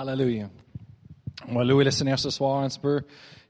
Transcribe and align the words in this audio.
Hallelujah. 0.00 0.48
Va 1.50 1.62
louer 1.62 1.84
le 1.84 1.90
Seigneur 1.90 2.18
ce 2.18 2.30
soir 2.30 2.62
petit 2.68 2.78
peu. 2.78 3.02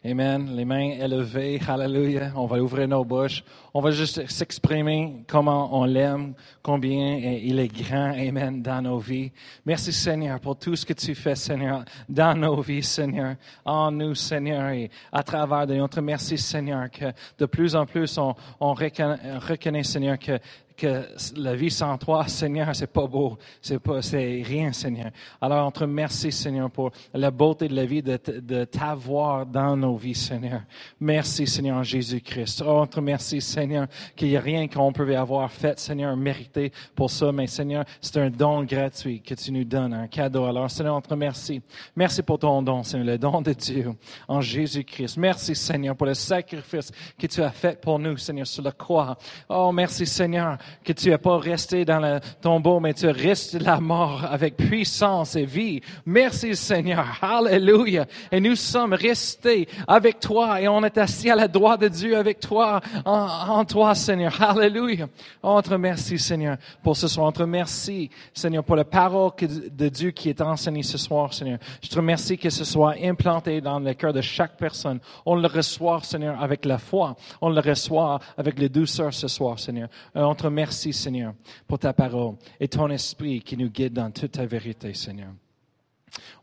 Amen. 0.02 0.56
Les 0.56 0.64
mains 0.64 0.92
élevées. 0.92 1.60
Hallelujah. 1.68 2.32
On 2.34 2.46
va 2.46 2.56
ouvrir 2.56 2.88
nos 2.88 3.04
bouches. 3.04 3.44
On 3.74 3.82
va 3.82 3.90
juste 3.90 4.26
s'exprimer 4.30 5.24
comment 5.28 5.78
on 5.78 5.84
l'aime, 5.84 6.32
combien 6.62 7.18
il 7.18 7.58
est 7.58 7.68
grand. 7.68 8.12
Amen. 8.12 8.62
Dans 8.62 8.80
nos 8.80 8.98
vies. 8.98 9.30
Merci 9.66 9.92
Seigneur 9.92 10.40
pour 10.40 10.56
tout 10.56 10.74
ce 10.74 10.86
que 10.86 10.94
tu 10.94 11.14
fais, 11.14 11.34
Seigneur, 11.34 11.84
dans 12.08 12.34
nos 12.34 12.62
vies, 12.62 12.82
Seigneur, 12.82 13.36
en 13.62 13.90
nous, 13.90 14.14
Seigneur, 14.14 14.70
et 14.70 14.90
à 15.12 15.22
travers 15.22 15.66
de 15.66 15.74
notre 15.74 16.00
merci, 16.00 16.38
Seigneur, 16.38 16.90
que 16.90 17.12
de 17.38 17.44
plus 17.44 17.76
en 17.76 17.84
plus 17.84 18.16
on, 18.16 18.34
on 18.58 18.72
reconnaît, 18.72 19.84
Seigneur, 19.84 20.18
que 20.18 20.38
que 20.80 21.04
la 21.36 21.54
vie 21.54 21.70
sans 21.70 21.98
toi, 21.98 22.26
Seigneur, 22.26 22.74
c'est 22.74 22.86
pas 22.86 23.06
beau, 23.06 23.36
c'est 23.60 23.78
pas, 23.78 24.00
c'est 24.00 24.42
rien, 24.42 24.72
Seigneur. 24.72 25.10
Alors, 25.38 25.66
on 25.66 25.70
te 25.70 25.80
remercie, 25.80 26.32
Seigneur, 26.32 26.70
pour 26.70 26.90
la 27.12 27.30
beauté 27.30 27.68
de 27.68 27.74
la 27.74 27.84
vie, 27.84 28.02
de, 28.02 28.18
de 28.40 28.64
t'avoir 28.64 29.44
dans 29.44 29.76
nos 29.76 29.89
vies, 29.96 30.14
Seigneur. 30.14 30.62
Merci, 31.00 31.46
Seigneur 31.46 31.82
Jésus-Christ. 31.82 32.62
Oh, 32.66 32.86
te 32.86 32.96
remercie, 32.96 33.40
Seigneur, 33.40 33.86
qu'il 34.16 34.28
n'y 34.28 34.36
a 34.36 34.40
rien 34.40 34.68
qu'on 34.68 34.92
pouvait 34.92 35.16
avoir 35.16 35.50
fait, 35.50 35.78
Seigneur, 35.78 36.16
mérité 36.16 36.72
pour 36.94 37.10
ça, 37.10 37.32
mais 37.32 37.46
Seigneur, 37.46 37.84
c'est 38.00 38.16
un 38.18 38.30
don 38.30 38.64
gratuit 38.64 39.20
que 39.20 39.34
tu 39.34 39.52
nous 39.52 39.64
donnes, 39.64 39.94
un 39.94 40.06
cadeau. 40.06 40.44
Alors, 40.44 40.70
Seigneur, 40.70 40.96
on 40.96 41.00
te 41.00 41.10
remercie. 41.10 41.62
Merci 41.96 42.22
pour 42.22 42.38
ton 42.38 42.62
don, 42.62 42.82
Seigneur, 42.82 43.06
le 43.06 43.18
don 43.18 43.42
de 43.42 43.52
Dieu 43.52 43.92
en 44.28 44.40
Jésus-Christ. 44.40 45.16
Merci, 45.16 45.54
Seigneur, 45.54 45.96
pour 45.96 46.06
le 46.06 46.14
sacrifice 46.14 46.90
que 47.18 47.26
tu 47.26 47.42
as 47.42 47.50
fait 47.50 47.80
pour 47.80 47.98
nous, 47.98 48.16
Seigneur, 48.16 48.46
sur 48.46 48.62
la 48.62 48.72
croix. 48.72 49.16
Oh, 49.48 49.72
merci, 49.72 50.06
Seigneur, 50.06 50.58
que 50.84 50.92
tu 50.92 51.10
n'es 51.10 51.18
pas 51.18 51.38
resté 51.38 51.84
dans 51.84 52.00
le 52.00 52.20
tombeau, 52.40 52.80
mais 52.80 52.94
tu 52.94 53.06
restes 53.06 53.54
la 53.54 53.80
mort 53.80 54.24
avec 54.24 54.56
puissance 54.56 55.36
et 55.36 55.44
vie. 55.44 55.80
Merci 56.06 56.54
Seigneur. 56.54 57.18
Alléluia. 57.20 58.06
Et 58.30 58.40
nous 58.40 58.56
sommes 58.56 58.94
restés 58.94 59.68
avec 59.86 60.20
toi 60.20 60.60
et 60.60 60.68
on 60.68 60.82
est 60.84 60.96
assis 60.98 61.30
à 61.30 61.36
la 61.36 61.48
droite 61.48 61.80
de 61.80 61.88
Dieu 61.88 62.16
avec 62.16 62.40
toi, 62.40 62.80
en, 63.04 63.64
toi 63.64 63.94
Seigneur. 63.94 64.40
Alléluia. 64.42 65.08
On 65.42 65.60
te 65.60 65.70
remercie 65.70 66.18
Seigneur 66.18 66.56
pour 66.82 66.96
ce 66.96 67.08
soir. 67.08 67.26
On 67.26 67.32
te 67.32 67.40
remercie 67.40 68.10
Seigneur 68.32 68.64
pour 68.64 68.76
la 68.76 68.84
parole 68.84 69.32
de 69.40 69.88
Dieu 69.88 70.10
qui 70.12 70.28
est 70.28 70.40
enseignée 70.40 70.82
ce 70.82 70.98
soir 70.98 71.34
Seigneur. 71.34 71.58
Je 71.82 71.88
te 71.88 71.96
remercie 71.96 72.38
que 72.38 72.50
ce 72.50 72.64
soit 72.64 72.94
implanté 73.02 73.60
dans 73.60 73.80
le 73.80 73.92
cœur 73.94 74.12
de 74.12 74.20
chaque 74.20 74.56
personne. 74.56 75.00
On 75.26 75.34
le 75.34 75.46
reçoit 75.46 76.00
Seigneur 76.02 76.42
avec 76.42 76.64
la 76.64 76.78
foi. 76.78 77.16
On 77.40 77.48
le 77.48 77.60
reçoit 77.60 78.18
avec 78.36 78.58
la 78.58 78.68
douceur 78.68 79.12
ce 79.12 79.28
soir 79.28 79.58
Seigneur. 79.58 79.88
Euh, 80.16 80.22
on 80.22 80.34
te 80.34 80.44
remercie 80.44 80.60
Merci, 80.60 80.92
Seigneur, 80.92 81.34
pour 81.66 81.78
ta 81.80 81.92
parole 81.92 82.36
et 82.60 82.68
ton 82.68 82.88
esprit 82.90 83.40
qui 83.40 83.56
nous 83.56 83.70
guide 83.70 83.94
dans 83.94 84.10
toute 84.10 84.32
ta 84.32 84.46
vérité, 84.46 84.94
Seigneur. 84.94 85.32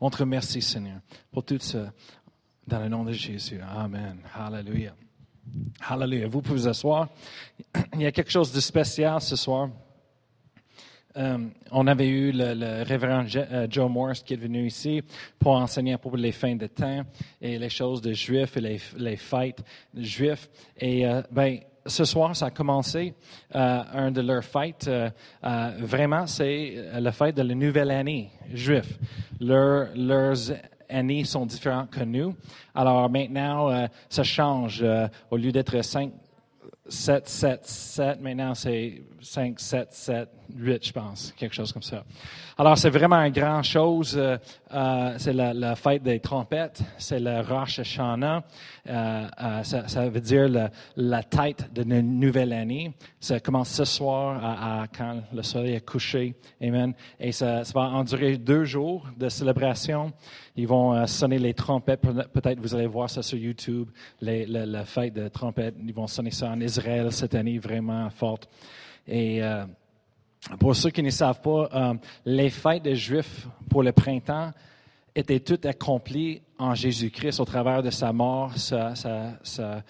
On 0.00 0.10
te 0.10 0.18
remercie, 0.18 0.60
Seigneur, 0.60 1.00
pour 1.32 1.44
tout 1.44 1.58
ça. 1.58 1.92
Dans 2.68 2.80
le 2.80 2.88
nom 2.90 3.02
de 3.02 3.12
Jésus. 3.12 3.58
Amen. 3.66 4.18
Hallelujah. 4.34 4.92
Hallelujah. 5.80 6.28
Vous 6.28 6.42
pouvez 6.42 6.60
vous 6.60 6.68
asseoir. 6.68 7.08
Il 7.94 8.02
y 8.02 8.06
a 8.06 8.12
quelque 8.12 8.30
chose 8.30 8.52
de 8.52 8.60
spécial 8.60 9.22
ce 9.22 9.36
soir. 9.36 9.70
Euh, 11.16 11.38
on 11.70 11.86
avait 11.86 12.08
eu 12.08 12.30
le, 12.30 12.82
révérend 12.82 13.24
euh, 13.34 13.66
Joe 13.70 13.90
Morris 13.90 14.20
qui 14.22 14.34
est 14.34 14.36
venu 14.36 14.66
ici 14.66 15.02
pour 15.38 15.52
enseigner 15.52 15.96
pour 15.96 16.18
les 16.18 16.30
fins 16.30 16.56
de 16.56 16.66
temps 16.66 17.04
et 17.40 17.58
les 17.58 17.70
choses 17.70 18.02
de 18.02 18.12
juifs 18.12 18.58
et 18.58 18.60
les, 18.60 18.80
les 18.98 19.16
fêtes 19.16 19.64
juifs. 19.94 20.50
Et 20.78 21.06
euh, 21.06 21.22
ben, 21.30 21.60
ce 21.86 22.04
soir, 22.04 22.36
ça 22.36 22.46
a 22.46 22.50
commencé 22.50 23.14
un 23.54 24.10
de 24.10 24.20
leurs 24.20 24.44
fêtes. 24.44 24.90
Vraiment, 25.40 26.26
c'est 26.26 26.74
la 26.92 27.12
fête 27.12 27.34
de 27.34 27.40
la 27.40 27.54
nouvelle 27.54 27.90
année 27.92 28.30
juif. 28.52 28.98
Leur, 29.40 29.88
leurs 29.94 30.36
années 30.88 31.24
sont 31.24 31.46
différentes 31.46 31.90
que 31.90 32.04
nous. 32.04 32.34
Alors 32.74 33.08
maintenant, 33.10 33.88
ça 34.08 34.22
change. 34.22 34.84
au 35.30 35.36
lieu 35.36 35.52
d'être 35.52 35.82
5, 35.82 36.12
7, 36.88 37.28
7, 37.28 37.66
7, 37.66 38.20
maintenant 38.20 38.54
c'est 38.54 39.02
5, 39.20 39.60
7, 39.60 39.92
7, 39.92 40.28
8, 40.56 40.86
je 40.86 40.92
pense, 40.92 41.32
quelque 41.36 41.54
chose 41.54 41.72
comme 41.72 41.82
ça. 41.82 42.04
Alors, 42.56 42.76
c'est 42.76 42.90
vraiment 42.90 43.20
une 43.22 43.32
grande 43.32 43.64
chose. 43.64 44.16
Euh, 44.16 44.36
euh, 44.72 45.14
c'est 45.18 45.32
la, 45.32 45.76
fête 45.76 46.02
des 46.02 46.20
trompettes, 46.20 46.82
c'est 46.96 47.20
le 47.20 47.40
Rosh 47.40 47.78
Hashanah. 47.78 48.42
Euh, 48.88 49.62
ça, 49.62 50.08
veut 50.08 50.20
dire 50.20 50.48
la, 50.96 51.22
tête 51.22 51.72
de 51.72 51.82
la 51.82 52.02
nouvelle 52.02 52.52
année. 52.52 52.92
Ça 53.20 53.40
commence 53.40 53.70
ce 53.70 53.84
soir 53.84 54.40
à, 54.42 54.86
quand 54.96 55.22
le 55.32 55.42
soleil 55.42 55.74
est 55.74 55.84
couché. 55.84 56.34
Amen. 56.62 56.94
Et 57.20 57.32
ça, 57.32 57.62
va 57.74 57.82
endurer 57.82 58.36
deux 58.38 58.64
jours 58.64 59.06
de 59.16 59.28
célébration. 59.28 60.12
Ils 60.56 60.66
vont 60.66 61.06
sonner 61.06 61.38
les 61.38 61.54
trompettes. 61.54 62.00
Peut-être 62.00 62.60
vous 62.60 62.74
allez 62.74 62.86
voir 62.86 63.08
ça 63.08 63.22
sur 63.22 63.38
YouTube, 63.38 63.88
la 64.20 64.84
fête 64.84 65.14
des 65.14 65.30
trompettes. 65.30 65.76
Ils 65.84 65.94
vont 65.94 66.06
sonner 66.06 66.30
ça 66.30 66.50
en 66.50 66.60
Israël 66.60 67.12
cette 67.12 67.34
année, 67.34 67.58
vraiment 67.58 68.08
forte. 68.10 68.48
Et 69.08 69.42
euh, 69.42 69.64
pour 70.58 70.74
ceux 70.74 70.90
qui 70.90 71.02
ne 71.02 71.10
savent 71.10 71.40
pas, 71.40 71.68
euh, 71.72 71.94
les 72.24 72.50
fêtes 72.50 72.82
des 72.82 72.96
Juifs 72.96 73.46
pour 73.68 73.82
le 73.82 73.92
printemps 73.92 74.52
étaient 75.14 75.40
toutes 75.40 75.66
accomplies 75.66 76.42
en 76.58 76.74
Jésus-Christ 76.74 77.40
au 77.40 77.44
travers 77.44 77.82
de 77.82 77.90
sa 77.90 78.12
mort, 78.12 78.56
sa, 78.56 78.94
sa, 78.94 79.82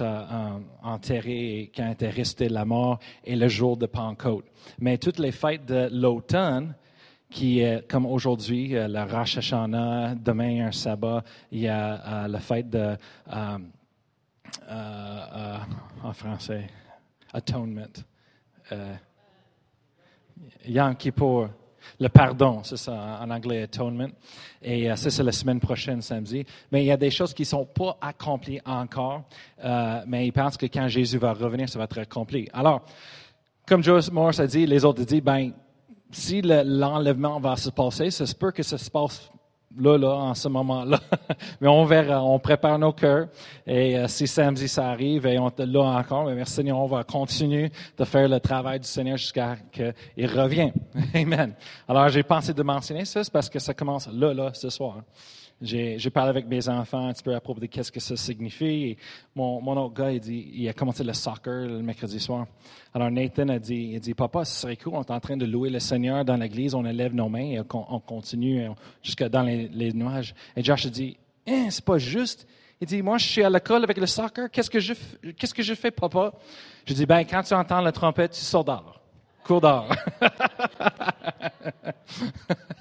euh, 0.00 0.58
enterré 0.82 1.70
quand 1.74 1.86
il 1.86 1.92
était 1.92 2.10
resté 2.10 2.48
la 2.48 2.64
mort 2.64 2.98
et 3.24 3.36
le 3.36 3.48
jour 3.48 3.76
de 3.76 3.86
Pentecôte. 3.86 4.46
Mais 4.78 4.98
toutes 4.98 5.18
les 5.18 5.32
fêtes 5.32 5.66
de 5.66 5.88
l'automne, 5.90 6.74
qui 7.30 7.60
est 7.60 7.88
comme 7.88 8.06
aujourd'hui, 8.06 8.68
le 8.72 9.02
Rosh 9.12 9.38
Hashanah, 9.38 10.14
demain 10.14 10.66
un 10.66 10.72
sabbat, 10.72 11.24
il 11.50 11.60
y 11.60 11.68
a 11.68 12.28
la 12.28 12.38
fête 12.38 12.70
de, 12.70 12.96
en 14.70 16.12
français, 16.12 16.68
atonement. 17.32 17.88
Euh, 20.44 20.70
Yom 20.70 20.94
Kippur, 20.96 21.50
le 22.00 22.08
pardon, 22.08 22.62
c'est 22.62 22.76
ça 22.76 23.20
en 23.22 23.30
anglais, 23.30 23.62
atonement. 23.62 24.08
Et 24.62 24.90
euh, 24.90 24.96
ça, 24.96 25.10
c'est 25.10 25.22
la 25.22 25.32
semaine 25.32 25.60
prochaine, 25.60 26.02
samedi. 26.02 26.44
Mais 26.72 26.82
il 26.82 26.86
y 26.86 26.92
a 26.92 26.96
des 26.96 27.10
choses 27.10 27.34
qui 27.34 27.42
ne 27.42 27.46
sont 27.46 27.66
pas 27.66 27.96
accomplies 28.00 28.60
encore, 28.64 29.24
euh, 29.64 30.00
mais 30.06 30.26
ils 30.26 30.32
pensent 30.32 30.56
que 30.56 30.66
quand 30.66 30.88
Jésus 30.88 31.18
va 31.18 31.32
revenir, 31.32 31.68
ça 31.68 31.78
va 31.78 31.84
être 31.84 31.98
accompli. 31.98 32.48
Alors, 32.52 32.82
comme 33.66 33.82
Joe 33.82 34.10
Morris 34.10 34.40
a 34.40 34.46
dit, 34.46 34.66
les 34.66 34.84
autres 34.84 35.04
dit, 35.04 35.20
ben, 35.20 35.52
si 36.10 36.42
l'enlèvement 36.42 37.40
va 37.40 37.56
se 37.56 37.70
passer, 37.70 38.10
ça 38.10 38.26
se 38.26 38.34
peut 38.34 38.52
que 38.52 38.62
ça 38.62 38.78
se 38.78 38.90
passe 38.90 39.30
là, 39.78 39.98
là, 39.98 40.14
en 40.14 40.34
ce 40.34 40.48
moment-là. 40.48 41.00
mais 41.60 41.68
on 41.68 41.84
verra, 41.84 42.22
on 42.22 42.38
prépare 42.38 42.78
nos 42.78 42.92
cœurs. 42.92 43.28
Et 43.66 43.98
euh, 43.98 44.08
si 44.08 44.26
samedi 44.26 44.68
ça 44.68 44.88
arrive 44.88 45.26
et 45.26 45.38
on 45.38 45.48
est 45.48 45.66
là 45.66 45.82
encore, 45.98 46.24
mais 46.26 46.34
merci 46.34 46.54
Seigneur, 46.54 46.78
on 46.78 46.86
va 46.86 47.04
continuer 47.04 47.70
de 47.96 48.04
faire 48.04 48.28
le 48.28 48.40
travail 48.40 48.80
du 48.80 48.88
Seigneur 48.88 49.16
jusqu'à 49.16 49.56
qu'il 49.72 50.26
revienne. 50.26 50.72
Amen. 51.14 51.54
Alors 51.88 52.08
j'ai 52.08 52.22
pensé 52.22 52.52
de 52.52 52.62
mentionner 52.62 53.04
ça, 53.04 53.22
parce 53.32 53.48
que 53.48 53.58
ça 53.58 53.74
commence 53.74 54.08
là, 54.12 54.32
là, 54.32 54.50
ce 54.54 54.70
soir. 54.70 55.02
J'ai 55.62 56.10
parlé 56.10 56.30
avec 56.30 56.46
mes 56.46 56.68
enfants 56.68 57.08
un 57.08 57.12
petit 57.12 57.22
peu 57.22 57.34
à 57.34 57.40
propos 57.40 57.60
de 57.60 57.66
qu'est-ce 57.66 57.90
que 57.90 58.00
ça 58.00 58.16
signifie. 58.16 58.96
Mon, 59.34 59.62
mon 59.62 59.76
autre 59.76 59.94
gars, 59.94 60.10
il, 60.10 60.20
dit, 60.20 60.50
il 60.52 60.68
a 60.68 60.72
commencé 60.72 61.04
le 61.04 61.12
soccer 61.12 61.66
le 61.66 61.80
mercredi 61.80 62.18
soir. 62.18 62.46
Alors 62.92 63.10
Nathan 63.10 63.48
a 63.48 63.58
dit, 63.58 63.92
il 63.94 64.00
dit, 64.00 64.14
papa, 64.14 64.44
ce 64.44 64.62
serait 64.62 64.76
cool, 64.76 64.94
on 64.94 65.02
est 65.02 65.10
en 65.10 65.20
train 65.20 65.36
de 65.36 65.46
louer 65.46 65.70
le 65.70 65.78
Seigneur 65.78 66.24
dans 66.24 66.36
l'église, 66.36 66.74
on 66.74 66.84
élève 66.84 67.14
nos 67.14 67.28
mains 67.28 67.50
et 67.52 67.60
on, 67.60 68.00
continue 68.00 68.68
jusqu'à 69.02 69.28
dans 69.28 69.42
les, 69.42 69.63
nuages. 69.94 70.34
Et 70.56 70.62
Josh 70.62 70.86
dit, 70.86 71.16
hein, 71.46 71.66
c'est 71.70 71.84
pas 71.84 71.98
juste. 71.98 72.46
Il 72.80 72.86
dit, 72.86 73.02
moi, 73.02 73.18
je 73.18 73.26
suis 73.26 73.42
à 73.42 73.50
l'école 73.50 73.84
avec 73.84 73.96
le 73.96 74.06
soccer, 74.06 74.50
qu'est-ce 74.50 74.70
que 74.70 74.80
je, 74.80 74.94
qu'est-ce 75.38 75.54
que 75.54 75.62
je 75.62 75.74
fais, 75.74 75.90
papa? 75.90 76.32
Je 76.84 76.94
dis, 76.94 77.06
ben, 77.06 77.24
quand 77.24 77.42
tu 77.42 77.54
entends 77.54 77.80
la 77.80 77.92
trompette, 77.92 78.32
tu 78.32 78.40
sors 78.40 78.64
dehors. 78.64 79.00
Cours 79.44 79.60
dehors. 79.60 79.88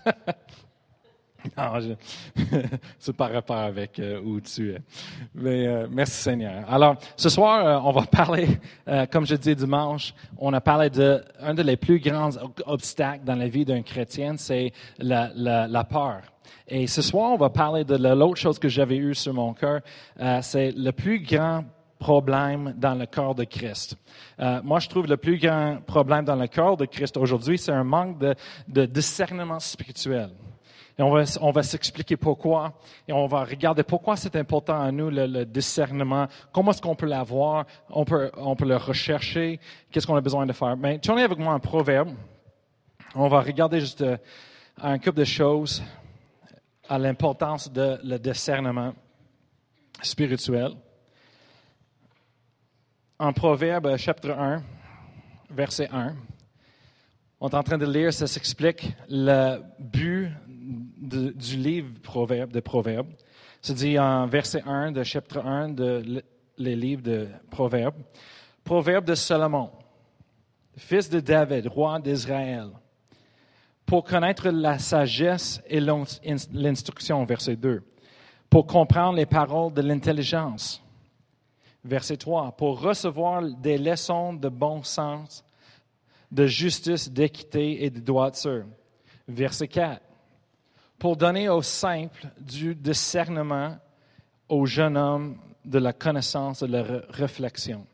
Non, 1.58 1.80
je... 1.80 1.94
c'est 3.00 3.16
par 3.16 3.32
rapport 3.32 3.58
avec 3.58 4.00
euh, 4.00 4.20
où 4.22 4.40
tu 4.42 4.72
es. 4.74 4.82
Mais 5.36 5.68
euh, 5.68 5.88
merci 5.90 6.24
Seigneur. 6.24 6.64
Alors, 6.68 6.96
ce 7.16 7.30
soir, 7.30 7.66
euh, 7.66 7.90
on 7.90 7.92
va 7.92 8.06
parler, 8.12 8.48
comme 9.12 9.26
je 9.26 9.36
dis 9.36 9.56
dimanche, 9.56 10.14
on 10.38 10.54
a 10.54 10.62
parlé 10.62 10.90
de 10.90 11.24
un 11.40 11.54
des 11.54 11.78
plus 11.78 12.00
grands 12.00 12.30
obstacles 12.66 13.24
dans 13.24 13.36
la 13.36 13.48
vie 13.48 13.66
d'un 13.66 13.82
chrétien, 13.82 14.36
c'est 14.38 14.72
la, 15.00 15.84
peur. 15.84 16.22
Et 16.68 16.88
ce 16.88 17.02
soir, 17.02 17.32
on 17.32 17.38
va 17.38 17.50
parler 17.50 17.84
de 17.84 17.96
l'autre 17.96 18.38
chose 18.38 18.58
que 18.58 18.70
j'avais 18.70 18.98
eue 18.98 19.16
sur 19.16 19.34
mon 19.34 19.54
cœur, 19.54 19.82
c'est 20.42 20.72
le 20.72 20.92
plus 20.92 21.20
grand 21.20 21.66
problème 22.00 22.74
dans 22.78 22.96
le 22.96 23.06
corps 23.06 23.36
de 23.36 23.44
Christ. 23.44 23.98
moi, 24.64 24.80
je 24.80 24.90
trouve 24.90 25.08
le 25.08 25.18
plus 25.18 25.38
grand 25.38 25.78
problème 25.86 26.26
dans 26.26 26.36
le 26.36 26.48
corps 26.48 26.78
de 26.78 26.86
Christ 26.86 27.18
aujourd'hui, 27.18 27.58
c'est 27.58 27.72
un 27.72 27.84
manque 27.84 28.18
de 28.68 28.86
discernement 28.86 29.60
spirituel. 29.60 30.30
Et 30.98 31.02
on 31.02 31.10
va, 31.10 31.24
on 31.42 31.52
va 31.52 31.64
s'expliquer 31.64 32.18
pourquoi. 32.18 32.74
Et 33.08 33.14
on 33.14 33.26
va 33.26 33.44
regarder 33.44 33.84
pourquoi 33.84 34.16
c'est 34.16 34.36
important 34.36 34.80
à 34.80 34.92
nous 34.92 35.10
le, 35.10 35.44
discernement. 35.46 36.28
Comment 36.52 36.72
est-ce 36.72 36.82
qu'on 36.82 36.96
peut 36.96 37.08
l'avoir? 37.08 37.66
On 37.90 38.06
peut, 38.06 38.32
on 38.38 38.56
peut 38.56 38.68
le 38.68 38.78
rechercher. 38.78 39.60
Qu'est-ce 39.92 40.06
qu'on 40.06 40.16
a 40.16 40.22
besoin 40.22 40.46
de 40.46 40.54
faire? 40.54 40.78
Mais 40.78 41.00
tournez 41.00 41.24
avec 41.24 41.38
moi 41.40 41.54
un 41.54 41.60
proverbe. 41.60 42.10
On 43.16 43.28
va 43.28 43.42
regarder 43.42 43.80
juste 43.80 44.02
euh, 44.02 44.18
un 44.82 44.98
couple 44.98 45.20
de 45.20 45.26
choses. 45.26 45.84
à 46.90 47.00
l'importance 47.00 47.72
de 47.72 47.98
le 48.04 48.20
discernement 48.20 48.94
spirituel. 50.02 50.74
En 53.20 53.32
Proverbe 53.32 53.96
chapitre 53.98 54.32
1, 54.32 54.62
verset 55.50 55.88
1, 55.92 56.16
on 57.40 57.50
est 57.50 57.56
en 57.56 57.64
train 57.64 57.78
de 57.78 57.86
lire, 57.86 58.12
ça 58.12 58.28
s'explique 58.28 58.92
le 59.08 59.62
but 59.80 60.30
du 61.04 61.58
livre 61.58 61.90
de 61.92 62.60
Proverbes. 62.60 63.08
C'est 63.62 63.74
dit 63.74 64.00
en 64.00 64.26
verset 64.28 64.62
1 64.66 64.92
de 64.94 65.04
chapitre 65.04 65.46
1 65.46 65.70
de 65.70 66.24
les 66.58 66.76
livres 66.76 67.02
de 67.02 67.28
Proverbes. 67.50 68.02
Proverbe 68.64 69.06
de 69.06 69.16
Salomon, 69.16 69.72
fils 70.78 71.10
de 71.10 71.20
David, 71.20 71.68
roi 71.68 72.00
d'Israël, 72.00 72.70
pour 73.86 74.06
connaître 74.06 74.50
la 74.50 74.80
sagesse 74.80 75.62
et 75.68 75.82
l'instruction, 75.82 77.26
verset 77.26 77.58
2, 77.58 77.84
pour 78.50 78.66
comprendre 78.66 79.18
les 79.18 79.26
paroles 79.26 79.74
de 79.74 79.82
l'intelligence, 79.82 80.82
verset 81.84 82.16
3, 82.16 82.54
pour 82.54 82.80
recevoir 82.80 83.44
des 83.44 83.78
leçons 83.78 84.34
de 84.34 84.48
bon 84.48 84.82
sens, 84.84 85.44
de 86.32 86.48
justice, 86.48 87.12
d'équité 87.12 87.84
et 87.84 87.90
de 87.90 88.00
droiture, 88.00 88.66
verset 89.28 89.68
4, 89.68 90.02
pour 91.04 91.18
donner 91.18 91.50
aux 91.50 91.62
simples 91.62 92.30
du 92.40 92.76
discernement, 92.76 93.78
aux 94.48 94.66
jeunes 94.66 94.96
hommes 94.96 95.36
de 95.66 95.78
la 95.78 95.92
connaissance 95.92 96.64
de 96.64 96.68
la 96.68 97.02
réflexion. 97.10 97.86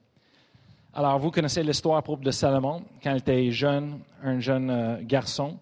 Alors, 0.94 1.18
vous 1.18 1.32
connaissez 1.32 1.64
l'histoire 1.64 2.04
propre 2.04 2.22
de 2.22 2.30
Salomon, 2.30 2.86
quand 3.02 3.10
il 3.10 3.18
était 3.18 3.50
jeune, 3.50 4.02
un 4.22 4.40
jeune 4.40 4.70
euh, 4.70 4.98
garçon, 5.02 5.58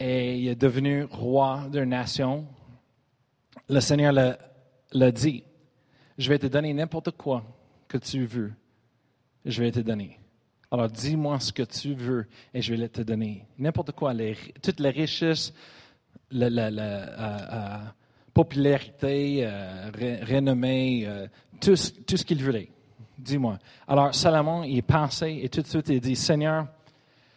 et 0.00 0.36
il 0.36 0.48
est 0.48 0.60
devenu 0.60 1.04
roi 1.04 1.68
d'une 1.70 1.90
nation. 1.90 2.44
Le 3.68 3.78
Seigneur 3.78 4.12
l'a 4.12 5.12
dit, 5.12 5.44
je 6.18 6.28
vais 6.28 6.40
te 6.40 6.48
donner 6.48 6.74
n'importe 6.74 7.12
quoi 7.12 7.44
que 7.86 7.98
tu 7.98 8.24
veux, 8.24 8.52
je 9.44 9.62
vais 9.62 9.70
te 9.70 9.78
donner. 9.78 10.18
Alors 10.72 10.88
dis-moi 10.88 11.38
ce 11.38 11.52
que 11.52 11.62
tu 11.62 11.94
veux 11.94 12.26
et 12.52 12.60
je 12.60 12.74
vais 12.74 12.88
te 12.88 13.02
donner. 13.02 13.46
N'importe 13.58 13.92
quoi, 13.92 14.12
toutes 14.60 14.80
les 14.80 14.90
richesses, 14.90 15.54
la, 16.30 16.50
la, 16.50 16.70
la 16.70 16.82
euh, 16.82 17.38
euh, 17.52 17.78
popularité, 18.34 19.48
renommée, 20.28 21.08
tout, 21.60 21.74
tout 22.06 22.16
ce 22.16 22.24
qu'il 22.24 22.42
voulait. 22.42 22.70
Dis-moi. 23.18 23.58
Alors, 23.88 24.14
Salomon, 24.14 24.62
il 24.62 24.82
pensait 24.82 25.38
et 25.38 25.48
tout 25.48 25.60
de 25.60 25.66
suite, 25.66 25.88
il 25.88 26.00
dit, 26.00 26.14
Seigneur, 26.14 26.68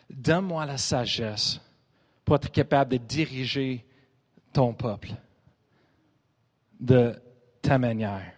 donne-moi 0.09 0.65
la 0.65 0.77
sagesse 0.77 1.59
pour 2.23 2.35
être 2.35 2.51
capable 2.51 2.91
de 2.91 2.97
diriger 2.97 3.83
ton 4.53 4.73
peuple 4.73 5.09
de 6.79 7.15
ta 7.61 7.77
manière. 7.77 8.33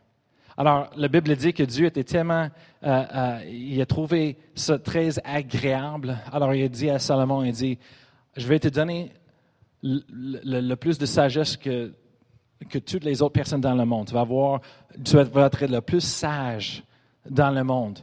Alors, 0.55 0.89
la 0.95 1.07
Bible 1.07 1.35
dit 1.35 1.53
que 1.53 1.63
Dieu 1.63 1.88
était 1.88 2.03
tellement, 2.03 2.50
euh, 2.83 3.05
euh, 3.15 3.39
il 3.50 3.81
a 3.81 3.85
trouvé 3.85 4.38
ça 4.53 4.77
très 4.77 5.17
agréable. 5.25 6.17
Alors, 6.31 6.53
il 6.53 6.63
a 6.63 6.67
dit 6.67 6.89
à 6.89 7.00
Salomon, 7.00 7.44
il 7.44 7.53
dit, 7.53 7.79
je 8.38 8.47
vais 8.47 8.59
te 8.59 8.67
donner 8.67 9.11
le, 9.83 10.75
plus 10.75 10.97
de 10.97 11.06
sagesse 11.06 11.57
que, 11.57 11.94
que 12.69 12.80
toutes 12.80 13.03
les 13.03 13.21
autres 13.21 13.33
personnes 13.33 13.62
dans 13.62 13.75
le 13.75 13.85
monde. 13.85 14.07
Tu 14.07 14.13
vas 14.13 14.24
voir, 14.24 14.62
tu 15.03 15.15
vas 15.15 15.45
être 15.45 15.65
le 15.65 15.81
plus 15.81 16.01
sage 16.01 16.83
dans 17.30 17.51
le 17.51 17.63
monde. 17.63 18.00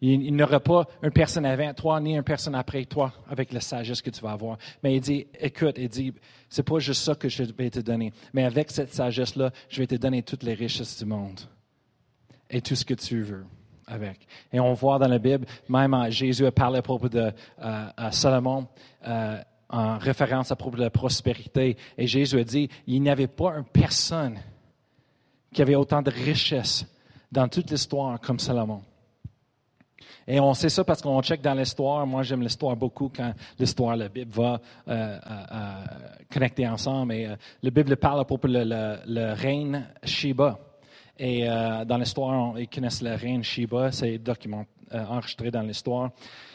Il, 0.00 0.32
n'y 0.32 0.42
aura 0.42 0.60
pas 0.60 0.86
une 1.02 1.10
personne 1.10 1.44
avant 1.44 1.74
toi, 1.74 2.00
ni 2.00 2.14
une 2.14 2.22
personne 2.22 2.54
après 2.54 2.84
toi 2.84 3.12
avec 3.28 3.52
la 3.52 3.60
sagesse 3.60 4.00
que 4.00 4.10
tu 4.10 4.20
vas 4.20 4.30
avoir. 4.30 4.56
Mais 4.82 4.94
il 4.94 5.00
dit, 5.00 5.26
écoute, 5.40 5.74
il 5.76 5.88
dit, 5.88 6.14
c'est 6.48 6.62
pas 6.62 6.78
juste 6.78 7.02
ça 7.02 7.16
que 7.16 7.28
je 7.28 7.42
vais 7.42 7.70
te 7.70 7.80
donner. 7.80 8.12
Mais 8.32 8.44
avec 8.44 8.70
cette 8.70 8.94
sagesse-là, 8.94 9.50
je 9.68 9.80
vais 9.80 9.88
te 9.88 9.96
donner 9.96 10.22
toutes 10.22 10.44
les 10.44 10.54
richesses 10.54 10.98
du 10.98 11.04
monde. 11.04 11.40
Et 12.48 12.62
tout 12.62 12.76
ce 12.76 12.84
que 12.84 12.94
tu 12.94 13.22
veux 13.22 13.44
avec. 13.86 14.26
Et 14.52 14.60
on 14.60 14.72
voit 14.72 14.98
dans 14.98 15.08
la 15.08 15.18
Bible, 15.18 15.46
même 15.68 15.96
Jésus 16.10 16.46
a 16.46 16.52
parlé 16.52 16.78
à 16.78 16.82
propos 16.82 17.08
de 17.08 17.32
euh, 17.60 18.10
Salomon, 18.10 18.68
euh, 19.06 19.38
en 19.70 19.98
référence 19.98 20.50
à 20.50 20.56
propos 20.56 20.76
de 20.76 20.82
la 20.82 20.90
prospérité. 20.90 21.76
Et 21.96 22.06
Jésus 22.06 22.38
a 22.38 22.44
dit, 22.44 22.68
il 22.86 23.02
n'y 23.02 23.10
avait 23.10 23.26
pas 23.26 23.54
une 23.56 23.64
personne 23.64 24.38
qui 25.52 25.62
avait 25.62 25.74
autant 25.74 26.02
de 26.02 26.10
richesses 26.10 26.86
dans 27.30 27.48
toute 27.48 27.70
l'histoire 27.70 28.20
comme 28.20 28.38
Salomon. 28.38 28.82
Et 30.26 30.40
on 30.40 30.52
sait 30.52 30.68
ça 30.68 30.84
parce 30.84 31.00
qu'on 31.00 31.22
check 31.22 31.40
dans 31.40 31.54
l'histoire. 31.54 32.06
Moi, 32.06 32.22
j'aime 32.22 32.42
l'histoire 32.42 32.76
beaucoup 32.76 33.10
quand 33.14 33.32
l'histoire, 33.58 33.96
la 33.96 34.10
Bible 34.10 34.30
va 34.30 34.60
euh, 34.86 34.92
euh, 34.92 35.18
euh 35.26 35.84
connecter 36.30 36.68
ensemble. 36.68 37.14
Et 37.14 37.28
la 37.62 37.70
Bible 37.70 37.96
parle 37.96 38.20
à 38.20 38.24
propos 38.24 38.48
de 38.48 38.58
le, 39.06 39.32
reine 39.32 39.88
Sheba. 40.04 40.58
Et 41.18 41.46
dans 41.46 41.96
l'histoire, 41.96 42.58
ils 42.60 42.68
connaissent 42.68 43.00
la 43.00 43.16
reine 43.16 43.42
Sheba. 43.42 43.90
C'est 43.90 44.18
document, 44.90 45.10
enregistré 45.10 45.50
dans 45.50 45.62
l'histoire, 45.62 46.10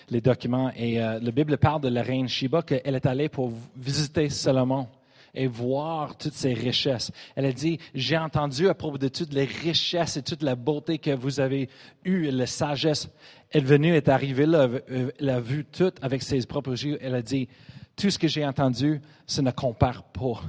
les 0.09 0.21
documents. 0.21 0.71
Et 0.75 0.97
la 0.97 1.31
Bible 1.31 1.57
parle 1.57 1.81
de 1.81 1.89
la 1.89 2.03
reine 2.03 2.27
Sheba 2.27 2.61
qu'elle 2.61 2.95
est 2.95 3.05
allée 3.05 3.29
pour 3.29 3.51
visiter 3.75 4.29
Salomon 4.29 4.87
et 5.35 5.47
voir 5.47 6.15
toutes 6.15 6.33
ces 6.33 6.53
richesses. 6.53 7.11
Elle 7.35 7.45
a 7.45 7.51
dit, 7.51 7.79
j'ai 7.95 8.17
entendu 8.17 8.69
à 8.69 8.75
propos 8.75 8.99
de 8.99 9.07
toutes 9.07 9.33
les 9.33 9.45
richesses 9.45 10.17
et 10.17 10.21
toute 10.21 10.43
la 10.43 10.55
beauté 10.55 10.99
que 10.99 11.11
vous 11.11 11.39
avez 11.39 11.69
eue, 12.05 12.29
la 12.29 12.45
sagesse. 12.45 13.09
Elle 13.49 13.61
est 13.61 13.65
venue, 13.65 13.95
est 13.95 14.09
arrivée 14.09 14.45
là, 14.45 14.69
elle 14.87 15.29
a 15.29 15.39
vu 15.39 15.65
tout 15.65 15.91
avec 16.01 16.21
ses 16.21 16.45
propres 16.45 16.73
yeux. 16.73 16.99
Elle 17.01 17.15
a 17.15 17.21
dit, 17.21 17.47
tout 17.95 18.09
ce 18.09 18.19
que 18.19 18.27
j'ai 18.27 18.45
entendu, 18.45 19.01
ça 19.25 19.41
ne 19.41 19.51
compare 19.51 20.03
pas 20.03 20.43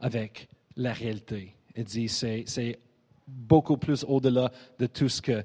avec 0.00 0.48
la 0.76 0.92
réalité. 0.92 1.54
Elle 1.74 1.84
dit, 1.84 2.08
c'est 2.08 2.78
beaucoup 3.26 3.76
plus 3.76 4.04
au-delà 4.08 4.50
de 4.78 4.86
tout 4.86 5.08
ce 5.08 5.20
que 5.20 5.44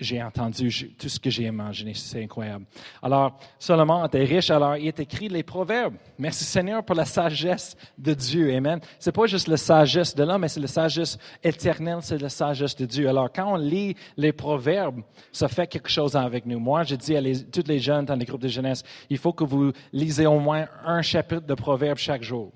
j'ai 0.00 0.22
entendu 0.22 0.92
tout 0.98 1.08
ce 1.08 1.20
que 1.20 1.30
j'ai 1.30 1.44
imaginé. 1.44 1.92
C'est 1.94 2.24
incroyable. 2.24 2.64
Alors, 3.02 3.38
Salomon 3.58 4.04
était 4.06 4.24
riche, 4.24 4.50
alors 4.50 4.76
il 4.76 4.88
est 4.88 4.98
écrit 4.98 5.28
les 5.28 5.42
proverbes. 5.42 5.94
Merci 6.18 6.44
Seigneur 6.44 6.82
pour 6.82 6.96
la 6.96 7.04
sagesse 7.04 7.76
de 7.98 8.14
Dieu. 8.14 8.52
Amen. 8.54 8.80
C'est 8.98 9.12
pas 9.12 9.26
juste 9.26 9.46
la 9.46 9.58
sagesse 9.58 10.14
de 10.14 10.24
l'homme, 10.24 10.40
mais 10.40 10.48
c'est 10.48 10.60
la 10.60 10.66
sagesse 10.66 11.18
éternelle, 11.42 11.98
c'est 12.00 12.18
la 12.18 12.30
sagesse 12.30 12.74
de 12.74 12.86
Dieu. 12.86 13.08
Alors, 13.08 13.30
quand 13.30 13.52
on 13.52 13.56
lit 13.56 13.94
les 14.16 14.32
proverbes, 14.32 15.02
ça 15.30 15.48
fait 15.48 15.66
quelque 15.66 15.90
chose 15.90 16.16
avec 16.16 16.46
nous. 16.46 16.58
Moi, 16.58 16.82
je 16.84 16.94
dis 16.94 17.16
à 17.16 17.20
tous 17.52 17.68
les 17.68 17.78
jeunes 17.78 18.06
dans 18.06 18.16
les 18.16 18.24
groupes 18.24 18.42
de 18.42 18.48
jeunesse, 18.48 18.82
il 19.10 19.18
faut 19.18 19.32
que 19.32 19.44
vous 19.44 19.72
lisez 19.92 20.26
au 20.26 20.40
moins 20.40 20.66
un 20.84 21.02
chapitre 21.02 21.46
de 21.46 21.54
proverbes 21.54 21.98
chaque 21.98 22.22
jour. 22.22 22.52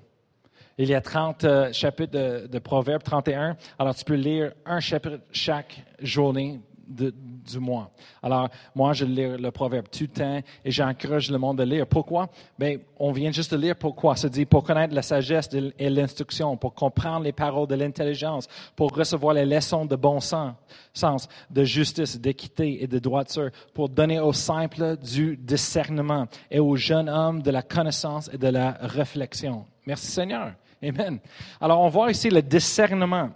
Il 0.77 0.89
y 0.89 0.93
a 0.93 0.99
30 0.99 1.43
euh, 1.45 1.71
chapitres 1.71 2.11
de, 2.11 2.47
de 2.47 2.59
Proverbes, 2.59 3.01
31. 3.01 3.55
Alors, 3.79 3.95
tu 3.95 4.03
peux 4.03 4.15
lire 4.15 4.51
un 4.65 4.81
chapitre 4.81 5.19
chaque 5.31 5.85
journée 6.01 6.59
du 6.87 7.59
mois. 7.59 7.91
Alors, 8.21 8.49
moi, 8.73 8.93
je 8.93 9.05
lis 9.05 9.37
le 9.37 9.51
proverbe 9.51 9.87
tout 9.91 10.03
le 10.03 10.07
temps 10.07 10.41
et 10.63 10.71
j'encourage 10.71 11.31
le 11.31 11.37
monde 11.37 11.57
de 11.57 11.63
lire. 11.63 11.87
Pourquoi? 11.87 12.29
Bien, 12.57 12.77
on 12.97 13.11
vient 13.11 13.31
juste 13.31 13.53
de 13.53 13.57
lire 13.57 13.75
pourquoi. 13.75 14.15
Ça 14.15 14.29
dit 14.29 14.45
pour 14.45 14.63
connaître 14.63 14.93
la 14.93 15.01
sagesse 15.01 15.49
et 15.77 15.89
l'instruction, 15.89 16.57
pour 16.57 16.73
comprendre 16.73 17.23
les 17.23 17.31
paroles 17.31 17.67
de 17.67 17.75
l'intelligence, 17.75 18.47
pour 18.75 18.95
recevoir 18.95 19.33
les 19.33 19.45
leçons 19.45 19.85
de 19.85 19.95
bon 19.95 20.19
sens, 20.19 20.53
sens 20.93 21.27
de 21.49 21.63
justice, 21.63 22.19
d'équité 22.19 22.83
et 22.83 22.87
de 22.87 22.99
droiture, 22.99 23.49
pour 23.73 23.89
donner 23.89 24.19
aux 24.19 24.33
simples 24.33 24.97
du 24.97 25.37
discernement 25.37 26.27
et 26.49 26.59
aux 26.59 26.75
jeunes 26.75 27.09
hommes 27.09 27.41
de 27.41 27.51
la 27.51 27.61
connaissance 27.61 28.29
et 28.33 28.37
de 28.37 28.47
la 28.47 28.77
réflexion. 28.81 29.65
Merci 29.85 30.07
Seigneur. 30.07 30.53
Amen. 30.83 31.19
Alors, 31.59 31.81
on 31.81 31.89
voit 31.89 32.11
ici 32.11 32.29
le 32.29 32.41
discernement. 32.41 33.29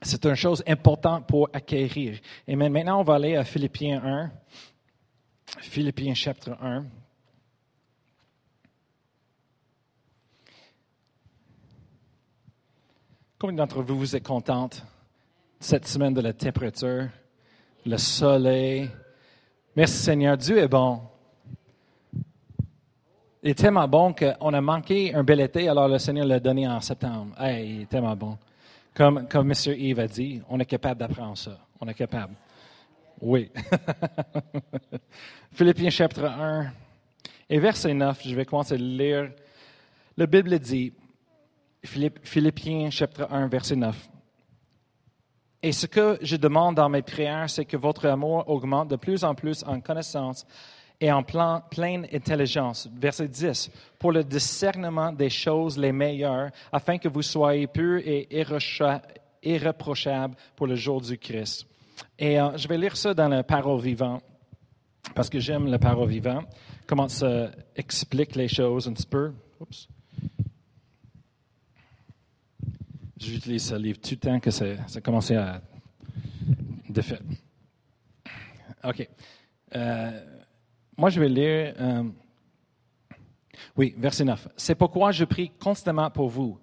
C'est 0.00 0.24
une 0.24 0.34
chose 0.34 0.62
importante 0.66 1.26
pour 1.26 1.48
acquérir. 1.52 2.18
Et 2.46 2.54
maintenant, 2.54 3.00
on 3.00 3.02
va 3.02 3.14
aller 3.14 3.36
à 3.36 3.44
Philippiens 3.44 4.00
1. 4.04 4.30
Philippiens 5.60 6.14
chapitre 6.14 6.56
1. 6.60 6.84
Combien 13.38 13.56
d'entre 13.56 13.82
vous 13.82 13.98
vous 13.98 14.16
êtes 14.16 14.26
contente 14.26 14.84
cette 15.60 15.86
semaine 15.86 16.12
de 16.12 16.20
la 16.20 16.32
température, 16.32 17.08
le 17.86 17.96
soleil? 17.96 18.90
Merci 19.76 19.96
Seigneur, 19.96 20.36
Dieu 20.36 20.58
est 20.58 20.68
bon. 20.68 21.00
Il 23.42 23.50
est 23.50 23.54
tellement 23.54 23.86
bon 23.86 24.12
qu'on 24.12 24.52
a 24.52 24.60
manqué 24.60 25.14
un 25.14 25.22
bel 25.22 25.40
été, 25.40 25.68
alors 25.68 25.86
le 25.86 25.98
Seigneur 25.98 26.26
l'a 26.26 26.40
donné 26.40 26.66
en 26.66 26.80
septembre. 26.80 27.32
Hey, 27.40 27.70
il 27.70 27.82
est 27.82 27.86
tellement 27.86 28.16
bon. 28.16 28.36
Comme, 28.98 29.28
comme 29.28 29.52
M. 29.52 29.74
Yves 29.76 30.00
a 30.00 30.08
dit, 30.08 30.42
on 30.48 30.58
est 30.58 30.64
capable 30.64 30.98
d'apprendre 30.98 31.38
ça. 31.38 31.56
On 31.80 31.86
est 31.86 31.94
capable. 31.94 32.34
Oui. 33.20 33.48
Philippiens 35.52 35.90
chapitre 35.90 36.24
1 36.24 36.72
et 37.48 37.60
verset 37.60 37.94
9, 37.94 38.20
je 38.24 38.34
vais 38.34 38.44
commencer 38.44 38.74
à 38.74 38.76
lire. 38.76 39.30
La 40.16 40.26
Bible 40.26 40.58
dit, 40.58 40.92
Philippiens 41.84 42.90
chapitre 42.90 43.28
1, 43.30 43.46
verset 43.46 43.76
9. 43.76 44.08
Et 45.62 45.70
ce 45.70 45.86
que 45.86 46.18
je 46.20 46.34
demande 46.34 46.74
dans 46.74 46.88
mes 46.88 47.02
prières, 47.02 47.48
c'est 47.48 47.66
que 47.66 47.76
votre 47.76 48.04
amour 48.04 48.48
augmente 48.48 48.88
de 48.88 48.96
plus 48.96 49.22
en 49.22 49.36
plus 49.36 49.62
en 49.62 49.80
connaissance 49.80 50.44
et 51.00 51.12
en 51.12 51.22
pleine 51.22 52.06
intelligence. 52.12 52.88
Verset 52.92 53.28
10. 53.28 53.70
Pour 53.98 54.12
le 54.12 54.24
discernement 54.24 55.12
des 55.12 55.30
choses 55.30 55.78
les 55.78 55.92
meilleures, 55.92 56.50
afin 56.72 56.98
que 56.98 57.08
vous 57.08 57.22
soyez 57.22 57.66
purs 57.66 58.02
et 58.04 58.28
irréprochables 59.42 60.34
pour 60.56 60.66
le 60.66 60.74
jour 60.74 61.00
du 61.00 61.16
Christ. 61.16 61.66
Et 62.18 62.40
euh, 62.40 62.56
je 62.56 62.66
vais 62.68 62.78
lire 62.78 62.96
ça 62.96 63.14
dans 63.14 63.28
la 63.28 63.42
parole 63.42 63.80
vivante, 63.80 64.22
parce 65.14 65.30
que 65.30 65.38
j'aime 65.38 65.66
la 65.66 65.78
parole 65.78 66.08
vivante, 66.08 66.46
comment 66.86 67.08
ça 67.08 67.50
explique 67.76 68.34
les 68.34 68.48
choses 68.48 68.88
un 68.88 68.92
petit 68.92 69.06
peu. 69.06 69.32
Oups. 69.60 69.88
J'utilise 73.16 73.66
ce 73.66 73.74
livre 73.74 73.98
tout 74.00 74.10
le 74.12 74.16
temps 74.16 74.40
que 74.40 74.50
ça, 74.50 74.64
ça 74.86 74.98
a 74.98 75.00
commencé 75.00 75.34
à 75.34 75.60
défaire. 76.88 77.20
OK. 78.84 79.08
Euh, 79.74 80.37
moi, 80.98 81.10
je 81.10 81.20
vais 81.20 81.28
lire. 81.28 81.74
Euh, 81.78 82.02
oui, 83.76 83.94
verset 83.96 84.24
9. 84.24 84.48
C'est 84.56 84.74
pourquoi 84.74 85.12
je 85.12 85.24
prie 85.24 85.50
constamment 85.50 86.10
pour 86.10 86.28
vous. 86.28 86.58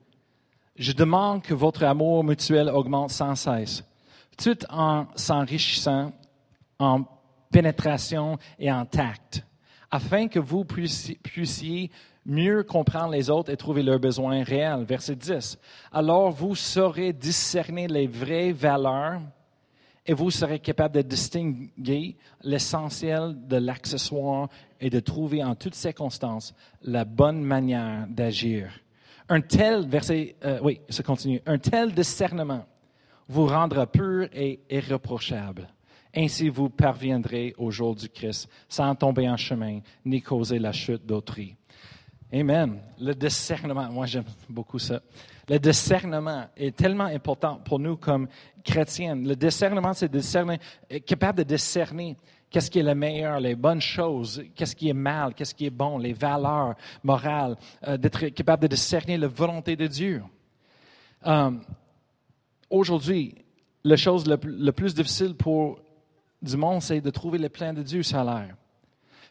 Je 0.75 0.91
demande 0.91 1.41
que 1.41 1.53
votre 1.53 1.83
amour 1.85 2.21
mutuel 2.21 2.69
augmente 2.69 3.11
sans 3.11 3.35
cesse, 3.35 3.83
tout 4.37 4.57
en 4.69 5.07
s'enrichissant 5.15 6.11
en 6.79 7.05
pénétration 7.49 8.37
et 8.59 8.69
en 8.69 8.85
tact, 8.85 9.45
afin 9.89 10.27
que 10.27 10.39
vous 10.39 10.65
puissiez 10.65 11.89
mieux 12.25 12.63
comprendre 12.63 13.13
les 13.13 13.29
autres 13.29 13.51
et 13.53 13.55
trouver 13.55 13.83
leurs 13.83 13.99
besoins 13.99 14.43
réels. 14.43 14.83
Verset 14.83 15.15
10. 15.15 15.57
Alors 15.93 16.31
vous 16.31 16.55
saurez 16.55 17.13
discerner 17.13 17.87
les 17.87 18.07
vraies 18.07 18.51
valeurs 18.51 19.21
et 20.05 20.13
vous 20.13 20.29
serez 20.29 20.59
capable 20.59 20.95
de 20.95 21.01
distinguer 21.01 22.15
l'essentiel 22.43 23.35
de 23.47 23.57
l'accessoire 23.57 24.49
et 24.79 24.89
de 24.89 24.99
trouver 24.99 25.43
en 25.43 25.55
toutes 25.55 25.75
circonstances 25.75 26.53
la 26.83 27.05
bonne 27.05 27.41
manière 27.41 28.05
d'agir. 28.07 28.79
Un 29.27 29.41
tel, 29.41 29.87
verset, 29.87 30.35
euh, 30.43 30.59
oui, 30.61 30.81
ça 30.89 31.01
continue, 31.01 31.41
un 31.45 31.57
tel 31.57 31.93
discernement 31.93 32.65
vous 33.27 33.47
rendra 33.47 33.87
pur 33.87 34.27
et 34.33 34.59
irréprochable. 34.69 35.67
Ainsi 36.15 36.49
vous 36.49 36.69
parviendrez 36.69 37.53
au 37.57 37.71
jour 37.71 37.95
du 37.95 38.07
Christ 38.07 38.47
sans 38.69 38.93
tomber 38.95 39.27
en 39.27 39.37
chemin 39.37 39.79
ni 40.05 40.21
causer 40.21 40.59
la 40.59 40.71
chute 40.71 41.05
d'autrui. 41.05 41.55
Amen. 42.31 42.79
Le 42.99 43.13
discernement, 43.13 43.91
moi 43.91 44.05
j'aime 44.05 44.25
beaucoup 44.47 44.79
ça. 44.79 45.01
Le 45.47 45.59
discernement 45.59 46.45
est 46.57 46.75
tellement 46.75 47.05
important 47.05 47.61
pour 47.63 47.79
nous 47.79 47.97
comme 47.97 48.27
chrétiens. 48.63 49.15
Le 49.15 49.35
discernement, 49.35 49.93
c'est 49.93 50.11
discerner, 50.11 50.59
capable 51.05 51.39
de 51.39 51.43
discerner 51.43 52.17
qu'est-ce 52.49 52.71
qui 52.71 52.79
est 52.79 52.83
le 52.83 52.95
meilleur, 52.95 53.39
les 53.39 53.55
bonnes 53.55 53.81
choses, 53.81 54.43
qu'est-ce 54.55 54.75
qui 54.75 54.89
est 54.89 54.93
mal, 54.93 55.33
qu'est-ce 55.33 55.53
qui 55.53 55.65
est 55.65 55.69
bon, 55.71 55.97
les 55.97 56.13
valeurs 56.13 56.75
morales, 57.03 57.57
euh, 57.87 57.97
d'être 57.97 58.27
capable 58.29 58.63
de 58.63 58.67
discerner 58.67 59.17
la 59.17 59.27
volonté 59.27 59.75
de 59.75 59.87
Dieu. 59.87 60.23
Euh, 61.27 61.51
aujourd'hui, 62.69 63.35
la 63.83 63.97
chose 63.97 64.25
le, 64.27 64.71
plus 64.71 64.95
difficile 64.95 65.35
pour 65.35 65.79
du 66.41 66.57
monde, 66.57 66.81
c'est 66.81 67.01
de 67.01 67.09
trouver 67.09 67.37
le 67.37 67.49
plein 67.49 67.73
de 67.73 67.83
Dieu, 67.83 68.01
ça 68.01 68.21
a 68.21 68.23
l'air. 68.23 68.55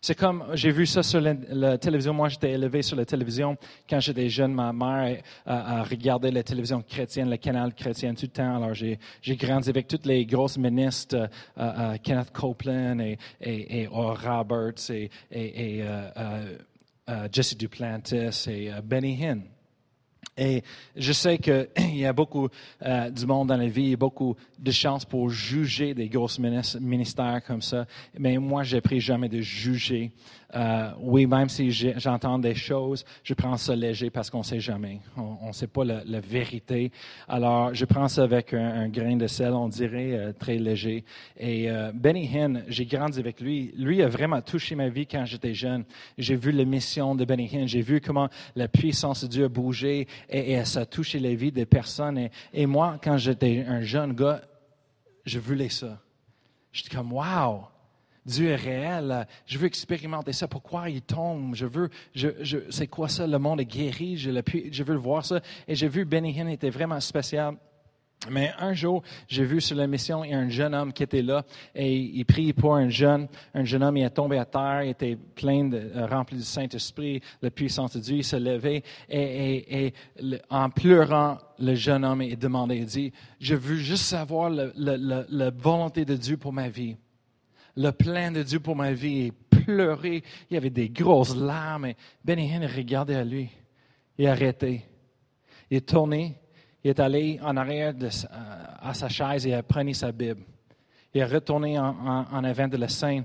C'est 0.07 0.15
comme, 0.15 0.45
j'ai 0.53 0.71
vu 0.71 0.85
ça 0.85 1.03
sur 1.03 1.19
la, 1.19 1.79
télévision. 1.79 2.13
Moi, 2.13 2.29
j'étais 2.29 2.51
élevé 2.51 2.83
sur 2.83 2.95
la 2.95 3.07
télévision. 3.07 3.57
Quand 3.89 4.01
j'étais 4.01 4.29
jeune, 4.29 4.53
ma 4.53 4.71
mère 4.71 5.23
a, 5.47 5.83
regardé 5.83 6.31
la 6.31 6.43
télévision 6.43 6.83
chrétienne, 6.83 7.31
le 7.31 7.39
canal 7.39 7.73
chrétien 7.73 8.13
tout 8.13 8.27
le 8.27 8.29
temps. 8.29 8.57
Alors, 8.57 8.75
j'ai, 8.75 8.99
grandi 9.27 9.71
avec 9.71 9.89
toutes 9.89 10.05
les 10.05 10.27
grosses 10.27 10.59
ministres, 10.59 11.17
euh, 11.17 11.27
euh, 11.57 11.97
Kenneth 12.03 12.33
Copeland 12.33 12.99
et, 13.01 13.17
et, 13.41 13.87
Roberts 13.87 14.91
et, 14.91 15.11
euh, 15.33 16.59
Jesse 17.33 17.57
Duplantis 17.57 18.47
et 18.47 18.73
Benny 18.85 19.25
Hinn. 19.25 19.54
Et 20.37 20.63
je 20.97 21.13
sais 21.13 21.39
qu'il 21.39 21.69
y 21.95 22.07
a 22.07 22.13
beaucoup 22.13 22.49
euh, 22.83 23.11
du 23.11 23.27
monde 23.27 23.49
dans 23.49 23.57
la 23.57 23.69
vie, 23.69 23.97
beaucoup 23.97 24.37
de 24.59 24.71
chances 24.71 25.05
pour 25.05 25.31
juger 25.31 25.95
des 25.95 26.09
grosses 26.09 26.39
ministères 26.39 27.43
comme 27.47 27.63
ça. 27.63 27.87
Mais 28.19 28.39
moi, 28.39 28.65
j'ai 28.65 28.81
pris 28.81 29.01
jamais 29.01 29.29
de 29.29 29.41
juger 29.41 30.13
euh, 30.55 30.91
oui, 31.01 31.27
même 31.27 31.49
si 31.49 31.71
j'entends 31.71 32.39
des 32.39 32.55
choses, 32.55 33.05
je 33.23 33.35
prends 33.35 33.57
ça 33.57 33.75
léger 33.75 34.11
parce 34.11 34.31
qu'on 34.31 34.39
ne 34.39 34.45
sait 34.45 34.61
jamais. 34.61 35.01
On 35.17 35.49
ne 35.49 35.53
sait 35.53 35.67
pas 35.67 35.85
la, 35.85 36.21
vérité. 36.21 36.93
Alors, 37.29 37.75
je 37.75 37.85
prends 37.85 38.09
ça 38.09 38.23
avec 38.23 38.55
un, 38.55 38.89
grain 38.89 39.17
de 39.17 39.27
sel, 39.27 39.53
on 39.53 39.69
dirait, 39.69 40.13
euh, 40.13 40.33
très 40.33 40.57
léger. 40.57 41.05
Et 41.37 41.71
euh, 41.71 41.91
Benny 41.93 42.29
Hinn, 42.33 42.65
j'ai 42.69 42.87
grandi 42.87 43.19
avec 43.19 43.41
lui. 43.41 43.73
Lui 43.77 44.03
a 44.03 44.09
vraiment 44.09 44.41
touché 44.41 44.75
ma 44.75 44.89
vie 44.89 45.07
quand 45.07 45.25
j'étais 45.25 45.55
jeune. 45.55 45.85
J'ai 46.19 46.37
vu 46.37 46.53
la 46.53 46.65
mission 46.65 47.15
de 47.15 47.25
Benny 47.25 47.51
Hinn. 47.53 47.67
J'ai 47.67 47.83
vu 47.83 48.01
comment 48.01 48.29
la 48.55 48.69
puissance 48.69 49.25
de 49.25 49.29
Dieu 49.29 49.45
a 49.45 49.49
bougé 49.49 50.07
et, 50.29 50.65
ça 50.65 50.83
a 50.83 50.87
touché 50.87 51.19
les 51.19 51.35
vies 51.35 51.53
des 51.53 51.67
personnes. 51.67 52.17
Et, 52.17 52.31
et 52.53 52.67
moi, 52.67 52.99
quand 53.03 53.17
j'étais 53.17 53.65
un 53.67 53.83
jeune 53.83 54.13
gars, 54.13 54.41
je 55.27 55.39
voulais 55.39 55.69
ça. 55.69 56.01
J'étais 56.73 56.95
comme, 56.95 57.13
wow! 57.13 57.74
Dieu 58.25 58.49
est 58.49 58.57
réel. 58.57 59.27
Je 59.47 59.59
veux 59.59 59.67
expérimenter 59.67 60.33
ça. 60.33 60.49
Pourquoi 60.49 60.89
il 60.91 61.03
tombe? 61.03 61.55
Je 61.55 61.67
veux, 61.67 61.89
je, 62.15 62.29
je, 62.41 62.59
c'est 62.71 62.87
quoi 62.87 63.09
ça? 63.09 63.27
Le 63.27 63.39
monde 63.39 63.61
est 63.61 63.67
guéri. 63.67 64.17
Je, 64.17 64.31
je 64.71 64.83
veux 64.83 64.95
le 64.95 65.01
voir 65.01 65.25
ça. 65.25 65.41
Et 65.69 65.75
j'ai 65.75 65.89
vu 65.89 66.05
Benny 66.05 66.39
Hinn 66.39 66.49
était 66.49 66.71
vraiment 66.71 67.01
spécial. 67.01 67.57
Mais 68.31 68.53
un 68.59 68.73
jour, 68.73 69.03
j'ai 69.29 69.45
vu 69.45 69.61
sur 69.61 69.77
la 69.77 69.87
mission, 69.87 70.25
il 70.25 70.31
y 70.31 70.35
a 70.35 70.39
un 70.39 70.49
jeune 70.49 70.75
homme 70.75 70.95
qui 70.95 71.03
était 71.03 71.21
là 71.21 71.45
et 71.75 71.95
il 71.95 72.25
prie 72.25 72.55
pour 72.55 72.75
un 72.75 72.89
jeune. 72.89 73.29
Un 73.53 73.65
jeune 73.65 73.83
homme, 73.83 73.99
il 73.99 74.05
est 74.05 74.11
tombé 74.11 74.39
à 74.39 74.47
terre, 74.47 74.83
il 74.83 74.91
était 74.91 75.17
plein 75.17 75.65
de, 75.65 75.91
euh, 75.95 76.07
rempli 76.07 76.39
du 76.39 76.45
Saint-Esprit, 76.45 77.21
la 77.43 77.51
puissance 77.51 77.95
de 77.97 78.01
Dieu, 78.01 78.17
il 78.19 78.25
s'est 78.25 78.41
levé 78.41 78.83
et, 79.11 79.21
et, 79.21 79.87
et 79.87 79.95
en 80.49 80.71
pleurant, 80.71 81.37
le 81.59 81.75
jeune 81.75 82.03
homme 82.03 82.23
est 82.23 82.37
demandé, 82.37 82.77
il 82.77 82.87
dit, 82.87 83.13
je 83.41 83.57
veux 83.57 83.77
juste 83.77 84.05
savoir 84.05 84.49
la 84.49 85.51
volonté 85.51 86.07
de 86.07 86.17
Dieu 86.17 86.39
pour 86.39 86.53
ma 86.55 86.71
vie 86.71 86.97
le 87.77 87.91
plein 87.91 88.31
de 88.31 88.43
Dieu 88.43 88.61
pour 88.61 88.77
ma 88.77 88.93
vie 88.93 89.27
et 89.27 89.33
pleurer. 89.51 90.23
Il 90.51 90.55
y 90.55 90.57
avait 90.57 90.71
des 90.71 90.89
grosses 90.89 91.37
larmes. 91.37 91.87
Et 91.87 91.97
Benny 92.25 92.53
Hinn 92.53 92.65
regardait 92.65 93.17
à 93.17 93.25
lui. 93.25 93.51
Il 94.19 94.27
a 94.27 94.33
arrêté. 94.33 94.85
Il 95.71 95.79
est 95.79 95.89
tourné. 95.89 96.37
Il 96.83 96.91
est 96.91 97.01
allé 97.01 97.41
en 97.43 97.57
arrière 97.57 97.95
à 98.81 98.95
sa 98.95 99.09
chaise 99.09 99.47
et 99.47 99.55
a 99.55 99.63
pris 99.63 99.95
sa 99.95 100.13
Bible. 100.13 100.43
Il 101.15 101.21
est 101.21 101.25
retourné 101.25 101.79
en, 101.79 102.45
avant 102.45 102.69
de 102.69 102.77
la 102.77 102.89
scène. 102.89 103.25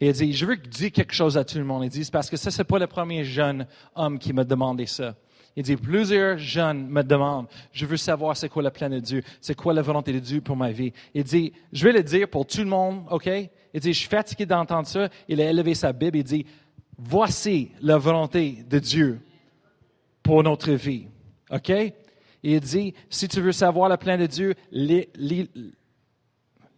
Et 0.00 0.08
il 0.08 0.12
dit, 0.12 0.32
je 0.32 0.46
veux 0.46 0.56
dire 0.56 0.92
quelque 0.92 1.14
chose 1.14 1.36
à 1.36 1.44
tout 1.44 1.58
le 1.58 1.64
monde. 1.64 1.84
Il 1.84 1.90
dit, 1.90 2.08
parce 2.10 2.28
que 2.28 2.36
ça, 2.36 2.50
c'est 2.50 2.64
pas 2.64 2.78
le 2.78 2.86
premier 2.86 3.24
jeune 3.24 3.66
homme 3.94 4.18
qui 4.18 4.32
m'a 4.32 4.44
demandé 4.44 4.86
ça. 4.86 5.14
Il 5.56 5.62
dit, 5.62 5.76
plusieurs 5.76 6.38
jeunes 6.38 6.88
me 6.88 7.02
demandent, 7.02 7.46
je 7.72 7.84
veux 7.84 7.96
savoir 7.96 8.36
c'est 8.36 8.48
quoi 8.48 8.62
le 8.62 8.70
plan 8.70 8.88
de 8.88 8.98
Dieu, 9.00 9.22
c'est 9.40 9.54
quoi 9.54 9.74
la 9.74 9.82
volonté 9.82 10.12
de 10.12 10.18
Dieu 10.18 10.40
pour 10.40 10.56
ma 10.56 10.70
vie. 10.70 10.92
Il 11.12 11.24
dit, 11.24 11.52
je 11.72 11.84
vais 11.84 11.92
le 11.92 12.02
dire 12.02 12.28
pour 12.28 12.46
tout 12.46 12.60
le 12.60 12.66
monde, 12.66 13.04
OK? 13.10 13.28
Il 13.72 13.80
dit, 13.80 13.92
je 13.92 13.98
suis 14.00 14.08
fatigué 14.08 14.46
d'entendre 14.46 14.86
ça. 14.86 15.08
Il 15.28 15.40
a 15.40 15.48
élevé 15.48 15.74
sa 15.74 15.92
Bible. 15.92 16.18
Il 16.18 16.24
dit, 16.24 16.46
voici 16.98 17.70
la 17.80 17.98
volonté 17.98 18.64
de 18.68 18.78
Dieu 18.78 19.20
pour 20.22 20.42
notre 20.42 20.72
vie. 20.72 21.06
OK? 21.50 21.72
il 22.42 22.60
dit, 22.60 22.94
si 23.10 23.28
tu 23.28 23.40
veux 23.40 23.52
savoir 23.52 23.88
le 23.90 23.96
plan 23.96 24.16
de 24.16 24.26
Dieu, 24.26 24.54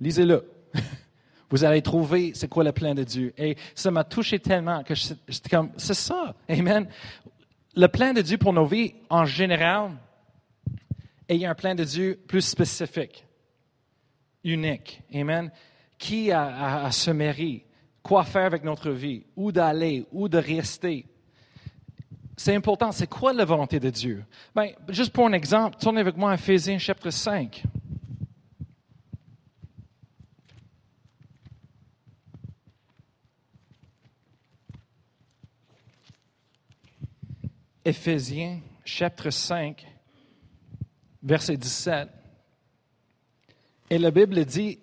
lisez-le. 0.01 0.51
Vous 1.51 1.65
allez 1.65 1.83
trouver 1.83 2.33
c'est 2.35 2.49
quoi 2.49 2.65
le 2.65 2.73
plan 2.73 2.95
de 2.95 3.05
Dieu. 3.05 3.33
Et 3.37 3.57
ça 3.75 3.91
m'a 3.91 4.05
touché 4.05 4.39
tellement 4.39 4.83
que 4.83 4.95
j'étais 4.95 5.51
comme, 5.51 5.71
c'est 5.77 5.95
ça. 5.95 6.35
Amen. 6.49 6.89
Le 7.77 7.87
plan 7.89 8.13
de 8.13 8.23
Dieu 8.23 8.39
pour 8.39 8.53
nos 8.53 8.65
vies, 8.65 8.95
en 9.09 9.25
général, 9.25 9.93
il 11.29 11.37
y 11.37 11.47
a 11.47 11.51
un 11.51 11.55
plan 11.55 11.75
de 11.75 11.85
Dieu 11.85 12.19
plus 12.27 12.41
spécifique, 12.41 13.25
unique. 14.43 15.03
Amen 15.15 15.51
qui 16.03 16.33
a, 16.33 16.91
se 16.91 17.13
mérite, 17.13 17.65
quoi 18.03 18.25
faire 18.25 18.47
avec 18.47 18.65
notre 18.65 18.91
vie, 18.91 19.23
où 19.37 19.53
d'aller, 19.53 20.05
où 20.11 20.29
de 20.29 20.37
rester. 20.37 21.07
C'est 22.37 22.57
important. 22.57 22.91
C'est 22.91 23.07
quoi 23.07 23.33
la 23.33 23.45
volonté 23.45 23.79
de 23.79 23.89
Dieu? 23.89 24.25
Ben, 24.53 24.71
juste 24.89 25.13
pour 25.13 25.25
un 25.27 25.33
exemple, 25.33 25.77
tournez 25.79 26.01
avec 26.01 26.17
moi 26.17 26.33
à 26.33 26.35
Ephésiens 26.35 26.79
chapitre 26.79 27.11
5. 27.11 27.63
Éphésiens 37.85 38.59
chapitre 38.85 39.31
5, 39.31 39.87
verset 41.23 41.57
17. 41.57 42.09
Et 43.89 43.99
la 43.99 44.11
Bible 44.11 44.45
dit, 44.45 44.81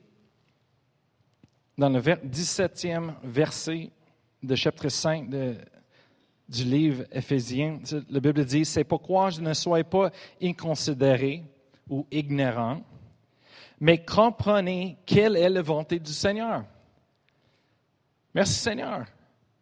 dans 1.80 1.88
le 1.88 2.02
17e 2.02 3.14
verset 3.24 3.90
de 4.44 4.54
chapitre 4.54 4.90
5 4.90 5.30
du 5.30 6.64
livre 6.66 7.06
Éphésiens, 7.10 7.80
la 8.10 8.20
Bible 8.20 8.44
dit, 8.44 8.66
c'est 8.66 8.84
pourquoi 8.84 9.30
je 9.30 9.40
ne 9.40 9.54
sois 9.54 9.82
pas 9.86 10.12
inconsidéré 10.42 11.42
ou 11.90 12.06
ignorant, 12.12 12.82
mais 13.80 14.04
comprenez 14.04 14.98
quelle 15.06 15.38
est 15.38 15.50
la 15.50 15.62
volonté 15.62 16.00
du 16.00 16.12
Seigneur. 16.12 16.66
Merci 18.36 18.56
Seigneur. 18.56 19.06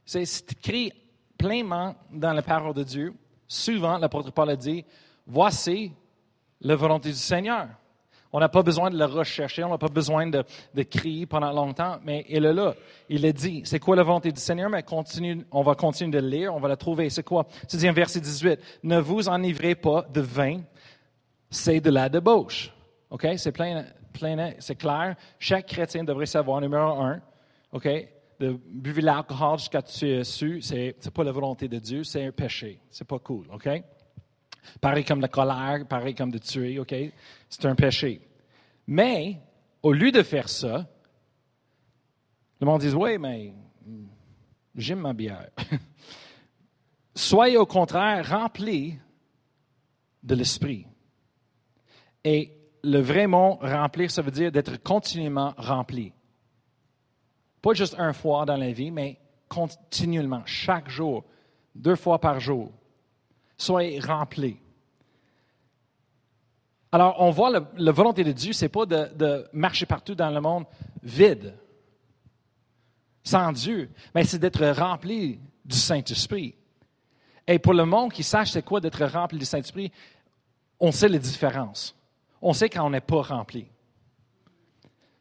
C'est 0.04 0.52
écrit 0.52 0.92
pleinement 1.38 1.96
dans 2.12 2.34
la 2.34 2.42
parole 2.42 2.74
de 2.74 2.84
Dieu. 2.84 3.14
Souvent, 3.48 4.00
l'apôtre 4.00 4.32
Paul 4.32 4.50
a 4.50 4.56
dit, 4.56 4.84
voici 5.28 5.94
la 6.62 6.76
volonté 6.76 7.10
du 7.10 7.16
Seigneur. 7.16 7.68
On 8.38 8.40
n'a 8.40 8.50
pas 8.50 8.62
besoin 8.62 8.92
de 8.92 9.00
le 9.00 9.06
rechercher, 9.06 9.64
on 9.64 9.70
n'a 9.70 9.80
pas 9.80 9.88
besoin 9.88 10.28
de, 10.28 10.44
crier 10.84 11.26
pendant 11.26 11.52
longtemps, 11.52 11.98
mais 12.04 12.24
il 12.30 12.46
est 12.46 12.54
là. 12.54 12.76
Il 13.10 13.26
a 13.26 13.32
dit, 13.32 13.64
c'est 13.66 13.80
quoi 13.80 13.96
la 13.96 14.04
volonté 14.04 14.32
du 14.32 14.40
Seigneur? 14.40 14.70
Mais 14.70 14.84
continue, 14.84 15.44
on 15.50 15.64
va 15.64 15.74
continuer 15.74 16.12
de 16.12 16.20
lire, 16.20 16.54
on 16.54 16.60
va 16.60 16.68
la 16.68 16.76
trouver. 16.76 17.10
C'est 17.10 17.24
quoi? 17.24 17.48
C'est 17.68 17.78
dit 17.78 17.90
en 17.90 17.94
verset 17.94 18.20
18, 18.20 18.60
ne 18.84 19.00
vous 19.00 19.28
enivrez 19.28 19.74
pas 19.74 20.06
de 20.14 20.22
vin, 20.22 20.62
c'est 21.50 21.80
de 21.80 21.90
la 21.90 22.10
débauche. 22.10 22.72
OK? 23.10 23.28
C'est 23.38 23.52
plein, 23.52 23.86
plein, 24.14 24.54
c'est 24.60 24.76
clair. 24.76 25.16
Chaque 25.40 25.66
chrétien 25.66 26.04
devrait 26.04 26.28
savoir, 26.28 26.62
numéro 26.62 26.92
un, 27.02 27.20
OK? 27.72 27.90
De 28.40 28.56
buvez 28.70 29.02
l'alcool 29.02 29.58
jusqu'à 29.58 29.82
tu 29.82 30.12
es 30.12 30.24
su, 30.24 30.62
c'est, 30.62 30.96
c'est 31.00 31.12
pas 31.12 31.24
la 31.24 31.32
volonté 31.32 31.68
de 31.68 31.80
Dieu, 31.80 32.04
c'est 32.04 32.24
un 32.24 32.32
péché. 32.32 32.82
C'est 32.92 33.08
pas 33.08 33.18
cool, 33.18 33.48
OK? 33.52 33.68
Pareil 34.80 35.06
comme 35.06 35.22
la 35.22 35.28
colère, 35.28 35.88
pareil 35.90 36.14
comme 36.14 36.30
de 36.30 36.38
tuer, 36.38 36.78
OK? 36.78 36.94
C'est 37.50 37.66
un 37.66 37.74
péché. 37.74 38.27
Mais, 38.88 39.42
au 39.84 39.92
lieu 39.92 40.12
de 40.12 40.24
faire 40.24 40.50
ça, 40.50 40.88
le 42.60 42.66
monde 42.66 42.82
dit, 42.82 42.94
oui, 42.94 43.18
mais 43.18 43.54
j'aime 44.76 45.00
ma 45.00 45.14
bière. 45.14 45.50
Soyez 47.16 47.58
au 47.58 47.66
contraire 47.66 48.30
remplis 48.30 48.98
de 50.24 50.36
l'esprit. 50.36 50.88
Et 52.24 52.54
le 52.84 53.00
vrai 53.00 53.28
mot 53.28 53.56
remplir, 53.62 54.10
ça 54.12 54.22
veut 54.22 54.32
dire 54.32 54.52
d'être 54.52 54.82
continuellement 54.82 55.54
rempli. 55.58 56.14
Pas 57.62 57.74
juste 57.74 57.96
une 57.98 58.14
fois 58.14 58.46
dans 58.46 58.58
la 58.58 58.72
vie, 58.72 58.92
mais 58.92 59.20
continuellement, 59.48 60.44
chaque 60.46 60.90
jour, 60.90 61.26
deux 61.76 61.96
fois 61.96 62.20
par 62.20 62.40
jour. 62.40 62.72
Soyez 63.58 64.00
remplis. 64.00 64.60
Alors, 66.92 67.16
on 67.20 67.32
voit 67.32 67.52
la, 67.52 67.92
volonté 67.92 68.24
de 68.24 68.32
Dieu, 68.32 68.54
ce 68.54 68.66
n'est 68.66 68.70
pas 68.70 68.86
de, 68.86 69.48
marcher 69.54 69.86
partout 69.86 70.16
dans 70.16 70.30
le 70.30 70.40
monde 70.40 70.66
vide, 71.04 71.54
sans 73.24 73.52
Dieu, 73.52 73.90
mais 74.16 74.24
c'est 74.24 74.40
d'être 74.40 74.66
rempli 74.68 75.40
du 75.66 75.76
Saint-Esprit. 75.76 76.56
Et 77.46 77.60
pour 77.60 77.74
le 77.74 77.86
monde 77.86 78.12
qui 78.14 78.24
sache 78.24 78.52
c'est 78.52 78.64
quoi 78.64 78.80
d'être 78.80 79.06
rempli 79.06 79.38
du 79.38 79.46
Saint-Esprit, 79.46 79.92
on 80.80 80.92
sait 80.92 81.10
les 81.10 81.20
différences. 81.20 81.96
On 82.42 82.54
sait 82.54 82.70
quand 82.70 82.86
on 82.86 82.90
n'est 82.90 83.02
pas 83.02 83.22
rempli. 83.22 83.68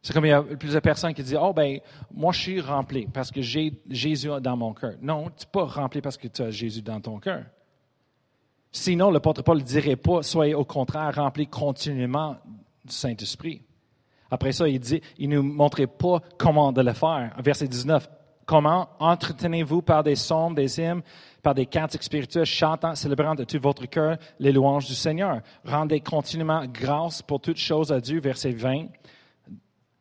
C'est 0.02 0.12
comme 0.12 0.24
il 0.24 0.28
y 0.28 0.32
a 0.32 0.42
plusieurs 0.42 0.82
personnes 0.82 1.14
qui 1.14 1.22
disent 1.24 1.38
Oh, 1.40 1.52
ben, 1.52 1.80
moi, 2.12 2.32
je 2.32 2.38
suis 2.38 2.60
rempli 2.60 3.06
parce 3.06 3.32
que 3.32 3.42
j'ai 3.42 3.72
Jésus 3.88 4.28
dans 4.40 4.56
mon 4.56 4.72
cœur. 4.72 4.94
Non, 5.02 5.24
tu 5.24 5.44
n'es 5.44 5.50
pas 5.50 5.64
rempli 5.64 6.00
parce 6.00 6.16
que 6.16 6.28
tu 6.28 6.42
as 6.42 6.50
Jésus 6.50 6.82
dans 6.82 7.00
ton 7.00 7.18
cœur. 7.18 7.42
Sinon, 8.76 9.10
l'apôtre 9.10 9.42
Paul 9.42 9.56
ne 9.56 9.62
dirait 9.62 9.96
pas 9.96 10.22
Soyez 10.22 10.54
au 10.54 10.66
contraire 10.66 11.14
remplis 11.14 11.46
continuellement 11.46 12.36
du 12.84 12.94
Saint-Esprit. 12.94 13.62
Après 14.30 14.52
ça, 14.52 14.68
il 14.68 14.78
dit 14.78 15.00
Il 15.16 15.30
ne 15.30 15.36
nous 15.36 15.42
montrait 15.42 15.86
pas 15.86 16.20
comment 16.36 16.72
de 16.72 16.82
le 16.82 16.92
faire. 16.92 17.34
Verset 17.38 17.68
19 17.68 18.06
Comment 18.44 18.90
entretenez-vous 19.00 19.80
par 19.80 20.04
des 20.04 20.14
sons, 20.14 20.50
des 20.50 20.78
hymnes, 20.78 21.00
par 21.42 21.54
des 21.54 21.64
cantiques 21.64 22.02
spirituels, 22.02 22.44
chantant, 22.44 22.94
célébrant 22.94 23.34
de 23.34 23.44
tout 23.44 23.58
votre 23.60 23.86
cœur 23.86 24.18
les 24.38 24.52
louanges 24.52 24.86
du 24.86 24.94
Seigneur? 24.94 25.40
Rendez 25.64 26.00
continuellement 26.00 26.64
grâce 26.66 27.22
pour 27.22 27.40
toutes 27.40 27.56
choses 27.56 27.90
à 27.90 27.98
Dieu, 27.98 28.20
verset 28.20 28.52
20. 28.52 28.88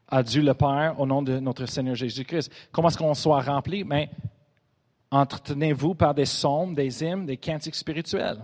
À 0.09 0.21
Dieu 0.21 0.41
le 0.41 0.53
Père, 0.53 0.99
au 0.99 1.05
nom 1.05 1.23
de 1.23 1.39
notre 1.39 1.65
Seigneur 1.65 1.95
Jésus-Christ. 1.95 2.51
Comment 2.73 2.89
est-ce 2.89 2.97
qu'on 2.97 3.13
soit 3.13 3.41
rempli? 3.41 3.85
Mais 3.85 4.09
entretenez-vous 5.11 5.95
par 5.95 6.13
des 6.13 6.25
sons, 6.25 6.73
des 6.73 7.03
hymnes, 7.03 7.25
des 7.25 7.37
cantiques 7.37 7.75
spirituels. 7.75 8.41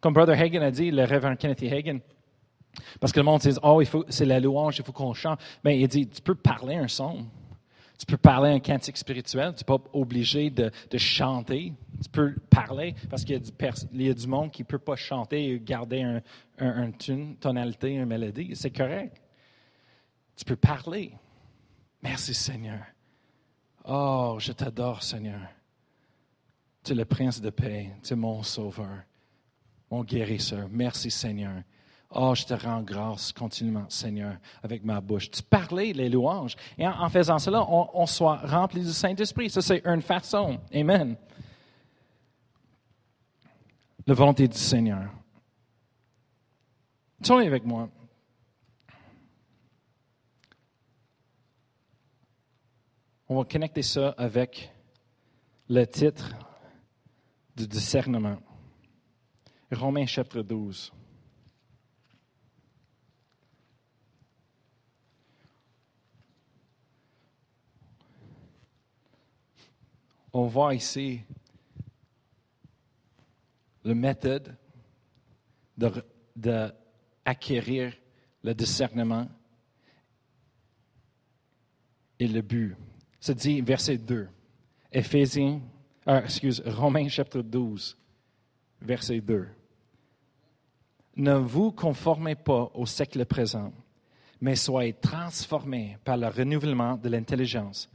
Comme 0.00 0.14
Brother 0.14 0.38
Hagen 0.38 0.62
a 0.62 0.70
dit, 0.70 0.90
le 0.90 1.04
révérend 1.04 1.36
Kenneth 1.36 1.62
Hagen, 1.62 2.00
parce 3.00 3.12
que 3.12 3.20
le 3.20 3.24
monde 3.24 3.40
dit, 3.40 3.54
oh, 3.62 3.82
c'est 4.08 4.24
la 4.24 4.40
louange, 4.40 4.78
il 4.78 4.84
faut 4.84 4.92
qu'on 4.92 5.14
chante. 5.14 5.40
Mais 5.64 5.78
il 5.80 5.88
dit, 5.88 6.08
tu 6.08 6.22
peux 6.22 6.34
parler 6.34 6.76
un 6.76 6.88
son. 6.88 7.26
Tu 7.98 8.06
peux 8.06 8.16
parler 8.16 8.50
un 8.50 8.60
cantique 8.60 8.96
spirituel. 8.96 9.54
Tu 9.54 9.62
n'es 9.62 9.66
pas 9.66 9.82
obligé 9.92 10.48
de, 10.48 10.70
chanter. 10.96 11.74
Tu 12.02 12.08
peux 12.08 12.34
parler 12.48 12.94
parce 13.10 13.24
qu'il 13.24 13.36
y, 13.36 14.08
a 14.08 14.14
du 14.14 14.26
monde 14.26 14.50
qui 14.50 14.62
ne 14.62 14.66
peut 14.66 14.78
pas 14.78 14.96
chanter 14.96 15.50
et 15.50 15.60
garder 15.60 16.20
un, 16.58 16.90
tonalité, 17.38 17.90
une 17.90 18.06
mélodie. 18.06 18.52
C'est 18.54 18.70
correct. 18.70 19.20
Tu 20.34 20.44
peux 20.46 20.56
parler. 20.56 21.12
Merci 22.02 22.32
Seigneur. 22.32 22.80
Oh, 23.84 24.36
je 24.38 24.52
t'adore 24.52 25.02
Seigneur. 25.02 25.40
Tu 26.82 26.92
es 26.92 26.94
le 26.94 27.04
prince 27.04 27.40
de 27.42 27.50
paix. 27.50 27.90
Tu 28.02 28.14
es 28.14 28.16
mon 28.16 28.42
sauveur, 28.42 29.02
mon 29.90 30.04
guérisseur. 30.04 30.68
Merci 30.70 31.10
Seigneur. 31.10 31.62
Oh, 32.12 32.34
je 32.34 32.44
te 32.44 32.54
rends 32.54 32.82
grâce 32.82 33.32
continuellement, 33.32 33.88
Seigneur, 33.88 34.36
avec 34.62 34.84
ma 34.84 35.00
bouche. 35.00 35.30
Tu 35.30 35.42
parlais 35.42 35.92
les 35.92 36.08
louanges. 36.08 36.56
Et 36.76 36.86
en, 36.86 37.08
faisant 37.08 37.38
cela, 37.38 37.64
on, 37.68 38.06
soit 38.06 38.38
rempli 38.38 38.82
du 38.82 38.92
Saint-Esprit. 38.92 39.48
Ça, 39.48 39.62
c'est 39.62 39.82
une 39.84 40.02
façon. 40.02 40.58
Amen. 40.74 41.16
La 44.06 44.14
volonté 44.14 44.48
du 44.48 44.58
Seigneur. 44.58 45.08
Soyez 47.22 47.46
avec 47.46 47.64
moi. 47.64 47.88
On 53.28 53.38
va 53.38 53.44
connecter 53.44 53.82
ça 53.82 54.08
avec 54.18 54.72
le 55.68 55.84
titre 55.86 56.34
du 57.54 57.68
discernement. 57.68 58.38
Romains 59.72 60.06
chapitre 60.06 60.42
12. 60.42 60.92
on 70.32 70.46
voit 70.46 70.74
ici 70.74 71.20
la 73.84 73.94
méthode 73.94 74.56
d'acquérir 76.36 77.92
le 78.42 78.54
discernement 78.54 79.28
et 82.18 82.28
le 82.28 82.42
but. 82.42 82.76
C'est 83.18 83.34
dit 83.34 83.60
verset 83.60 83.98
2. 83.98 84.28
Éphésiens, 84.92 85.60
euh, 86.08 86.22
excuse, 86.22 86.62
Romains 86.66 87.08
chapitre 87.08 87.42
12, 87.42 87.96
verset 88.80 89.20
2. 89.20 89.48
Ne 91.20 91.34
vous 91.34 91.70
conformez 91.70 92.34
pas 92.34 92.70
au 92.72 92.86
siècle 92.86 93.26
présent, 93.26 93.74
mais 94.40 94.56
soyez 94.56 94.94
transformés 94.94 95.98
par 96.02 96.16
le 96.16 96.28
renouvellement 96.28 96.96
de 96.96 97.10
l'intelligence, 97.10 97.90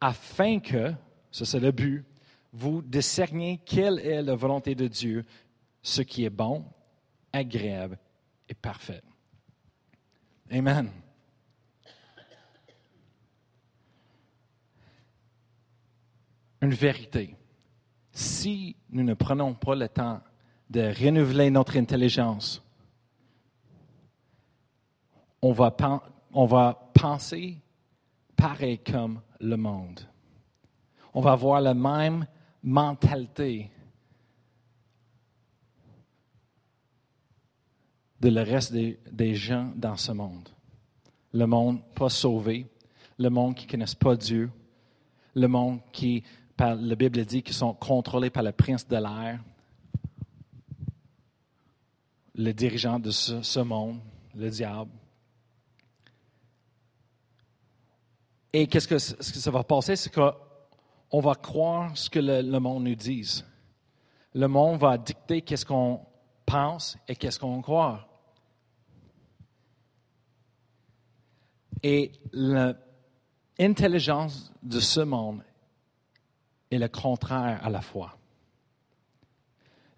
afin 0.00 0.60
que, 0.60 0.94
ça 1.30 1.44
c'est 1.44 1.60
le 1.60 1.72
but, 1.72 2.06
vous 2.54 2.80
discerniez 2.80 3.60
quelle 3.66 3.98
est 3.98 4.22
la 4.22 4.34
volonté 4.34 4.74
de 4.74 4.88
Dieu, 4.88 5.26
ce 5.82 6.00
qui 6.00 6.24
est 6.24 6.30
bon, 6.30 6.64
agréable 7.34 7.98
et 8.48 8.54
parfait. 8.54 9.02
Amen. 10.50 10.90
Une 16.62 16.72
vérité. 16.72 17.36
Si 18.10 18.74
nous 18.88 19.04
ne 19.04 19.12
prenons 19.12 19.52
pas 19.52 19.74
le 19.74 19.86
temps 19.86 20.22
de 20.70 20.80
renouveler 20.98 21.50
notre 21.50 21.76
intelligence, 21.76 22.64
on 25.42 25.52
va, 25.52 26.90
penser 26.94 27.58
pareil 28.36 28.78
comme 28.78 29.20
le 29.40 29.56
monde 29.56 30.00
on 31.14 31.20
va 31.20 31.32
avoir 31.32 31.60
la 31.60 31.74
même 31.74 32.26
mentalité 32.62 33.70
de 38.20 38.28
le 38.28 38.42
reste 38.42 38.72
des, 38.72 39.34
gens 39.34 39.72
dans 39.74 39.96
ce 39.96 40.12
monde. 40.12 40.48
Le 41.32 41.46
monde 41.46 41.80
pas 41.94 42.10
sauvé, 42.10 42.66
le 43.18 43.30
monde 43.30 43.54
qui 43.54 43.66
ne 43.66 43.70
connaissent 43.70 43.94
pas 43.94 44.14
Dieu, 44.14 44.50
le 45.34 45.46
monde 45.48 45.80
qui, 45.90 46.22
par 46.56 46.74
la 46.74 46.94
Bible 46.94 47.24
dit, 47.24 47.42
qui 47.42 47.54
sont 47.54 47.72
contrôlés 47.72 48.30
par 48.30 48.42
le 48.42 48.52
prince 48.52 48.86
de 48.86 48.96
l'air, 48.96 49.42
le 52.34 52.52
dirigeant 52.52 52.98
de 52.98 53.10
ce 53.10 53.60
monde, 53.60 54.00
le 54.34 54.50
diable. 54.50 54.90
Et 58.52 58.66
qu'est-ce 58.66 58.88
que, 58.88 58.98
ce 58.98 59.14
que 59.14 59.38
ça 59.38 59.50
va 59.50 59.62
passer? 59.62 59.96
C'est 59.96 60.10
que 60.10 60.20
on 61.12 61.20
va 61.20 61.34
croire 61.34 61.96
ce 61.96 62.08
que 62.08 62.20
le, 62.20 62.58
monde 62.58 62.84
nous 62.84 62.94
dise. 62.94 63.44
Le 64.34 64.46
monde 64.46 64.80
va 64.80 64.96
dicter 64.96 65.42
qu'est-ce 65.42 65.66
qu'on 65.66 66.00
pense 66.46 66.96
et 67.08 67.16
qu'est-ce 67.16 67.38
qu'on 67.38 67.60
croit. 67.62 68.06
Et 71.82 72.12
l'intelligence 72.32 74.52
de 74.62 74.78
ce 74.78 75.00
monde 75.00 75.42
est 76.70 76.78
le 76.78 76.88
contraire 76.88 77.58
à 77.64 77.70
la 77.70 77.80
foi. 77.80 78.16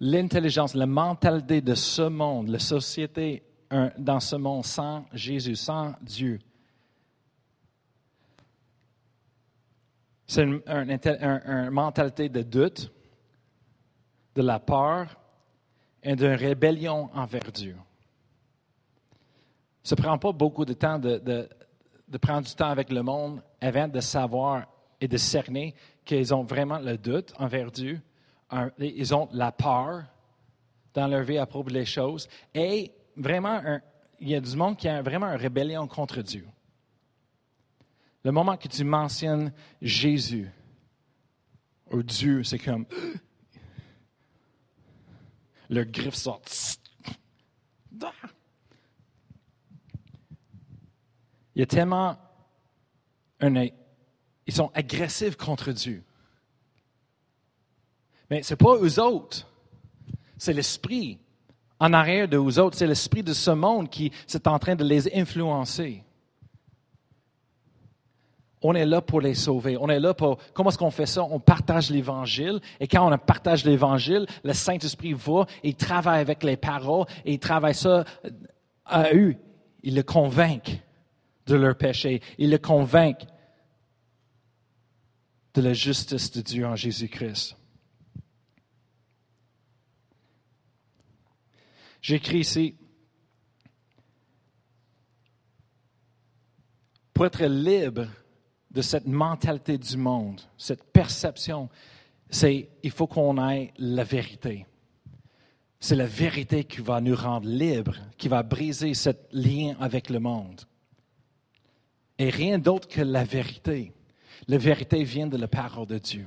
L'intelligence, 0.01 0.75
la 0.75 0.87
mentalité 0.87 1.61
de 1.61 1.75
ce 1.75 2.03
monde, 2.03 2.49
la 2.49 2.59
société 2.59 3.43
dans 3.99 4.21
ce 4.21 4.37
monde 4.37 4.65
sans 4.65 5.05
Jésus, 5.13 5.57
sans 5.57 5.95
Dieu, 6.03 6.39
c'est 10.33 10.45
une, 10.45 11.71
mentalité 11.71 12.31
de 12.31 12.41
doute, 12.41 12.91
de 14.35 14.41
la 14.41 14.59
peur 14.59 15.15
et 16.03 16.17
de 16.17 16.27
rébellion 16.27 17.11
envers 17.13 17.53
Dieu. 17.53 17.77
Ça 19.83 19.95
ne 19.95 20.03
prend 20.03 20.17
pas 20.17 20.33
beaucoup 20.33 20.65
de 20.65 20.73
temps 20.73 20.99
de, 20.99 21.19
de, 21.19 22.19
prendre 22.19 22.47
du 22.47 22.55
temps 22.55 22.71
avec 22.71 22.91
le 22.91 23.03
monde 23.03 23.43
avant 23.61 23.89
de 23.89 24.01
savoir 24.01 24.69
et 25.03 25.07
de 25.07 25.19
cerner 25.19 25.75
qu'ils 26.03 26.33
ont 26.33 26.45
vraiment 26.45 26.79
le 26.79 26.97
doute 26.97 27.35
envers 27.39 27.71
Dieu, 27.71 28.01
ils 28.79 29.15
ont 29.15 29.29
la 29.33 29.53
peur 29.53 30.05
dans 30.95 31.09
leur 31.09 31.25
vie 31.25 31.39
à 31.39 31.45
propos 31.45 31.71
des 31.71 31.85
choses, 31.85 32.27
et 32.55 32.91
vraiment, 33.17 33.61
il 34.19 34.31
y 34.31 34.35
a 34.35 34.41
du 34.41 34.57
monde 34.57 34.79
qui 34.79 34.89
a 34.89 35.03
vraiment 35.03 35.27
une 35.27 35.41
rébellion 35.41 35.87
contre 35.87 36.23
Dieu. 36.23 36.47
Le 38.25 38.31
moment 38.31 38.57
que 38.57 38.69
tu 38.69 38.85
mentionnes 38.85 39.53
Jésus 39.81 40.51
ou 41.91 42.03
Dieu, 42.03 42.45
c'est 42.45 42.59
comme 42.59 42.87
le 45.69 45.85
griffe 45.85 46.15
sort. 46.15 46.43
Il 51.55 51.61
y 51.61 51.63
a 51.63 51.67
tellement 51.67 52.17
un, 53.41 53.67
ils 54.47 54.53
sont 54.53 54.71
agressifs 54.75 55.37
contre 55.37 55.73
Dieu. 55.73 56.03
Mais 58.31 58.43
ce 58.43 58.55
n'est 58.55 58.57
pas 58.57 58.77
eux 58.77 59.01
autres, 59.01 59.47
c'est 60.39 60.55
l'esprit 60.55 61.19
en 61.79 61.93
arrière 61.93 62.29
de 62.29 62.39
eux 62.39 62.61
autres, 62.61 62.79
c'est 62.79 62.87
l'esprit 62.87 63.23
de 63.23 63.33
ce 63.33 63.51
monde 63.51 63.91
qui 63.91 64.13
est 64.33 64.47
en 64.47 64.59
train 64.59 64.77
de 64.77 64.85
les 64.85 65.15
influencer. 65.15 66.05
On 68.63 68.75
est 68.75 68.87
là 68.87 69.01
pour 69.01 69.21
les 69.21 69.35
sauver. 69.35 69.77
On 69.77 69.89
est 69.89 70.01
là 70.01 70.15
pour. 70.15 70.39
Comment 70.55 70.71
est-ce 70.71 70.79
qu'on 70.79 70.91
fait 70.91 71.07
ça? 71.07 71.25
On 71.25 71.41
partage 71.41 71.91
l'Évangile. 71.91 72.61
Et 72.81 72.87
quand 72.87 73.13
on 73.13 73.19
partage 73.19 73.65
l'Évangile, 73.65 74.27
le 74.45 74.53
Saint-Esprit 74.53 75.13
va 75.15 75.47
et 75.63 75.75
travaille 75.75 76.21
avec 76.21 76.43
les 76.45 76.57
paroles 76.57 77.07
et 77.25 77.35
il 77.35 77.39
travaille 77.39 77.75
ça 77.75 78.05
à 78.85 79.13
eux. 79.15 79.37
Il 79.83 79.97
le 79.97 80.03
convainc 80.03 80.81
de 81.47 81.57
leur 81.57 81.77
péché. 81.77 82.23
Il 82.39 82.51
le 82.51 82.59
convainc 82.59 83.19
de 85.55 85.61
la 85.61 85.73
justice 85.73 86.31
de 86.31 86.41
Dieu 86.41 86.67
en 86.67 86.77
Jésus-Christ. 86.77 87.57
J'écris 92.01 92.39
ici, 92.39 92.75
pour 97.13 97.27
être 97.27 97.45
libre 97.45 98.07
de 98.73 98.83
cette 98.83 99.07
mentalité 99.07 99.77
du 99.77 99.97
monde, 99.97 100.41
cette 100.57 100.85
perception, 100.85 101.69
c'est 102.31 102.69
il 102.83 102.91
faut 102.91 103.07
qu'on 103.07 103.51
ait 103.51 103.73
la 103.79 104.05
vérité. 104.05 104.67
C'est 105.79 105.97
la 105.97 106.07
vérité 106.07 106.65
qui 106.65 106.81
va 106.81 107.01
nous 107.01 107.15
rendre 107.15 107.49
libres, 107.49 107.97
qui 108.17 108.29
va 108.29 108.43
briser 108.43 108.95
ce 108.95 109.11
lien 109.33 109.77
avec 109.81 110.09
le 110.09 110.21
monde. 110.21 110.63
Et 112.19 112.31
rien 112.31 112.59
d'autre 112.59 112.89
que 112.89 113.03
la 113.03 113.25
vérité. 113.25 113.93
La 114.49 114.59
vérité 114.59 115.03
vient 115.03 115.27
de 115.27 115.37
la 115.37 115.49
parole 115.49 115.87
de 115.87 115.99
Dieu. 115.99 116.27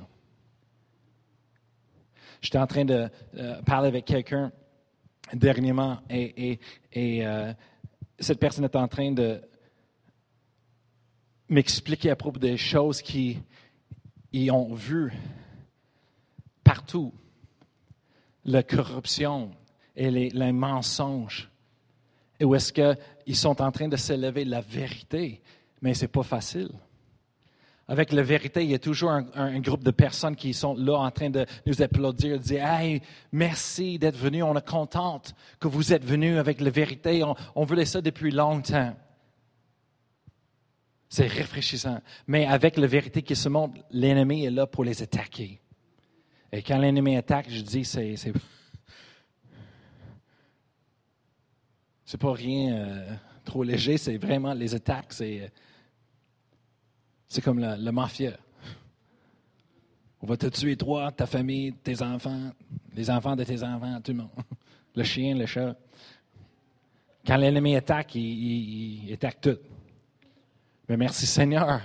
J'étais 2.40 2.58
en 2.58 2.66
train 2.66 2.84
de 2.84 3.08
euh, 3.38 3.62
parler 3.62 3.88
avec 3.88 4.04
quelqu'un 4.04 4.52
dernièrement 5.32 5.98
et, 6.08 6.58
euh, 6.96 7.52
cette 8.18 8.38
personne 8.38 8.64
est 8.64 8.76
en 8.76 8.88
train 8.88 9.12
de 9.12 9.40
m'expliquer 11.48 12.10
à 12.10 12.16
propos 12.16 12.38
des 12.38 12.56
choses 12.56 13.02
qu'ils 13.02 13.40
ont 14.50 14.74
vues 14.74 15.12
partout. 16.64 17.12
La 18.44 18.62
corruption 18.62 19.50
et 19.94 20.10
les, 20.10 20.52
mensonges. 20.52 21.50
Et 22.38 22.44
où 22.44 22.54
est-ce 22.54 22.72
qu'ils 22.72 23.36
sont 23.36 23.60
en 23.62 23.72
train 23.72 23.88
de 23.88 23.96
s'élever 23.96 24.44
la 24.44 24.60
vérité, 24.60 25.40
mais 25.80 25.94
ce 25.94 26.02
n'est 26.02 26.08
pas 26.08 26.22
facile. 26.22 26.70
Avec 27.88 28.12
la 28.12 28.22
vérité, 28.22 28.64
il 28.64 28.70
y 28.70 28.74
a 28.74 28.80
toujours 28.80 29.10
un, 29.10 29.60
groupe 29.60 29.84
de 29.84 29.92
personnes 29.92 30.34
qui 30.34 30.52
sont 30.52 30.74
là 30.74 30.98
en 30.98 31.10
train 31.12 31.30
de 31.30 31.46
nous 31.66 31.82
applaudir, 31.82 32.38
de 32.38 32.42
dire 32.42 32.66
Hey, 32.66 33.00
merci 33.30 33.98
d'être 33.98 34.16
venu, 34.16 34.42
on 34.42 34.56
est 34.56 34.68
contente 34.68 35.34
que 35.60 35.68
vous 35.68 35.92
êtes 35.92 36.04
venu 36.04 36.38
avec 36.38 36.60
la 36.60 36.70
vérité, 36.70 37.22
on 37.54 37.64
voulait 37.64 37.84
ça 37.84 38.00
depuis 38.00 38.32
longtemps. 38.32 38.94
C'est 41.08 41.28
rafraîchissant. 41.28 42.00
Mais 42.26 42.46
avec 42.46 42.76
la 42.76 42.86
vérité 42.86 43.22
qui 43.22 43.36
se 43.36 43.48
montre, 43.48 43.80
l'ennemi 43.90 44.44
est 44.44 44.50
là 44.50 44.66
pour 44.66 44.84
les 44.84 45.02
attaquer. 45.02 45.60
Et 46.52 46.62
quand 46.62 46.78
l'ennemi 46.78 47.16
attaque, 47.16 47.46
je 47.48 47.60
dis, 47.60 47.84
c'est. 47.84 48.14
C'est 48.16 48.32
pas 52.18 52.32
rien 52.32 52.76
euh, 52.76 53.14
trop 53.44 53.62
léger, 53.62 53.98
c'est 53.98 54.16
vraiment 54.16 54.54
les 54.54 54.74
attaques, 54.74 55.12
c'est 55.12 55.52
c'est 57.28 57.42
comme 57.42 57.58
la, 57.58 57.92
mafia. 57.92 58.32
On 60.22 60.26
va 60.26 60.36
te 60.36 60.46
tuer 60.46 60.76
toi, 60.76 61.12
ta 61.12 61.26
famille, 61.26 61.72
tes 61.72 62.00
enfants, 62.02 62.50
les 62.94 63.10
enfants 63.10 63.36
de 63.36 63.44
tes 63.44 63.62
enfants, 63.62 64.00
tout 64.00 64.12
le 64.12 64.18
monde. 64.18 64.30
Le 64.94 65.04
chien, 65.04 65.34
le 65.34 65.44
chat. 65.44 65.76
Quand 67.26 67.36
l'ennemi 67.36 67.76
attaque, 67.76 68.14
il, 68.14 69.12
attaque 69.12 69.42
tout. 69.42 69.58
Mais 70.88 70.96
merci 70.96 71.26
Seigneur 71.26 71.80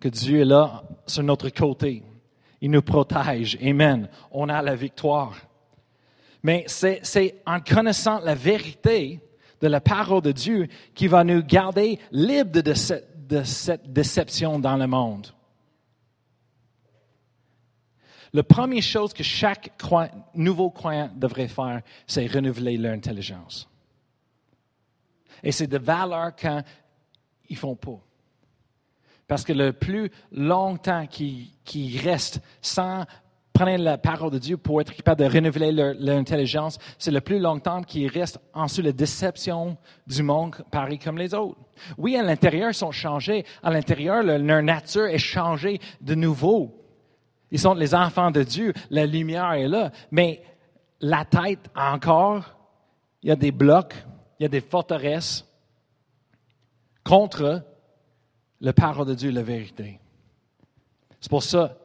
que 0.00 0.08
Dieu 0.08 0.40
est 0.40 0.44
là 0.44 0.82
sur 1.06 1.22
notre 1.22 1.48
côté. 1.48 2.02
Il 2.60 2.70
nous 2.70 2.82
protège. 2.82 3.58
Amen. 3.62 4.08
On 4.30 4.48
a 4.48 4.60
la 4.62 4.74
victoire. 4.74 5.36
Mais 6.42 6.64
c'est 6.66 7.42
en 7.46 7.60
connaissant 7.60 8.20
la 8.20 8.34
vérité 8.34 9.20
de 9.60 9.68
la 9.68 9.80
parole 9.80 10.22
de 10.22 10.32
Dieu 10.32 10.68
qui 10.94 11.06
va 11.06 11.24
nous 11.24 11.42
garder 11.42 11.98
libres 12.12 12.60
de 12.60 12.74
cette 12.74 13.14
de 13.26 13.42
cette 13.42 13.92
déception 13.92 14.58
dans 14.58 14.76
le 14.76 14.86
monde. 14.86 15.28
La 18.32 18.42
première 18.42 18.82
chose 18.82 19.12
que 19.12 19.22
chaque 19.22 19.70
nouveau 20.34 20.70
croyant 20.70 21.10
devrait 21.14 21.48
faire, 21.48 21.82
c'est 22.06 22.26
renouveler 22.26 22.76
leur 22.76 22.92
intelligence. 22.92 23.68
Et 25.42 25.52
c'est 25.52 25.68
de 25.68 25.78
valeur 25.78 26.34
quand 26.34 26.62
ils 27.48 27.56
font 27.56 27.76
pas. 27.76 28.00
Parce 29.26 29.44
que 29.44 29.52
le 29.52 29.72
plus 29.72 30.10
longtemps 30.32 31.06
qu'ils 31.06 32.00
restent 32.00 32.40
sans 32.60 33.04
prendre 33.54 33.84
la 33.84 33.96
parole 33.96 34.32
de 34.32 34.38
Dieu 34.38 34.56
pour 34.56 34.80
être 34.80 34.92
capable 34.92 35.20
de 35.20 35.32
renouveler 35.32 35.70
leur, 35.70 36.16
intelligence, 36.16 36.78
c'est 36.98 37.12
le 37.12 37.20
plus 37.20 37.38
longtemps 37.38 37.82
qu'ils 37.82 38.08
restent 38.08 38.40
en 38.52 38.64
dessous 38.64 38.82
de 38.82 38.88
la 38.88 38.92
déception 38.92 39.76
du 40.08 40.24
monde, 40.24 40.56
pareil 40.72 40.98
comme 40.98 41.16
les 41.16 41.32
autres. 41.34 41.60
Oui, 41.96 42.16
à 42.16 42.22
l'intérieur, 42.22 42.70
ils 42.70 42.74
sont 42.74 42.90
changés. 42.90 43.44
À 43.62 43.70
l'intérieur, 43.70 44.24
leur 44.24 44.62
nature 44.62 45.06
est 45.06 45.18
changée 45.18 45.80
de 46.00 46.16
nouveau. 46.16 46.84
Ils 47.52 47.60
sont 47.60 47.74
les 47.74 47.94
enfants 47.94 48.32
de 48.32 48.42
Dieu. 48.42 48.72
La 48.90 49.06
lumière 49.06 49.52
est 49.52 49.68
là. 49.68 49.92
Mais 50.10 50.42
la 51.00 51.24
tête, 51.24 51.70
encore, 51.76 52.58
il 53.22 53.28
y 53.28 53.32
a 53.32 53.36
des 53.36 53.52
blocs, 53.52 53.94
il 54.40 54.42
y 54.42 54.46
a 54.46 54.48
des 54.48 54.60
forteresses 54.60 55.46
contre 57.04 57.62
la 58.64 58.72
parole 58.72 59.06
de 59.06 59.14
Dieu, 59.14 59.30
la 59.30 59.42
vérité. 59.42 60.00
C'est 61.20 61.30
pour 61.30 61.42
ça 61.42 61.76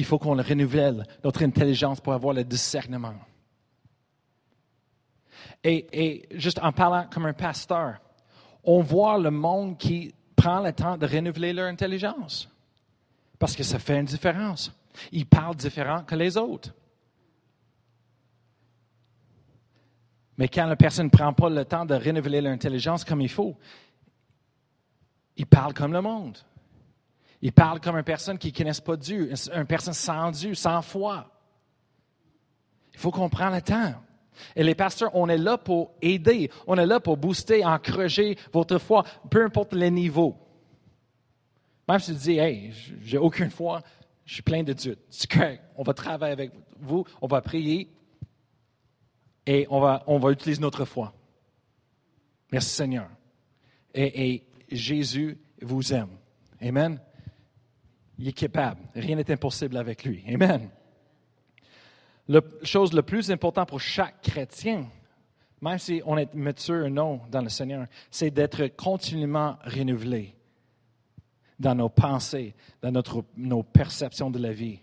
il 0.00 0.06
faut 0.06 0.18
qu'on 0.18 0.34
renouvelle 0.34 1.06
notre 1.22 1.42
intelligence 1.42 2.00
pour 2.00 2.14
avoir 2.14 2.32
le 2.32 2.42
discernement. 2.42 3.16
Et, 5.62 5.86
et, 5.92 6.38
juste 6.38 6.58
en 6.62 6.72
parlant 6.72 7.06
comme 7.12 7.26
un 7.26 7.34
pasteur, 7.34 7.98
on 8.64 8.80
voit 8.80 9.18
le 9.18 9.30
monde 9.30 9.76
qui 9.76 10.14
prend 10.34 10.60
le 10.60 10.72
temps 10.72 10.96
de 10.96 11.06
renouveler 11.06 11.52
leur 11.52 11.66
intelligence. 11.66 12.48
Parce 13.38 13.54
que 13.54 13.62
ça 13.62 13.78
fait 13.78 13.98
une 13.98 14.06
différence. 14.06 14.72
Ils 15.12 15.26
parlent 15.26 15.54
différent 15.54 16.02
que 16.02 16.14
les 16.14 16.38
autres. 16.38 16.72
Mais 20.38 20.48
quand 20.48 20.64
la 20.64 20.76
personne 20.76 21.06
ne 21.06 21.10
prend 21.10 21.34
pas 21.34 21.50
le 21.50 21.66
temps 21.66 21.84
de 21.84 21.94
renouveler 21.94 22.40
leur 22.40 22.54
intelligence 22.54 23.04
comme 23.04 23.20
il 23.20 23.28
faut, 23.28 23.54
ils 25.40 25.46
parlent 25.46 25.72
comme 25.72 25.94
le 25.94 26.02
monde. 26.02 26.36
Ils 27.40 27.50
parlent 27.50 27.80
comme 27.80 27.96
une 27.96 28.02
personne 28.02 28.36
qui 28.36 28.52
ne 28.52 28.56
connaisse 28.58 28.82
pas 28.82 28.94
Dieu, 28.94 29.32
une 29.54 29.64
personne 29.64 29.94
sans 29.94 30.30
Dieu, 30.30 30.52
sans 30.52 30.82
foi. 30.82 31.30
Il 32.92 32.98
faut 32.98 33.10
qu'on 33.10 33.30
prenne 33.30 33.54
le 33.54 33.62
temps. 33.62 33.94
Et 34.54 34.62
les 34.62 34.74
pasteurs, 34.74 35.10
on 35.14 35.30
est 35.30 35.38
là 35.38 35.56
pour 35.56 35.92
aider, 36.02 36.50
on 36.66 36.76
est 36.76 36.84
là 36.84 37.00
pour 37.00 37.16
booster, 37.16 37.64
encourager 37.64 38.36
votre 38.52 38.76
foi, 38.76 39.02
peu 39.30 39.42
importe 39.42 39.72
les 39.72 39.90
niveaux. 39.90 40.36
Même 41.88 42.00
si 42.00 42.12
tu 42.12 42.18
dis, 42.20 42.38
hey, 42.38 42.74
j'ai 43.00 43.16
aucune 43.16 43.50
foi, 43.50 43.80
Je 44.26 44.34
suis 44.34 44.42
plein 44.42 44.62
d'études. 44.62 44.98
C'est 45.08 45.30
correct. 45.30 45.64
On 45.74 45.84
va 45.84 45.94
travailler 45.94 46.34
avec 46.34 46.52
vous, 46.78 47.06
on 47.22 47.26
va 47.26 47.40
prier 47.40 47.90
et 49.46 49.66
on 49.70 49.80
va, 49.80 50.04
on 50.06 50.18
va 50.18 50.32
utiliser 50.32 50.60
notre 50.60 50.84
foi. 50.84 51.14
Merci 52.52 52.68
Seigneur. 52.74 53.08
Et 53.94 54.44
Jésus 54.70 55.38
vous 55.60 55.92
aime. 55.92 56.16
Amen. 56.60 57.00
Il 58.18 58.28
est 58.28 58.32
capable. 58.32 58.80
Rien 58.94 59.16
n'est 59.16 59.30
impossible 59.30 59.76
avec 59.76 60.04
lui. 60.04 60.22
Amen. 60.28 60.70
La 62.28 62.40
chose 62.62 62.92
la 62.92 63.02
plus 63.02 63.30
importante 63.30 63.68
pour 63.68 63.80
chaque 63.80 64.22
chrétien, 64.22 64.86
même 65.60 65.78
si 65.78 66.02
on 66.04 66.16
est 66.16 66.32
mature 66.34 66.86
ou 66.86 66.88
non 66.88 67.22
dans 67.30 67.40
le 67.40 67.48
Seigneur, 67.48 67.86
c'est 68.10 68.30
d'être 68.30 68.68
continuellement 68.76 69.58
renouvelé 69.64 70.34
dans 71.58 71.74
nos 71.74 71.88
pensées, 71.88 72.54
dans 72.80 72.92
notre, 72.92 73.24
nos 73.36 73.62
perceptions 73.62 74.30
de 74.30 74.38
la 74.38 74.52
vie. 74.52 74.78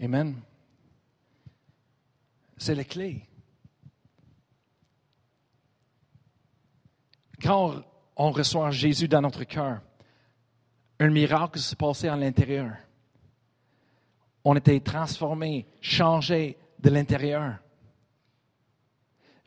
Amen. 0.00 0.36
C'est 2.56 2.74
la 2.74 2.84
clé. 2.84 3.28
Quand 7.42 7.82
on 8.22 8.30
reçoit 8.30 8.70
Jésus 8.70 9.08
dans 9.08 9.20
notre 9.20 9.42
cœur, 9.42 9.80
un 11.00 11.10
miracle 11.10 11.58
s'est 11.58 11.74
passé 11.74 12.06
à 12.06 12.14
l'intérieur. 12.14 12.76
On 14.44 14.54
était 14.54 14.78
transformé, 14.78 15.66
changé 15.80 16.56
de 16.78 16.90
l'intérieur. 16.90 17.58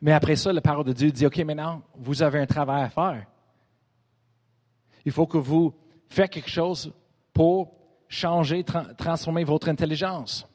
Mais 0.02 0.12
après 0.12 0.36
ça, 0.36 0.52
la 0.52 0.60
parole 0.60 0.84
de 0.84 0.92
Dieu 0.92 1.10
dit, 1.10 1.24
OK, 1.24 1.38
maintenant, 1.38 1.84
vous 1.94 2.22
avez 2.22 2.38
un 2.38 2.44
travail 2.44 2.82
à 2.82 2.90
faire. 2.90 3.26
Il 5.06 5.12
faut 5.12 5.26
que 5.26 5.38
vous 5.38 5.74
faites 6.10 6.30
quelque 6.30 6.50
chose 6.50 6.92
pour 7.32 7.72
changer, 8.08 8.62
transformer 8.62 9.44
votre 9.44 9.70
intelligence. 9.70 10.46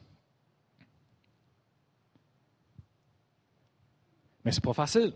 Mais 4.44 4.52
ce 4.52 4.58
n'est 4.58 4.62
pas 4.64 4.74
facile. 4.74 5.12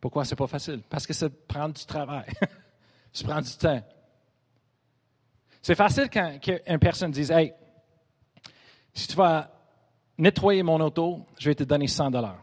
Pourquoi 0.00 0.24
ce 0.24 0.30
n'est 0.30 0.36
pas 0.36 0.46
facile? 0.46 0.82
Parce 0.88 1.06
que 1.06 1.12
ça 1.12 1.28
prend 1.28 1.68
du 1.68 1.84
travail. 1.84 2.26
ça 3.12 3.28
prend 3.28 3.40
du 3.40 3.52
temps. 3.52 3.82
C'est 5.62 5.74
facile 5.74 6.08
quand 6.10 6.38
une 6.66 6.78
personne 6.78 7.10
dise 7.10 7.30
Hey, 7.30 7.52
si 8.94 9.08
tu 9.08 9.16
vas 9.16 9.50
nettoyer 10.16 10.62
mon 10.62 10.80
auto, 10.80 11.26
je 11.38 11.50
vais 11.50 11.54
te 11.54 11.64
donner 11.64 11.86
100 11.86 12.10
dollars. 12.10 12.42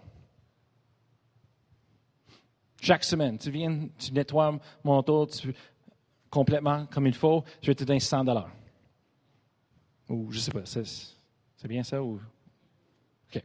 Chaque 2.80 3.04
semaine, 3.04 3.40
tu 3.40 3.50
viens, 3.50 3.88
tu 3.98 4.14
nettoies 4.14 4.60
mon 4.84 5.00
auto 5.00 5.28
complètement 6.30 6.86
comme 6.88 7.08
il 7.08 7.16
faut, 7.16 7.44
je 7.62 7.68
vais 7.68 7.76
te 7.76 7.84
donner 7.84 8.00
100 8.00 8.24
dollars. 8.24 8.52
Ou 10.10 10.32
je 10.32 10.40
sais 10.40 10.52
pas, 10.52 10.66
c'est 10.66 11.68
bien 11.68 11.84
ça 11.84 12.02
ou? 12.02 12.22
OK. 13.30 13.44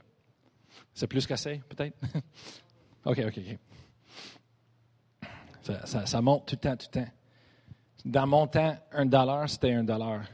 C'est 0.92 1.06
plus 1.06 1.26
qu'assez, 1.26 1.62
peut-être? 1.68 1.96
OK, 3.04 3.18
OK, 3.26 3.38
OK. 3.38 3.58
Ça, 5.84 6.20
monte 6.20 6.46
tout 6.46 6.56
le 6.56 6.60
temps, 6.60 6.76
tout 6.76 6.86
le 6.94 7.00
temps. 7.00 7.10
Dans 8.04 8.26
mon 8.26 8.46
temps, 8.46 8.76
un 8.92 9.06
dollar, 9.06 9.48
c'était 9.48 9.72
un 9.72 9.84
dollar. 9.84 10.24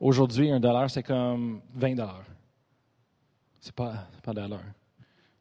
Aujourd'hui, 0.00 0.50
un 0.50 0.60
dollar, 0.60 0.88
c'est 0.90 1.02
comme 1.02 1.60
20 1.74 1.94
dollars. 1.94 2.24
C'est 3.60 3.74
pas, 3.74 4.06
pas 4.22 4.32
dollar. 4.32 4.62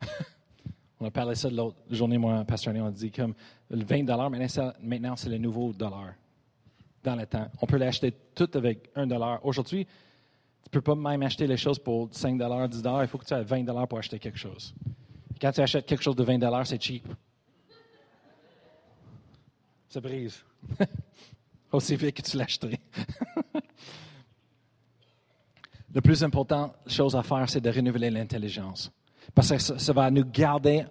on 0.99 1.05
a 1.05 1.11
parlé 1.11 1.31
de 1.31 1.35
ça 1.35 1.49
l'autre 1.49 1.77
journée, 1.89 2.17
moi, 2.17 2.43
Pasteur 2.43 2.73
on 2.75 2.87
a 2.87 2.91
dit 2.91 3.11
comme 3.11 3.33
le 3.69 3.85
20 3.85 4.03
dollars, 4.03 4.29
maintenant, 4.29 5.15
c'est 5.15 5.29
le 5.29 5.37
nouveau 5.37 5.71
dollar 5.71 6.13
dans 7.03 7.15
le 7.15 7.25
temps. 7.25 7.47
On 7.61 7.65
peut 7.65 7.77
l'acheter 7.77 8.11
tout 8.35 8.49
avec 8.55 8.89
un 8.95 9.07
dollar. 9.07 9.45
Aujourd'hui, 9.45 9.85
tu 9.85 9.91
ne 10.65 10.69
peux 10.71 10.81
pas 10.81 10.95
même 10.95 11.23
acheter 11.23 11.47
les 11.47 11.55
choses 11.55 11.79
pour 11.79 12.09
5 12.11 12.37
dollars, 12.37 12.67
10 12.67 12.81
dollars. 12.81 13.03
Il 13.03 13.07
faut 13.07 13.17
que 13.17 13.25
tu 13.25 13.33
aies 13.33 13.43
20 13.43 13.63
dollars 13.63 13.87
pour 13.87 13.99
acheter 13.99 14.19
quelque 14.19 14.37
chose. 14.37 14.73
Quand 15.39 15.51
tu 15.51 15.61
achètes 15.61 15.85
quelque 15.85 16.03
chose 16.03 16.15
de 16.15 16.23
20 16.23 16.39
dollars, 16.39 16.67
c'est 16.67 16.81
cheap. 16.81 17.07
Ça 19.89 20.01
brise. 20.01 20.43
Aussi 21.71 21.95
vite 21.95 22.17
que 22.17 22.21
tu 22.21 22.39
acheté. 22.39 22.79
Le 25.93 26.01
plus 26.01 26.23
important 26.23 26.73
chose 26.85 27.15
à 27.15 27.23
faire, 27.23 27.49
c'est 27.49 27.61
de 27.61 27.69
renouveler 27.69 28.09
l'intelligence. 28.09 28.91
Parce 29.33 29.49
que 29.49 29.57
ça, 29.57 29.93
va 29.93 30.11
nous 30.11 30.25
garder 30.25 30.85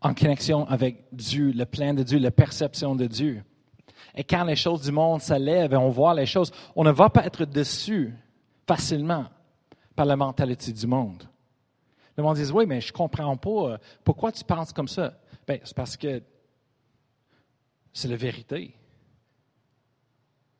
en 0.00 0.14
connexion 0.14 0.66
avec 0.68 1.04
Dieu, 1.12 1.52
le 1.52 1.66
plan 1.66 1.92
de 1.92 2.02
Dieu, 2.02 2.18
la 2.18 2.30
perception 2.30 2.94
de 2.94 3.06
Dieu. 3.06 3.42
Et 4.14 4.24
quand 4.24 4.44
les 4.44 4.56
choses 4.56 4.82
du 4.82 4.92
monde 4.92 5.20
s'élèvent 5.20 5.72
et 5.72 5.76
on 5.76 5.90
voit 5.90 6.14
les 6.14 6.26
choses, 6.26 6.52
on 6.74 6.84
ne 6.84 6.90
va 6.90 7.10
pas 7.10 7.26
être 7.26 7.44
déçu 7.44 8.14
facilement 8.66 9.26
par 9.94 10.06
la 10.06 10.16
mentalité 10.16 10.72
du 10.72 10.86
monde. 10.86 11.24
Le 12.16 12.22
monde 12.22 12.36
dit 12.36 12.50
Oui, 12.52 12.66
mais 12.66 12.80
je 12.80 12.92
ne 12.92 12.96
comprends 12.96 13.36
pas. 13.36 13.50
Euh, 13.50 13.78
pourquoi 14.04 14.32
tu 14.32 14.44
penses 14.44 14.72
comme 14.72 14.88
ça? 14.88 15.14
Ben, 15.46 15.60
c'est 15.64 15.76
parce 15.76 15.96
que 15.96 16.22
c'est 17.92 18.08
la 18.08 18.16
vérité. 18.16 18.74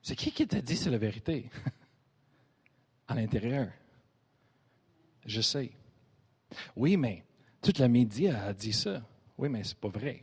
C'est 0.02 0.16
qui 0.16 0.32
qui 0.32 0.46
t'a 0.46 0.60
dit 0.60 0.76
c'est 0.76 0.90
la 0.90 0.98
vérité? 0.98 1.50
à 3.08 3.14
l'intérieur. 3.14 3.68
Je 5.24 5.40
sais. 5.40 5.72
Oui, 6.76 6.96
mais 6.96 7.24
toute 7.62 7.78
la 7.78 7.88
média 7.88 8.44
a 8.44 8.52
dit 8.52 8.72
ça. 8.72 9.02
Oui, 9.36 9.48
mais 9.48 9.64
c'est 9.64 9.78
pas 9.78 9.88
vrai. 9.88 10.22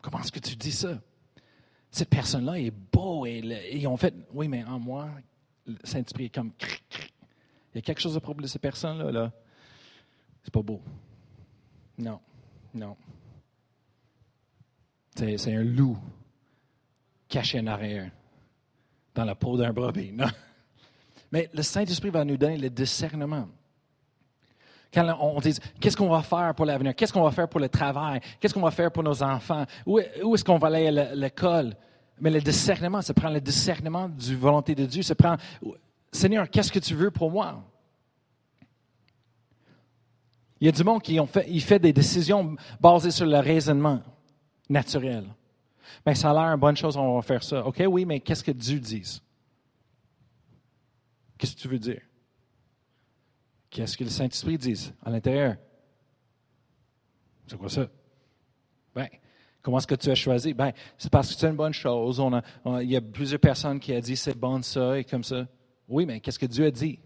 Comment 0.00 0.20
est-ce 0.20 0.32
que 0.32 0.40
tu 0.40 0.56
dis 0.56 0.72
ça? 0.72 1.00
Cette 1.90 2.10
personne-là 2.10 2.58
est 2.58 2.70
beau 2.70 3.26
et 3.26 3.38
ils 3.72 3.96
fait. 3.96 4.14
Oui, 4.32 4.48
mais 4.48 4.64
en 4.64 4.78
moi, 4.78 5.10
Saint-Esprit 5.84 6.26
est 6.26 6.34
comme. 6.34 6.52
Il 7.74 7.76
y 7.76 7.78
a 7.78 7.82
quelque 7.82 8.00
chose 8.00 8.16
à 8.16 8.20
propos 8.20 8.40
de 8.40 8.46
cette 8.46 8.62
personne-là. 8.62 9.10
Là. 9.10 9.32
C'est 10.42 10.52
pas 10.52 10.62
beau. 10.62 10.80
Non, 11.98 12.20
non. 12.74 12.96
C'est 15.18 15.52
un 15.52 15.64
loup 15.64 15.98
caché 17.28 17.58
en 17.58 17.66
arrière 17.66 18.08
dans 19.12 19.24
la 19.24 19.34
peau 19.34 19.56
d'un 19.56 19.72
brebis. 19.72 20.12
Non. 20.12 20.28
Mais 21.32 21.50
le 21.52 21.62
Saint-Esprit 21.62 22.10
va 22.10 22.24
nous 22.24 22.36
donner 22.36 22.56
le 22.56 22.70
discernement. 22.70 23.48
Quand 24.94 25.18
on 25.20 25.40
dit, 25.40 25.58
qu'est-ce 25.80 25.96
qu'on 25.96 26.08
va 26.08 26.22
faire 26.22 26.54
pour 26.54 26.66
l'avenir? 26.66 26.94
Qu'est-ce 26.94 27.12
qu'on 27.12 27.24
va 27.24 27.32
faire 27.32 27.48
pour 27.48 27.58
le 27.58 27.68
travail? 27.68 28.20
Qu'est-ce 28.38 28.54
qu'on 28.54 28.60
va 28.60 28.70
faire 28.70 28.92
pour 28.92 29.02
nos 29.02 29.20
enfants? 29.20 29.66
Où, 29.84 29.98
est-ce 29.98 30.44
qu'on 30.44 30.56
va 30.56 30.68
aller 30.68 30.86
à 30.86 31.14
l'école? 31.16 31.74
Mais 32.20 32.30
le 32.30 32.40
discernement, 32.40 33.02
ça 33.02 33.12
prend 33.12 33.28
le 33.28 33.40
discernement 33.40 34.08
du 34.08 34.36
volonté 34.36 34.76
de 34.76 34.86
Dieu. 34.86 35.02
Ça 35.02 35.16
prend, 35.16 35.36
Seigneur, 36.12 36.48
qu'est-ce 36.48 36.70
que 36.70 36.78
tu 36.78 36.94
veux 36.94 37.10
pour 37.10 37.30
moi? 37.30 37.60
Il 40.60 40.66
y 40.66 40.68
a 40.68 40.72
du 40.72 40.84
monde 40.84 41.02
qui 41.02 41.18
ont 41.18 41.26
fait, 41.26 41.46
il 41.48 41.60
fait 41.60 41.78
des 41.80 41.92
décisions 41.92 42.56
basées 42.80 43.10
sur 43.10 43.26
le 43.26 43.38
raisonnement 43.38 44.00
naturel. 44.68 45.26
Mais 46.04 46.14
ça 46.14 46.30
a 46.30 46.34
l'air 46.34 46.52
une 46.54 46.60
bonne 46.60 46.76
chose, 46.76 46.96
on 46.96 47.16
va 47.16 47.22
faire 47.22 47.42
ça. 47.42 47.64
OK, 47.66 47.82
oui, 47.88 48.04
mais 48.04 48.20
qu'est-ce 48.20 48.44
que 48.44 48.52
Dieu 48.52 48.78
dit? 48.78 49.20
Qu'est-ce 51.36 51.54
que 51.54 51.60
tu 51.60 51.68
veux 51.68 51.78
dire? 51.78 52.02
Qu'est-ce 53.70 53.96
que 53.96 54.04
le 54.04 54.10
Saint-Esprit 54.10 54.58
dit 54.58 54.92
à 55.04 55.10
l'intérieur? 55.10 55.56
C'est 57.46 57.56
quoi 57.56 57.68
ça? 57.68 57.88
Ben, 58.94 59.08
comment 59.62 59.78
est-ce 59.78 59.86
que 59.86 59.94
tu 59.94 60.10
as 60.10 60.14
choisi? 60.14 60.52
Ben, 60.54 60.72
c'est 60.96 61.10
parce 61.10 61.32
que 61.32 61.38
c'est 61.38 61.46
une 61.46 61.56
bonne 61.56 61.72
chose. 61.72 62.22
il 62.82 62.90
y 62.90 62.96
a 62.96 63.00
plusieurs 63.00 63.40
personnes 63.40 63.78
qui 63.80 63.92
ont 63.92 64.00
dit 64.00 64.16
c'est 64.16 64.36
bon 64.36 64.62
ça 64.62 64.98
et 64.98 65.04
comme 65.04 65.24
ça. 65.24 65.46
Oui, 65.88 66.04
mais 66.04 66.20
qu'est-ce 66.20 66.38
que 66.38 66.46
Dieu 66.46 66.66
a 66.66 66.70
dit? 66.70 66.98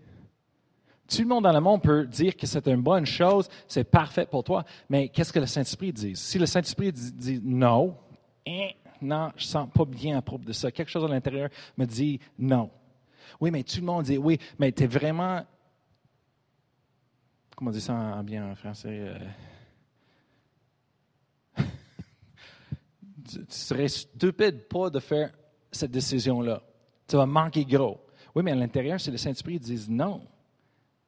Tout 1.09 1.23
le 1.23 1.29
monde 1.29 1.45
dans 1.45 1.53
le 1.53 1.61
monde 1.61 1.83
peut 1.83 2.07
dire 2.07 2.37
que 2.37 2.47
c'est 2.47 2.67
une 2.69 2.81
bonne 2.81 3.05
chose, 3.05 3.49
c'est 3.69 3.85
parfait 3.85 4.27
pour 4.27 4.45
toi, 4.45 4.65
mais 4.89 5.09
qu'est-ce 5.09 5.33
que 5.33 5.41
le 5.41 5.47
Saint-Esprit 5.47 5.93
dit? 5.93 6.17
Si 6.17 6.39
le 6.39 6.47
Saint-Esprit 6.47 6.93
dit, 6.93 7.41
non, 7.43 7.97
hein, 8.47 8.69
non, 9.03 9.31
je 9.37 9.45
ne 9.45 9.49
sens 9.49 9.69
pas 9.75 9.85
bien 9.85 10.19
à 10.19 10.23
propos 10.23 10.45
de 10.45 10.53
ça, 10.53 10.71
quelque 10.71 10.91
chose 10.91 11.05
à 11.05 11.09
l'intérieur 11.09 11.51
me 11.77 11.85
dit 11.85 12.21
non. 12.39 12.71
Oui, 13.41 13.51
mais 13.51 13.63
tout 13.63 13.81
le 13.81 13.87
monde 13.87 14.05
dit 14.05 14.17
oui, 14.17 14.39
mais 14.59 14.73
tu 14.73 14.85
es 14.85 14.87
vraiment. 14.87 15.45
Comment 17.57 17.71
on 17.71 17.75
dit 17.75 17.81
ça 17.81 17.95
en 17.95 18.23
bien 18.23 18.51
en 18.51 18.55
français? 18.55 18.89
Euh, 19.01 19.19
tu 23.29 23.45
serais 23.49 23.89
stupide 23.89 24.69
pas 24.69 24.89
de 24.91 25.01
faire 25.01 25.33
cette 25.71 25.91
décision-là. 25.91 26.63
Tu 27.09 27.17
vas 27.17 27.27
manquer 27.27 27.65
gros. 27.65 28.01
Oui, 28.35 28.43
mais 28.43 28.53
à 28.53 28.55
l'intérieur, 28.55 29.01
si 29.01 29.11
le 29.11 29.17
Saint-Esprit 29.17 29.59
dit 29.59 29.87
non, 29.89 30.23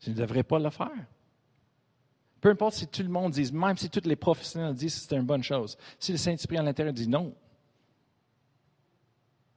tu 0.05 0.11
ne 0.11 0.15
devrais 0.15 0.43
pas 0.43 0.59
le 0.59 0.69
faire. 0.69 1.07
Peu 2.39 2.51
importe 2.51 2.75
si 2.75 2.87
tout 2.87 3.03
le 3.03 3.09
monde 3.09 3.33
dit, 3.33 3.51
même 3.55 3.79
si 3.79 3.89
tous 3.89 4.07
les 4.07 4.17
professionnels 4.17 4.75
disent 4.75 5.01
que 5.01 5.09
c'est 5.09 5.17
une 5.17 5.25
bonne 5.25 5.43
chose, 5.43 5.79
si 5.99 6.13
le 6.13 6.19
Saint-Esprit 6.19 6.59
à 6.59 6.63
l'intérieur 6.63 6.93
dit 6.93 7.09
non, 7.09 7.35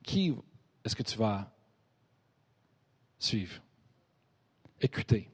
qui 0.03 0.33
est-ce 0.85 0.95
que 0.95 1.03
tu 1.03 1.17
vas 1.17 1.51
suivre? 3.19 3.61
Écouter. 4.79 5.29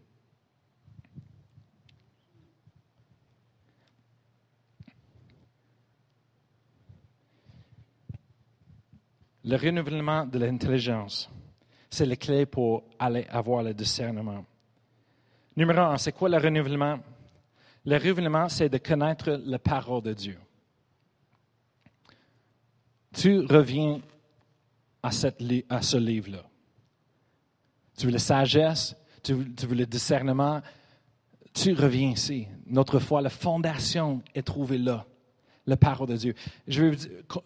Le 9.43 9.58
renouvellement 9.58 10.26
de 10.26 10.39
l'intelligence, 10.39 11.30
c'est 11.91 12.08
la 12.08 12.15
clé 12.15 12.47
pour 12.47 12.84
aller 12.97 13.28
avoir 13.30 13.62
le 13.62 13.76
discernement. 13.76 14.43
Numéro 15.56 15.80
un, 15.82 15.98
c'est 15.98 16.12
quoi 16.12 16.30
le 16.30 16.38
renouvellement? 16.38 17.00
Le 17.86 17.98
renouvellement, 17.98 18.50
c'est 18.50 18.70
de 18.70 18.78
connaître 18.78 19.32
la 19.46 19.60
parole 19.60 20.02
de 20.02 20.13
Dieu. 20.13 20.38
Tu 23.13 23.39
reviens 23.46 24.02
à, 25.04 25.12
ce 25.12 25.98
livre-là. 25.98 26.44
Tu 27.98 28.08
veux 28.08 28.12
la 28.12 28.20
sagesse, 28.20 28.96
tu 29.22 29.34
veux, 29.34 29.76
le 29.76 29.86
discernement, 29.86 30.62
tu 31.54 31.74
reviens 31.74 32.12
ici. 32.12 32.48
Notre 32.66 33.00
foi, 33.00 33.22
la 33.22 33.30
fondation 33.30 34.24
est 34.34 34.42
trouvée 34.42 34.80
là, 34.80 35.06
la 35.68 35.78
parole 35.78 36.08
de 36.08 36.16
Dieu. 36.16 36.34
Je 36.68 36.86
vais 36.86 36.98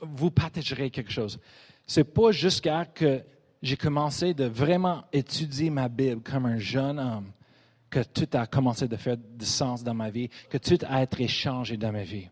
vous 0.01 0.31
partager 0.31 0.89
quelque 0.89 1.11
chose. 1.11 1.39
C'est 1.85 2.05
pas 2.05 2.31
jusqu'à 2.31 2.85
que 2.85 3.21
j'ai 3.61 3.75
commencé 3.75 4.33
de 4.33 4.45
vraiment 4.45 5.03
étudier 5.11 5.69
ma 5.69 5.89
Bible 5.89 6.21
comme 6.21 6.45
un 6.45 6.59
jeune 6.59 6.99
homme 6.99 7.31
que 7.89 8.03
tout 8.03 8.27
a 8.33 8.45
commencé 8.47 8.87
de 8.87 8.95
faire 8.95 9.17
du 9.17 9.45
sens 9.45 9.83
dans 9.83 9.93
ma 9.93 10.09
vie, 10.09 10.29
que 10.49 10.57
tout 10.57 10.77
a 10.87 11.03
été 11.03 11.27
changé 11.27 11.77
dans 11.77 11.91
ma 11.91 12.03
vie. 12.03 12.29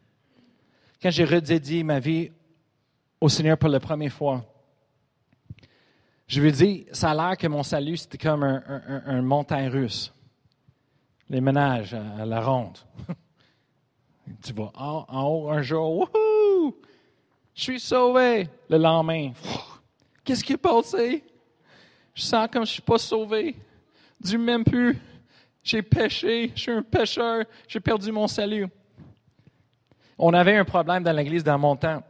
Quand 1.02 1.10
j'ai 1.12 1.26
redédié 1.26 1.84
ma 1.84 2.00
vie 2.00 2.32
au 3.22 3.30
Seigneur 3.30 3.58
pour 3.58 3.70
la 3.70 3.80
première 3.80 4.12
fois, 4.12 4.44
je 6.28 6.42
veux 6.42 6.52
dire, 6.52 6.86
ça 6.92 7.12
a 7.12 7.16
l'air 7.16 7.38
que 7.38 7.48
mon 7.48 7.64
salut, 7.64 7.98
c'était 7.98 8.18
comme 8.18 8.44
un, 8.44 9.22
montagne 9.22 9.70
russe. 9.70 10.12
Les 11.30 11.42
ménages 11.42 11.94
à, 11.94 12.26
la 12.26 12.42
ronde. 12.42 12.78
tu 14.44 14.54
vas 14.54 14.72
en, 14.76 15.24
haut 15.28 15.50
un 15.50 15.62
jour, 15.62 16.00
wouhou! 16.00 16.76
Je 17.54 17.62
suis 17.62 17.80
sauvé. 17.80 18.50
Le 18.70 18.78
lendemain, 18.78 19.32
qu'est-ce 20.24 20.44
qui 20.44 20.54
est 20.54 20.58
passé? 20.58 21.24
Je 22.14 22.22
sens 22.24 22.48
comme 22.52 22.66
je 22.66 22.72
ne 22.72 22.74
suis 22.74 22.82
pas 22.82 22.98
sauvé. 22.98 23.56
Dieu 24.20 24.40
m'aime 24.40 24.64
plus. 24.64 24.98
J'ai 25.66 25.82
péché. 25.82 26.54
Je 26.56 26.62
suis 26.62 26.72
un 26.72 26.84
pécheur. 26.84 27.44
J'ai 27.68 27.82
perdu 27.82 28.12
mon 28.12 28.28
salut. 28.28 28.68
On 30.18 30.34
avait 30.34 30.56
un 30.56 30.64
problème 30.64 31.04
dans 31.04 31.12
l'église 31.12 31.44
dans 31.44 31.58
mon 31.58 31.76
temps. 31.76 32.02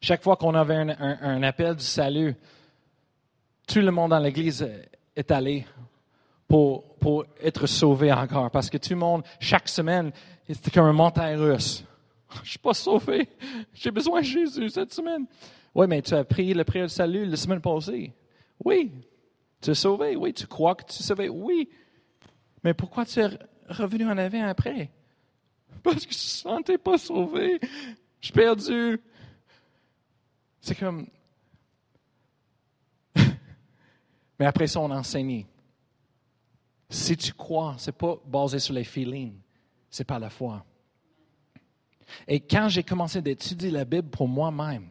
Chaque 0.00 0.22
fois 0.22 0.36
qu'on 0.36 0.54
avait 0.54 0.74
un 0.74 1.42
appel 1.42 1.74
du 1.74 1.84
salut, 1.84 2.36
tout 3.66 3.80
le 3.80 3.90
monde 3.90 4.10
dans 4.10 4.18
l'Église 4.18 4.68
est 5.14 5.30
allé 5.30 5.66
pour, 6.46 6.96
pour 6.96 7.24
être 7.42 7.66
sauvé 7.66 8.12
encore. 8.12 8.50
Parce 8.50 8.68
que 8.68 8.76
tout 8.76 8.90
le 8.90 8.96
monde, 8.96 9.22
chaque 9.38 9.68
semaine, 9.68 10.10
c'était 10.48 10.70
comme 10.70 10.86
un 10.86 10.92
montagne 10.92 11.38
russe. 11.38 11.84
Je 12.34 12.40
ne 12.40 12.46
suis 12.46 12.58
pas 12.58 12.74
sauvé. 12.74 13.28
J'ai 13.72 13.90
besoin 13.90 14.20
de 14.20 14.26
Jésus 14.26 14.68
cette 14.68 14.92
semaine. 14.92 15.26
Oui, 15.74 15.86
mais 15.88 16.02
tu 16.02 16.12
as 16.14 16.24
prié 16.24 16.54
le 16.54 16.64
prière 16.64 16.86
de 16.86 16.90
salut 16.90 17.24
la 17.24 17.36
semaine 17.36 17.60
passée. 17.60 18.12
Oui. 18.64 18.90
Tu 19.60 19.70
es 19.70 19.74
sauvé. 19.74 20.16
Oui. 20.16 20.32
Tu 20.32 20.46
crois 20.46 20.74
que 20.74 20.84
tu 20.84 20.98
es 20.98 21.02
sauvé. 21.02 21.28
Oui. 21.28 21.68
Mais 22.62 22.74
pourquoi 22.74 23.04
tu 23.04 23.20
es 23.20 23.28
revenu 23.68 24.06
en 24.06 24.18
avant 24.18 24.44
après? 24.46 24.90
Parce 25.82 26.06
que 26.06 26.12
je 26.12 26.18
ne 26.18 26.54
sentais 26.54 26.78
pas 26.78 26.98
sauvé. 26.98 27.58
Je 28.20 28.26
suis 28.26 28.32
perdu. 28.32 29.00
C'est 30.60 30.74
comme, 30.74 31.06
Mais 34.38 34.46
après 34.46 34.66
ça, 34.66 34.80
on 34.80 34.90
enseigne. 34.90 35.46
Si 36.90 37.16
tu 37.16 37.32
crois, 37.32 37.74
ce 37.78 37.90
n'est 37.90 37.96
pas 37.96 38.16
basé 38.24 38.58
sur 38.58 38.74
les 38.74 38.84
feelings, 38.84 39.34
c'est 39.90 40.04
pas 40.04 40.18
la 40.18 40.30
foi. 40.30 40.64
Et 42.26 42.40
quand 42.40 42.68
j'ai 42.68 42.82
commencé 42.82 43.20
d'étudier 43.20 43.70
la 43.70 43.84
Bible 43.84 44.08
pour 44.08 44.26
moi-même, 44.26 44.88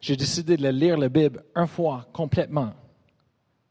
j'ai 0.00 0.16
décidé 0.16 0.56
de 0.56 0.68
lire 0.68 0.96
la 0.96 1.08
Bible 1.08 1.44
une 1.56 1.66
fois 1.66 2.06
complètement. 2.12 2.72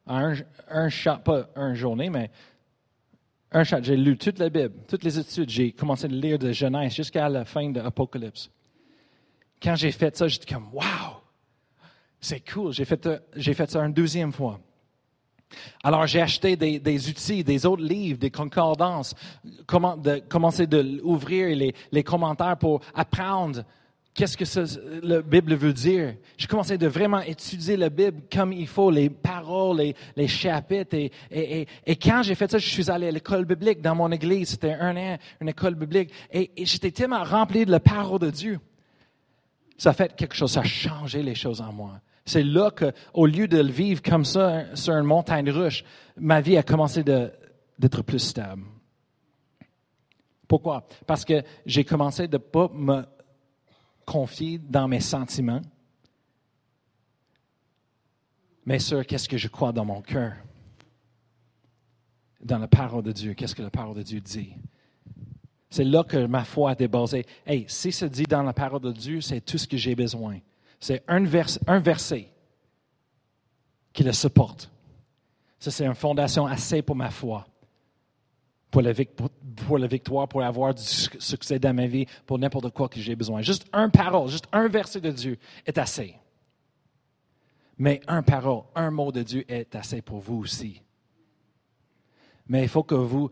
Un, 0.08 0.34
un 0.68 0.90
chat, 0.90 1.18
pas 1.18 1.48
une 1.56 1.76
journée, 1.76 2.10
mais 2.10 2.30
J'ai 3.64 3.96
lu 3.96 4.18
toute 4.18 4.40
la 4.40 4.50
Bible, 4.50 4.74
toutes 4.88 5.04
les 5.04 5.18
études. 5.18 5.50
J'ai 5.50 5.72
commencé 5.72 6.08
de 6.08 6.16
lire 6.16 6.38
de 6.38 6.52
Genèse 6.52 6.94
jusqu'à 6.94 7.30
la 7.30 7.46
fin 7.46 7.70
de 7.70 7.80
l'Apocalypse. 7.80 8.50
Quand 9.64 9.76
j'ai 9.76 9.92
fait 9.92 10.16
ça, 10.16 10.28
j'étais 10.28 10.54
comme, 10.54 10.68
wow! 10.74 11.22
C'est 12.20 12.42
cool. 12.52 12.74
J'ai 12.74 12.86
fait, 12.86 13.06
euh, 13.06 13.20
j'ai 13.36 13.54
fait 13.54 13.70
ça 13.70 13.80
une 13.82 13.94
deuxième 13.94 14.34
fois. 14.34 14.60
Alors, 15.84 16.06
j'ai 16.08 16.22
acheté 16.22 16.56
des, 16.56 16.80
des, 16.80 17.10
outils, 17.10 17.44
des 17.44 17.66
autres 17.66 17.84
livres, 17.84 18.20
des 18.20 18.32
concordances, 18.32 19.14
comment, 19.68 19.96
de, 19.96 20.18
commencer 20.28 20.68
de 20.68 21.00
ouvrir 21.04 21.56
les, 21.56 21.74
les 21.92 22.04
commentaires 22.04 22.58
pour 22.58 22.82
apprendre 22.94 23.64
qu'est-ce 24.16 24.38
que 24.38 25.06
la 25.06 25.22
Bible 25.22 25.54
veut 25.56 25.74
dire? 25.74 26.16
J'ai 26.38 26.48
commencé 26.48 26.78
de 26.78 26.88
vraiment 26.88 27.20
étudier 27.20 27.76
la 27.78 27.90
Bible 27.90 28.24
comme 28.32 28.54
il 28.54 28.68
faut, 28.68 28.90
les 28.90 29.10
paroles, 29.10 29.94
les, 30.16 30.28
chapitres. 30.28 30.96
Et, 31.30 31.68
quand 31.98 32.24
j'ai 32.24 32.34
fait 32.34 32.50
ça, 32.50 32.58
je 32.58 32.68
suis 32.68 32.90
allé 32.90 33.08
à 33.08 33.12
l'école 33.12 33.46
biblique 33.46 33.82
dans 33.82 33.94
mon 33.94 34.12
église. 34.12 34.50
C'était 34.50 34.74
un 34.74 34.96
an, 34.96 35.18
une 35.42 35.50
école 35.50 35.76
biblique. 35.76 36.12
Et, 36.32 36.50
j'étais 36.58 36.92
tellement 36.92 37.24
rempli 37.24 37.66
de 37.66 37.72
la 37.72 37.82
parole 37.82 38.20
de 38.20 38.32
Dieu. 38.32 38.60
Ça 39.78 39.90
a 39.90 39.94
fait 39.94 40.16
quelque 40.16 40.34
chose, 40.34 40.54
ça 40.54 40.62
a 40.62 40.64
changé 40.64 41.22
les 41.22 41.36
choses 41.36 41.60
en 41.60 41.74
moi. 41.74 42.00
C'est 42.26 42.44
là 42.44 42.72
qu'au 42.72 43.26
lieu 43.26 43.48
de 43.48 43.58
le 43.58 43.70
vivre 43.70 44.02
comme 44.02 44.26
ça 44.26 44.74
sur 44.76 44.94
une 44.94 45.04
montagne 45.04 45.50
russe, 45.52 45.84
ma 46.18 46.40
vie 46.40 46.58
a 46.58 46.64
commencé 46.64 47.04
d'être 47.04 48.02
plus 48.02 48.20
stable. 48.20 48.64
Pourquoi? 50.48 50.88
Parce 51.06 51.26
que 51.26 51.44
j'ai 51.66 51.84
commencé 51.84 52.28
de 52.28 52.38
ne 52.38 52.42
pas 52.42 52.70
me 52.74 53.04
confier 54.06 54.60
dans 54.60 54.88
mes 54.88 55.00
sentiments, 55.00 55.62
mais 58.66 58.80
sur 58.80 59.06
qu'est-ce 59.06 59.30
que 59.30 59.38
je 59.38 59.48
crois 59.48 59.72
dans 59.72 59.86
mon 59.86 60.02
cœur, 60.02 60.34
dans 62.42 62.58
la 62.58 62.68
parole 62.68 63.04
de 63.04 63.12
Dieu, 63.12 63.34
qu'est-ce 63.34 63.56
que 63.56 63.62
la 63.62 63.70
parole 63.70 63.96
de 63.96 64.04
Dieu 64.04 64.22
dit? 64.22 64.54
C'est 65.70 65.84
là 65.84 66.04
que 66.04 66.26
ma 66.26 66.46
foi 66.46 66.70
a 66.70 66.74
été 66.74 66.88
basée. 66.88 67.26
Hey, 67.46 67.66
si 67.68 67.92
c'est 67.92 68.10
dit 68.10 68.24
dans 68.24 68.44
la 68.44 68.54
parole 68.54 68.82
de 68.82 68.92
Dieu, 68.92 69.22
c'est 69.22 69.42
tout 69.42 69.58
ce 69.58 69.68
que 69.68 69.78
j'ai 69.78 69.96
besoin. 69.96 70.40
C'est 70.80 71.04
un, 71.08 71.24
verset 71.80 72.32
qui 73.92 74.04
le 74.04 74.14
supporte. 74.14 74.72
Ça, 75.60 75.72
c'est 75.72 75.86
une 75.86 75.96
fondation 75.96 76.46
assez 76.46 76.82
pour 76.82 76.96
ma 76.96 77.10
foi, 77.10 77.46
pour 78.76 79.78
la, 79.78 79.88
victoire, 79.88 80.28
pour 80.28 80.44
avoir 80.44 80.74
du 80.74 80.84
succès 80.84 81.60
dans 81.60 81.74
ma 81.74 81.88
vie, 81.88 82.06
pour 82.26 82.38
n'importe 82.40 82.72
quoi 82.72 82.90
que 82.90 83.00
j'ai 83.00 83.16
besoin. 83.16 83.42
Juste 83.42 83.66
un 83.72 83.90
parole, 83.90 84.30
juste 84.30 84.48
un 84.52 84.68
verset 84.68 85.02
de 85.02 85.12
Dieu 85.12 85.38
est 85.66 85.78
assez. 85.78 86.16
Mais 87.78 88.02
un 88.08 88.24
parole, 88.24 88.64
un 88.76 88.92
mot 88.92 89.12
de 89.12 89.24
Dieu 89.24 89.46
est 89.48 89.76
assez 89.76 90.02
pour 90.02 90.20
vous 90.20 90.38
aussi. 90.38 90.82
Mais 92.48 92.64
il 92.64 92.70
faut 92.70 92.84
que 92.84 92.96
vous 92.96 93.30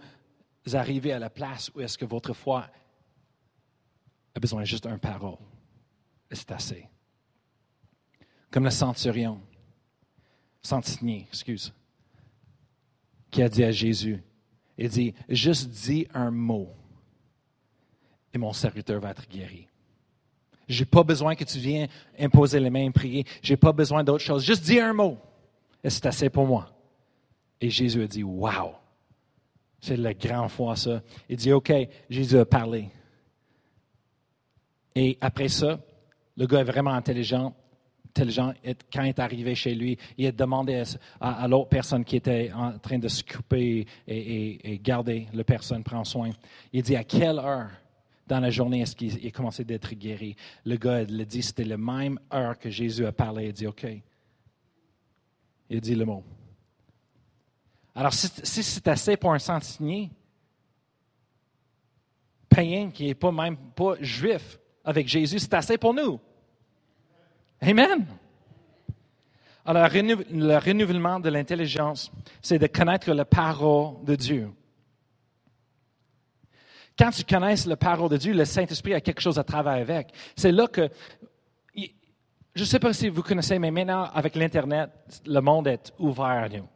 arriviez 0.73 1.13
à 1.13 1.19
la 1.19 1.29
place 1.29 1.71
où 1.75 1.82
est-ce 1.82 1.97
que 1.97 2.06
votre 2.06 2.34
foi 2.34 2.67
a 4.36 4.39
besoin 4.39 4.63
juste 4.63 4.86
d'un 4.86 4.97
parole. 4.97 5.38
Et 6.32 6.36
c'est 6.36 6.51
assez 6.51 6.88
comme 8.53 8.65
le 8.65 8.69
centurion, 8.69 9.41
centenier, 10.62 11.25
excuse, 11.27 11.73
qui 13.32 13.41
a 13.41 13.49
dit 13.49 13.63
à 13.63 13.71
Jésus, 13.71 14.21
il 14.77 14.89
dit, 14.89 15.13
juste 15.29 15.69
dis 15.69 16.07
un 16.13 16.31
mot 16.31 16.69
et 18.33 18.38
mon 18.38 18.53
serviteur 18.53 18.99
va 18.99 19.12
être 19.12 19.27
guéri. 19.29 19.67
Je 20.67 20.79
n'ai 20.79 20.86
pas 20.86 21.03
besoin 21.03 21.36
que 21.36 21.43
tu 21.43 21.59
viennes 21.59 21.88
imposer 22.17 22.59
les 22.59 22.69
mains 22.69 22.89
prier. 22.91 23.25
Je 23.41 23.53
n'ai 23.53 23.57
pas 23.57 23.71
besoin 23.71 24.03
d'autre 24.03 24.23
chose. 24.23 24.43
Juste 24.43 24.63
dis 24.63 24.79
un 24.79 24.93
mot. 24.93 25.17
Et 25.83 25.89
c'est 25.89 26.05
assez 26.05 26.29
pour 26.29 26.47
moi. 26.47 26.69
Et 27.59 27.69
Jésus 27.69 28.01
a 28.01 28.07
dit, 28.07 28.23
wow. 28.23 28.73
C'est 29.81 29.97
la 29.97 30.13
grande 30.13 30.49
foi, 30.49 30.75
ça. 30.75 31.03
Il 31.27 31.36
dit, 31.36 31.51
OK, 31.51 31.71
Jésus 32.09 32.38
a 32.38 32.45
parlé. 32.45 32.89
Et 34.95 35.17
après 35.19 35.49
ça, 35.49 35.79
le 36.38 36.47
gars 36.47 36.62
est 36.62 36.65
vraiment 36.65 36.93
intelligent 36.93 37.53
intelligent, 38.15 38.54
quand 38.93 39.04
il 39.04 39.10
est 39.10 39.19
arrivé 39.19 39.56
chez 39.56 39.74
lui, 39.74 39.97
il 40.18 40.28
a 40.28 40.32
demandé 40.32 40.84
à, 41.20 41.47
l'autre 41.47 41.70
personne 41.70 42.05
qui 42.05 42.16
était 42.16 42.51
en 42.53 42.78
train 42.78 42.99
de 42.99 43.07
se 43.07 43.24
couper 43.24 43.88
et, 44.07 44.80
garder 44.84 45.28
la 45.34 45.43
personne, 45.43 45.84
prend 45.84 46.03
soin. 46.03 46.30
Il 46.72 46.84
dit 46.84 46.95
à 46.95 47.03
quelle 47.03 47.39
heure 47.39 47.72
dans 48.28 48.39
la 48.39 48.51
journée 48.51 48.82
est-ce 48.82 48.95
qu'il 48.95 49.26
a 49.26 49.32
commencé 49.32 49.64
d'être 49.64 49.93
guéri? 49.95 50.36
Le 50.64 50.78
gars 50.78 51.01
il 51.01 51.26
dit 51.26 51.41
c'était 51.41 51.66
la 51.66 51.78
même 51.78 52.20
heure 52.32 52.57
que 52.57 52.70
Jésus 52.70 53.05
a 53.05 53.11
parlé. 53.11 53.47
Il 53.47 53.53
dit 53.53 53.68
OK. 53.68 53.86
Il 55.70 55.82
dit 55.82 55.95
le 55.95 56.05
mot. 56.05 56.24
Alors, 57.95 58.14
si, 58.14 58.64
c'est 58.64 58.88
assez 58.88 59.18
pour 59.18 59.34
un 59.34 59.39
centenier, 59.39 60.09
païen 62.49 62.89
qui 62.91 63.07
n'est 63.07 63.16
pas 63.16 63.32
même 63.32 63.57
pas 63.76 63.95
juif 63.99 64.59
avec 64.84 65.07
Jésus, 65.07 65.39
c'est 65.39 65.53
assez 65.53 65.78
pour 65.78 65.93
nous. 65.93 66.20
Amen. 67.66 68.05
Alors, 69.66 69.88
le 69.88 70.57
renouvellement 70.57 71.20
de 71.22 71.30
l'intelligence, 71.30 72.11
c'est 72.41 72.59
de 72.59 72.68
connaître 72.68 73.09
la 73.14 73.24
parole 73.24 74.03
de 74.03 74.16
Dieu. 74.16 74.49
Quand 76.99 77.11
tu 77.11 77.24
connais 77.24 77.55
la 77.66 77.78
parole 77.78 78.09
de 78.09 78.18
Dieu, 78.18 78.34
le 78.34 78.43
Saint-Esprit 78.43 78.93
a 78.93 78.99
quelque 78.99 79.22
chose 79.22 79.39
à 79.39 79.45
travailler 79.45 79.82
avec. 79.82 80.09
C'est 80.36 80.51
là 80.51 80.68
que 80.68 80.89
je 82.55 82.61
ne 82.61 82.66
sais 82.66 82.80
pas 82.80 82.93
si 82.93 83.09
vous 83.09 83.24
connaissez, 83.24 83.57
mais 83.57 83.72
maintenant, 83.72 84.03
avec 84.14 84.36
l'Internet, 84.36 84.91
le 85.26 85.39
monde 85.39 85.68
est 85.68 85.91
ouvert 85.97 86.26
à 86.26 86.49
nous. 86.49 86.68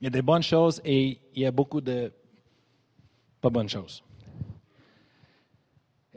Il 0.00 0.04
y 0.04 0.06
a 0.06 0.10
des 0.10 0.22
bonnes 0.22 0.42
choses 0.42 0.80
et 0.84 1.18
il 1.34 1.42
y 1.42 1.46
a 1.46 1.50
beaucoup 1.50 1.80
de 1.80 2.12
pas 3.40 3.50
bonnes 3.50 3.68
choses. 3.68 4.02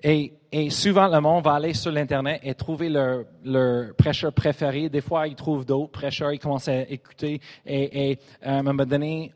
Et, 0.04 0.70
souvent, 0.70 1.08
le 1.08 1.20
monde 1.20 1.43
va 1.43 1.54
aller 1.54 1.74
sur 1.74 1.91
l'Internet 1.91 2.41
et 2.43 2.56
trouver 2.56 2.89
leur, 2.89 3.95
prêcheur 3.95 4.34
préféré. 4.34 4.89
Des 4.89 5.02
fois, 5.02 5.28
ils 5.28 5.36
trouvent 5.36 5.66
d'autres 5.66 5.91
prêcheurs, 5.91 6.32
ils 6.34 6.39
commencent 6.39 6.68
à 6.68 6.82
écouter. 6.82 7.39
Et, 7.66 8.18
à 8.41 8.58
un 8.58 8.64
moment 8.64 8.86
donné, 8.86 9.32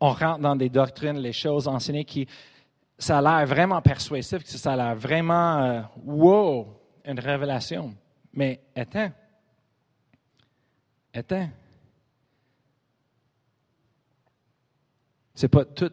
on 0.00 0.10
rentre 0.10 0.40
dans 0.40 0.56
des 0.56 0.68
doctrines, 0.68 1.18
les 1.18 1.32
choses 1.32 1.68
enseignées 1.68 2.04
qui, 2.04 2.26
ça 2.98 3.18
a 3.18 3.22
l'air 3.22 3.46
vraiment 3.46 3.80
persuasif, 3.80 4.44
ça 4.44 4.72
a 4.72 4.76
l'air 4.76 4.94
vraiment, 4.96 5.62
euh, 5.62 5.80
wow, 6.04 6.66
une 7.04 7.18
révélation. 7.18 7.94
Mais 8.32 8.60
attends, 8.74 9.10
attends. 11.14 11.48
C'est 15.34 15.48
pas 15.48 15.64
tout 15.64 15.92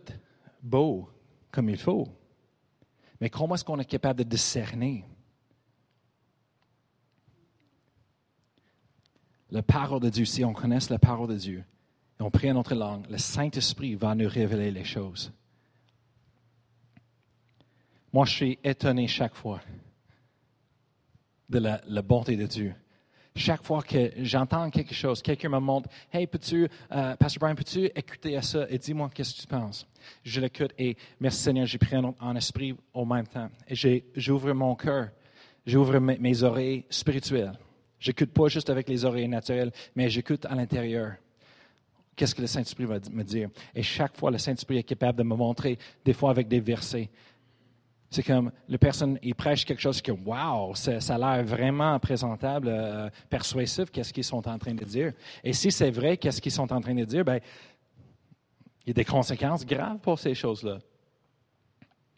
beau 0.61 1.09
comme 1.51 1.69
il 1.69 1.77
faut. 1.77 2.07
Mais 3.21 3.29
comment 3.29 3.53
est-ce 3.53 3.63
qu'on 3.63 3.79
est 3.79 3.85
capable 3.85 4.19
de 4.19 4.23
discerner? 4.23 5.05
La 9.51 9.61
parole 9.61 9.99
de 9.99 10.09
Dieu, 10.09 10.25
si 10.25 10.43
on 10.43 10.53
connaît 10.53 10.79
la 10.89 10.97
parole 10.97 11.29
de 11.29 11.37
Dieu 11.37 11.63
et 12.19 12.23
on 12.23 12.31
prie 12.31 12.51
notre 12.51 12.73
langue, 12.73 13.07
le 13.09 13.19
Saint-Esprit 13.19 13.95
va 13.95 14.15
nous 14.15 14.27
révéler 14.27 14.71
les 14.71 14.83
choses. 14.83 15.31
Moi, 18.11 18.25
je 18.25 18.31
suis 18.31 18.59
étonné 18.63 19.07
chaque 19.07 19.35
fois 19.35 19.61
de 21.47 21.59
la, 21.59 22.01
bonté 22.01 22.35
de 22.35 22.47
Dieu. 22.47 22.73
Chaque 23.35 23.63
fois 23.63 23.81
que 23.81 24.11
j'entends 24.17 24.69
quelque 24.69 24.93
chose, 24.93 25.21
quelqu'un 25.21 25.49
me 25.49 25.59
montre, 25.59 25.89
Hey, 26.11 26.27
peux-tu, 26.27 26.67
euh, 26.91 27.15
Pasteur 27.15 27.39
Brian, 27.39 27.55
peux-tu 27.55 27.85
écouter 27.85 28.35
à 28.35 28.41
ça 28.41 28.65
et 28.69 28.77
dis-moi 28.77 29.09
qu'est-ce 29.13 29.35
que 29.35 29.41
tu 29.41 29.47
penses? 29.47 29.87
Je 30.23 30.41
l'écoute 30.41 30.73
et 30.77 30.97
merci 31.19 31.43
Seigneur, 31.43 31.65
j'ai 31.65 31.77
pris 31.77 31.95
en, 31.95 32.35
esprit 32.35 32.75
au 32.93 33.05
même 33.05 33.27
temps. 33.27 33.49
Et 33.69 34.03
j'ouvre 34.15 34.51
mon 34.51 34.75
cœur, 34.75 35.09
j'ouvre 35.65 35.99
mes, 35.99 36.17
mes 36.17 36.43
oreilles 36.43 36.83
spirituelles. 36.89 37.53
J'écoute 37.99 38.31
pas 38.31 38.47
juste 38.47 38.69
avec 38.69 38.89
les 38.89 39.05
oreilles 39.05 39.29
naturelles, 39.29 39.71
mais 39.95 40.09
j'écoute 40.09 40.45
à 40.45 40.55
l'intérieur. 40.55 41.13
Qu'est-ce 42.15 42.35
que 42.35 42.41
le 42.41 42.47
Saint-Esprit 42.47 42.85
va 42.85 42.99
me 43.11 43.23
dire? 43.23 43.49
Et 43.73 43.83
chaque 43.83 44.17
fois, 44.17 44.29
le 44.29 44.39
Saint-Esprit 44.39 44.77
est 44.77 44.83
capable 44.83 45.19
de 45.19 45.23
me 45.23 45.35
montrer, 45.35 45.77
des 46.03 46.13
fois 46.13 46.31
avec 46.31 46.47
des 46.47 46.59
versets, 46.59 47.09
c'est 48.11 48.23
comme 48.23 48.51
la 48.67 48.77
personne, 48.77 49.17
il 49.23 49.33
prêche 49.33 49.63
quelque 49.63 49.79
chose 49.79 50.01
que, 50.01 50.11
wow, 50.11 50.75
ça, 50.75 50.97
a 50.97 51.17
l'air 51.17 51.45
vraiment 51.45 51.97
présentable, 51.97 52.67
euh, 52.69 53.09
persuasif, 53.29 53.89
qu'est-ce 53.89 54.11
qu'ils 54.11 54.25
sont 54.25 54.45
en 54.49 54.59
train 54.59 54.73
de 54.73 54.83
dire. 54.83 55.13
Et 55.45 55.53
si 55.53 55.71
c'est 55.71 55.91
vrai, 55.91 56.17
qu'est-ce 56.17 56.41
qu'ils 56.41 56.51
sont 56.51 56.73
en 56.73 56.81
train 56.81 56.93
de 56.93 57.05
dire, 57.05 57.23
ben, 57.23 57.39
il 58.85 58.89
y 58.89 58.91
a 58.91 58.93
des 58.93 59.05
conséquences 59.05 59.65
graves 59.65 59.99
pour 59.99 60.19
ces 60.19 60.35
choses-là. 60.35 60.79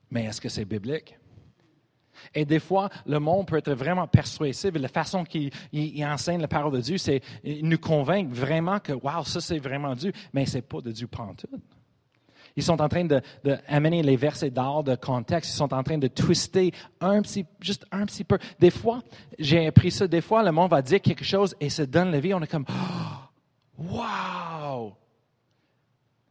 Mais 0.10 0.26
est-ce 0.26 0.42
que 0.42 0.50
c'est 0.50 0.66
biblique? 0.66 1.16
Et 2.34 2.44
des 2.44 2.60
fois, 2.60 2.90
le 3.06 3.20
monde 3.20 3.46
peut 3.46 3.58
être 3.58 3.74
vraiment 3.74 4.08
persuasif. 4.08 4.76
Et 4.76 4.80
la 4.80 4.88
façon 4.88 5.24
qu'il 5.24 5.52
enseigne 6.06 6.42
la 6.42 6.48
parole 6.48 6.74
de 6.74 6.82
Dieu, 6.82 6.98
c'est 6.98 7.22
nous 7.44 7.78
convaincre 7.78 8.34
vraiment 8.34 8.80
que, 8.80 8.94
wow, 8.94 9.24
ça 9.26 9.42
c'est 9.42 9.60
vraiment 9.60 9.94
Dieu. 9.94 10.12
Mais 10.34 10.48
ce 10.48 10.56
n'est 10.56 10.62
pas 10.64 10.82
de 10.82 10.92
Dieu 10.92 11.06
pantoute. 11.06 11.52
Ils 12.56 12.64
sont 12.64 12.82
en 12.82 12.88
train 12.88 13.04
d'amener 13.04 14.02
de, 14.02 14.06
les 14.06 14.16
versets 14.16 14.52
d'art 14.52 14.84
de 14.84 14.96
contexte. 14.96 15.52
Ils 15.52 15.58
sont 15.58 15.74
en 15.74 15.82
train 15.82 15.98
de 15.98 16.08
twister 16.08 16.72
un 17.02 17.22
petit, 17.22 17.46
juste 17.60 17.86
un 17.92 18.06
petit 18.06 18.24
peu. 18.24 18.38
Des 18.60 18.70
fois, 18.70 19.02
j'ai 19.40 19.68
appris 19.68 19.92
ça, 19.92 20.08
des 20.08 20.22
fois, 20.22 20.44
le 20.44 20.52
monde 20.52 20.70
va 20.70 20.82
dire 20.82 21.02
quelque 21.02 21.24
chose 21.24 21.56
et 21.60 21.70
se 21.70 21.82
donne 21.82 22.12
la 22.12 22.20
vie. 22.20 22.34
On 22.34 22.42
est 22.42 22.48
comme, 22.48 22.66
oh, 22.70 23.84
wow! 23.84 24.94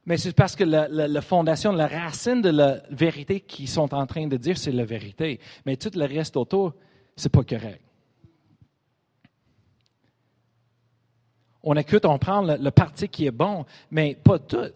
Mais 0.04 0.16
c'est 0.16 0.32
parce 0.32 0.56
que 0.56 0.64
la, 0.64 1.20
fondation, 1.22 1.72
la 1.72 1.86
racine 1.86 2.40
de 2.40 2.50
la 2.50 2.82
vérité 2.90 3.40
qu'ils 3.40 3.68
sont 3.68 3.92
en 3.94 4.06
train 4.06 4.26
de 4.26 4.36
dire, 4.36 4.58
c'est 4.58 4.72
la 4.72 4.84
vérité. 4.84 5.40
Mais 5.64 5.76
tout 5.76 5.90
le 5.94 6.06
reste 6.06 6.36
autour, 6.36 6.74
c'est 7.16 7.30
pas 7.30 7.44
correct. 7.44 7.80
On 11.64 11.74
écoute, 11.74 12.04
on 12.04 12.18
prend 12.18 12.42
le, 12.42 12.56
le 12.56 12.70
parti 12.72 13.08
qui 13.08 13.26
est 13.26 13.32
bon, 13.32 13.64
mais 13.92 14.16
pas 14.16 14.40
tout. 14.40 14.72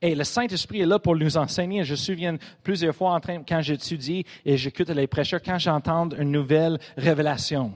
Et 0.00 0.14
le 0.14 0.24
Saint-Esprit 0.24 0.80
est 0.80 0.86
là 0.86 0.98
pour 0.98 1.16
nous 1.16 1.36
enseigner. 1.36 1.82
Je 1.84 1.92
me 1.92 1.96
souviens 1.96 2.36
plusieurs 2.62 2.94
fois 2.94 3.12
en 3.12 3.20
train, 3.20 3.42
quand 3.42 3.60
j'étudie 3.60 4.24
et 4.44 4.56
j'écoute 4.56 4.90
les 4.90 5.06
prêcheurs, 5.06 5.42
quand 5.42 5.58
j'entends 5.58 6.08
une 6.10 6.30
nouvelle 6.30 6.78
révélation, 6.96 7.72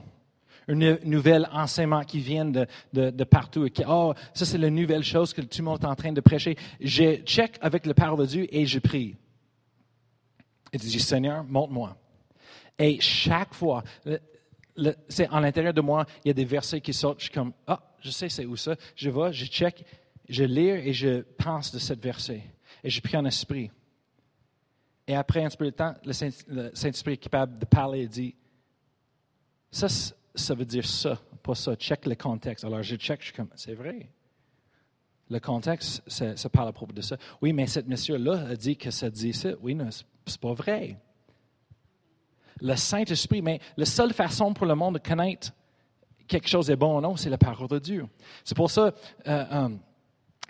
une 0.69 0.99
nouvelle 1.03 1.49
enseignement 1.51 2.03
qui 2.03 2.19
vient 2.19 2.45
de, 2.45 2.65
de, 2.93 3.23
partout, 3.25 3.65
et 3.65 3.71
qui, 3.71 3.83
oh, 3.87 4.13
ça 4.33 4.45
c'est 4.45 4.57
la 4.57 4.69
nouvelle 4.69 5.03
chose 5.03 5.33
que 5.33 5.41
tout 5.41 5.59
le 5.59 5.65
monde 5.65 5.79
est 5.81 5.85
en 5.85 5.95
train 5.95 6.13
de 6.13 6.21
prêcher. 6.21 6.55
Je 6.79 7.17
check 7.23 7.57
avec 7.59 7.85
le 7.85 7.93
parole 7.93 8.19
de 8.19 8.25
Dieu 8.25 8.47
et 8.49 8.65
je 8.65 8.79
prie. 8.79 9.15
Et 10.71 10.77
je 10.77 10.83
dis, 10.83 10.99
Seigneur, 10.99 11.43
montre-moi. 11.43 11.97
Et 12.79 12.99
chaque 13.01 13.53
fois, 13.53 13.83
c'est 15.09 15.29
en 15.29 15.41
l'intérieur 15.41 15.73
de 15.73 15.81
moi, 15.81 16.05
il 16.23 16.29
y 16.29 16.31
a 16.31 16.33
des 16.33 16.45
versets 16.45 16.81
qui 16.81 16.93
sortent. 16.93 17.19
Je 17.19 17.25
suis 17.25 17.33
comme, 17.33 17.53
ah, 17.67 17.81
je 17.99 18.09
sais 18.09 18.29
c'est 18.29 18.45
où 18.45 18.55
ça. 18.55 18.75
Je 18.95 19.09
vais, 19.09 19.33
je 19.33 19.45
check 19.45 19.85
je 20.29 20.43
lis 20.43 20.69
et 20.69 20.93
je 20.93 21.21
pense 21.37 21.71
de 21.73 21.79
cette 21.79 22.01
verset. 22.01 22.43
Et 22.83 22.89
je 22.89 23.01
prie 23.01 23.17
en 23.17 23.25
esprit. 23.25 23.71
Et 25.07 25.15
après 25.15 25.43
un 25.43 25.49
petit 25.49 25.57
peu 25.57 25.65
de 25.65 25.71
temps, 25.71 25.93
le 26.05 26.13
Saint-Esprit 26.13 27.13
est 27.13 27.17
capable 27.17 27.59
de 27.59 27.65
parler 27.65 28.01
et 28.01 28.07
dit 28.07 28.35
Ça, 29.71 29.87
ça 29.89 30.55
veut 30.55 30.65
dire 30.65 30.85
ça, 30.85 31.19
pas 31.41 31.55
ça. 31.55 31.75
Check 31.75 32.05
le 32.05 32.15
contexte. 32.15 32.63
Alors 32.63 32.81
je 32.81 32.95
check, 32.95 33.19
je 33.19 33.25
suis 33.25 33.33
comme 33.33 33.49
C'est 33.55 33.73
vrai. 33.73 34.09
Le 35.29 35.39
contexte, 35.39 36.03
ça, 36.07 36.49
parle 36.49 36.69
à 36.69 36.73
propos 36.73 36.93
de 36.93 37.01
ça. 37.01 37.17
Oui, 37.41 37.53
mais 37.53 37.65
cette 37.65 37.87
monsieur-là 37.87 38.47
a 38.49 38.55
dit 38.55 38.77
que 38.77 38.91
ça 38.91 39.09
dit 39.09 39.33
ça. 39.33 39.49
Oui, 39.61 39.73
non, 39.73 39.89
c'est 40.25 40.39
pas 40.39 40.53
vrai. 40.53 40.99
Le 42.61 42.75
Saint-Esprit, 42.75 43.41
mais 43.41 43.59
la 43.77 43.85
seule 43.85 44.13
façon 44.13 44.53
pour 44.53 44.65
le 44.65 44.75
monde 44.75 44.95
de 44.95 44.99
connaître 44.99 45.51
quelque 46.27 46.47
chose 46.47 46.69
est 46.69 46.75
bon 46.75 46.97
ou 46.97 47.01
non, 47.01 47.15
c'est 47.15 47.29
la 47.29 47.37
parole 47.37 47.67
de 47.67 47.79
Dieu. 47.79 48.05
C'est 48.43 48.55
pour 48.55 48.69
ça. 48.69 48.93
Euh, 49.27 49.45
euh, 49.51 49.69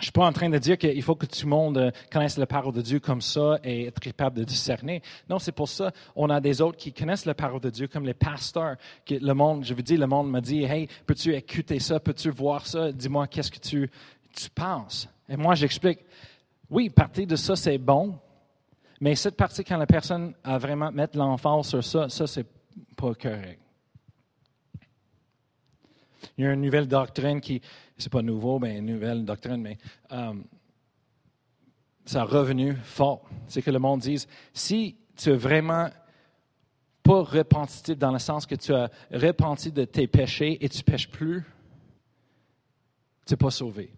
je 0.03 0.09
ne 0.09 0.11
suis 0.11 0.19
pas 0.19 0.27
en 0.27 0.33
train 0.33 0.49
de 0.49 0.57
dire 0.57 0.77
qu'il 0.77 1.01
faut 1.01 1.15
que 1.15 1.25
tout 1.25 1.45
le 1.45 1.49
monde 1.49 1.77
euh, 1.77 1.91
connaisse 2.11 2.37
la 2.37 2.45
parole 2.45 2.73
de 2.73 2.81
Dieu 2.81 2.99
comme 2.99 3.21
ça 3.21 3.57
et 3.63 3.85
être 3.85 4.01
capable 4.01 4.37
de 4.37 4.43
discerner. 4.43 5.01
Non, 5.29 5.39
c'est 5.39 5.53
pour 5.53 5.69
ça 5.69 5.93
on 6.13 6.29
a 6.29 6.41
des 6.41 6.59
autres 6.59 6.77
qui 6.77 6.91
connaissent 6.91 7.23
la 7.23 7.33
parole 7.33 7.61
de 7.61 7.69
Dieu, 7.69 7.87
comme 7.87 8.05
les 8.05 8.13
pasteurs. 8.13 8.75
Que 9.05 9.15
le 9.15 9.33
monde, 9.33 9.63
je 9.63 9.73
veux 9.73 9.81
dire, 9.81 9.97
le 9.97 10.07
monde 10.07 10.29
me 10.29 10.41
dit, 10.41 10.63
hey, 10.63 10.89
peux-tu 11.05 11.33
écouter 11.33 11.79
ça, 11.79 12.01
peux-tu 12.01 12.31
voir 12.31 12.67
ça, 12.67 12.91
dis-moi 12.91 13.27
qu'est-ce 13.27 13.49
que 13.49 13.59
tu, 13.59 13.89
tu 14.35 14.49
penses. 14.49 15.07
Et 15.29 15.37
moi, 15.37 15.55
j'explique, 15.55 15.99
oui, 16.69 16.89
partie 16.89 17.25
de 17.25 17.37
ça, 17.37 17.55
c'est 17.55 17.77
bon, 17.77 18.19
mais 18.99 19.15
cette 19.15 19.37
partie, 19.37 19.63
quand 19.63 19.77
la 19.77 19.87
personne 19.87 20.33
a 20.43 20.57
vraiment 20.57 20.91
mettre 20.91 21.17
l'enfant 21.17 21.63
sur 21.63 21.81
ça, 21.81 22.09
ça, 22.09 22.27
c'est 22.27 22.47
pas 22.97 23.13
correct. 23.13 23.62
Il 26.37 26.43
y 26.43 26.47
a 26.47 26.53
une 26.53 26.61
nouvelle 26.61 26.87
doctrine 26.87 27.39
qui, 27.41 27.61
c'est 27.97 28.11
pas 28.11 28.21
nouveau, 28.21 28.59
mais 28.59 28.77
une 28.77 28.87
nouvelle 28.87 29.23
doctrine, 29.23 29.57
mais 29.57 29.77
euh, 30.11 30.33
ça 32.05 32.21
a 32.21 32.25
revenu 32.25 32.75
fort. 32.83 33.23
C'est 33.47 33.61
que 33.61 33.71
le 33.71 33.79
monde 33.79 34.01
dise, 34.01 34.27
si 34.53 34.97
tu 35.15 35.29
es 35.29 35.35
vraiment 35.35 35.89
pas 37.03 37.21
repenti 37.21 37.95
dans 37.95 38.11
le 38.11 38.19
sens 38.19 38.45
que 38.45 38.55
tu 38.55 38.73
as 38.73 38.89
repenti 39.11 39.71
de 39.71 39.85
tes 39.85 40.07
péchés 40.07 40.63
et 40.63 40.69
tu 40.69 40.79
ne 40.79 40.83
pêches 40.83 41.09
plus, 41.09 41.43
tu 43.25 43.33
n'es 43.33 43.37
pas 43.37 43.51
sauvé. 43.51 43.91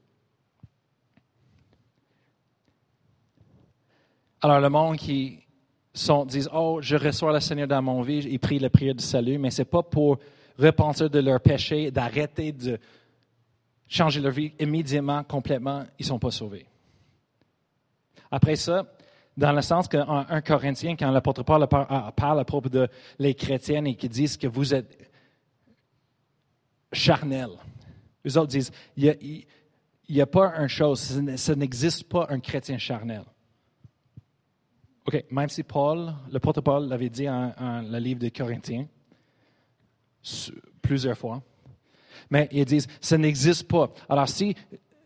Alors 4.41 4.59
le 4.59 4.69
monde 4.69 4.97
qui 4.97 5.39
sont, 5.93 6.25
disent, 6.25 6.49
oh, 6.53 6.79
je 6.81 6.97
reçois 6.97 7.33
le 7.33 7.39
Seigneur 7.39 7.67
dans 7.67 7.81
mon 7.81 8.01
vie, 8.01 8.19
ils 8.19 8.39
prient 8.39 8.59
la 8.59 8.69
prière 8.69 8.93
du 8.93 9.03
salut, 9.03 9.37
mais 9.37 9.49
ce 9.49 9.61
n'est 9.61 9.65
pas 9.65 9.81
pour 9.81 10.17
repentir 10.57 11.09
de 11.09 11.19
leurs 11.19 11.41
péchés, 11.41 11.91
d'arrêter 11.91 12.51
de 12.51 12.79
changer 13.87 14.19
leur 14.19 14.31
vie 14.31 14.53
immédiatement, 14.59 15.23
complètement, 15.23 15.83
ils 15.99 16.03
ne 16.03 16.07
sont 16.07 16.19
pas 16.19 16.31
sauvés. 16.31 16.65
Après 18.31 18.55
ça, 18.55 18.85
dans 19.37 19.51
le 19.51 19.61
sens 19.61 19.87
qu'un 19.87 20.25
un 20.29 20.41
Corinthien, 20.41 20.95
quand 20.95 21.11
l'apôtre 21.11 21.43
Paul 21.43 21.67
parle 21.67 22.39
à 22.39 22.45
propos 22.45 22.69
de 22.69 22.87
les 23.19 23.35
chrétiennes 23.35 23.87
et 23.87 23.95
qui 23.95 24.09
disent 24.09 24.37
que 24.37 24.47
vous 24.47 24.73
êtes 24.73 24.97
charnels, 26.91 27.57
les 28.23 28.37
autres 28.37 28.47
disent, 28.47 28.71
il 28.95 29.45
n'y 30.09 30.21
a, 30.21 30.25
pas 30.25 30.53
une 30.57 30.67
chose, 30.67 31.21
ça 31.35 31.55
n'existe 31.55 32.09
pas 32.09 32.27
un 32.29 32.39
chrétien 32.39 32.77
charnel. 32.77 33.23
OK, 35.05 35.25
même 35.29 35.49
si 35.49 35.61
Paul, 35.61 36.13
l'apôtre 36.31 36.61
Paul 36.61 36.87
l'avait 36.87 37.09
dit 37.09 37.25
dans 37.25 37.85
le 37.87 37.99
livre 37.99 38.19
des 38.19 38.31
Corinthiens, 38.31 38.87
plusieurs 40.81 41.17
fois. 41.17 41.41
Mais 42.29 42.47
ils 42.51 42.65
disent, 42.65 42.87
ça 43.01 43.17
n'existe 43.17 43.67
pas. 43.67 43.91
Alors 44.09 44.29
si 44.29 44.55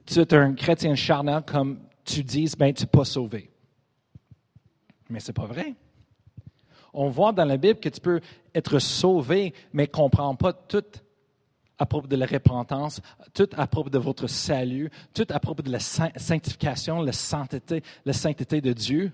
tu 0.06 0.20
es 0.20 0.34
un 0.34 0.54
chrétien 0.54 0.96
charnel, 0.96 1.44
comme 1.46 1.80
tu 2.04 2.24
dis, 2.24 2.52
ben, 2.58 2.74
tu 2.74 2.84
n'es 2.84 2.88
pas 2.88 3.06
sauvé. 3.06 3.52
Mais 5.10 5.20
ce 5.20 5.28
n'est 5.28 5.34
pas 5.34 5.46
vrai. 5.46 5.76
On 6.94 7.10
voit 7.10 7.32
dans 7.32 7.46
la 7.46 7.58
Bible 7.58 7.80
que 7.80 7.90
tu 7.90 8.02
peux 8.02 8.20
être 8.54 8.80
sauvé, 8.80 9.54
mais 9.74 9.84
ne 9.84 9.88
comprends 9.88 10.36
pas 10.36 10.54
tout 10.54 10.86
à 11.78 11.86
propos 11.86 12.08
de 12.08 12.16
la 12.16 12.26
repentance, 12.26 13.00
tout 13.34 13.50
à 13.56 13.68
propos 13.68 13.90
de 13.90 14.00
votre 14.00 14.28
salut, 14.28 14.90
tout 15.14 15.28
à 15.30 15.40
propos 15.40 15.64
de 15.64 15.72
la 15.72 15.80
sanctification, 15.80 17.02
la 17.02 17.14
sainteté, 17.14 17.84
la 18.06 18.14
sainteté 18.14 18.60
de 18.60 18.74
Dieu. 18.74 19.14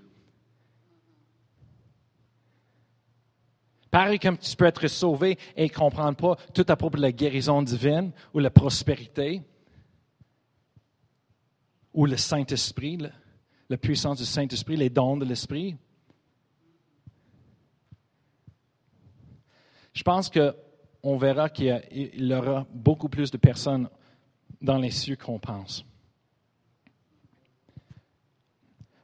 Pareil 3.96 4.18
comme 4.18 4.36
tu 4.36 4.54
peux 4.54 4.66
être 4.66 4.88
sauvé 4.88 5.38
et 5.56 5.70
comprendre 5.70 6.18
pas 6.18 6.36
tout 6.52 6.66
à 6.68 6.76
propos 6.76 6.98
de 6.98 7.02
la 7.02 7.12
guérison 7.12 7.62
divine 7.62 8.12
ou 8.34 8.40
la 8.40 8.50
prospérité 8.50 9.40
ou 11.94 12.04
le 12.04 12.18
Saint-Esprit, 12.18 12.98
la 13.70 13.78
puissance 13.78 14.18
du 14.18 14.26
Saint-Esprit, 14.26 14.76
les 14.76 14.90
dons 14.90 15.16
de 15.16 15.24
l'Esprit. 15.24 15.78
Je 19.94 20.02
pense 20.02 20.28
qu'on 20.28 21.16
verra 21.16 21.48
qu'il 21.48 21.82
y 21.90 22.34
aura 22.34 22.66
beaucoup 22.74 23.08
plus 23.08 23.30
de 23.30 23.38
personnes 23.38 23.88
dans 24.60 24.76
les 24.76 24.90
cieux 24.90 25.16
qu'on 25.16 25.38
pense. 25.38 25.86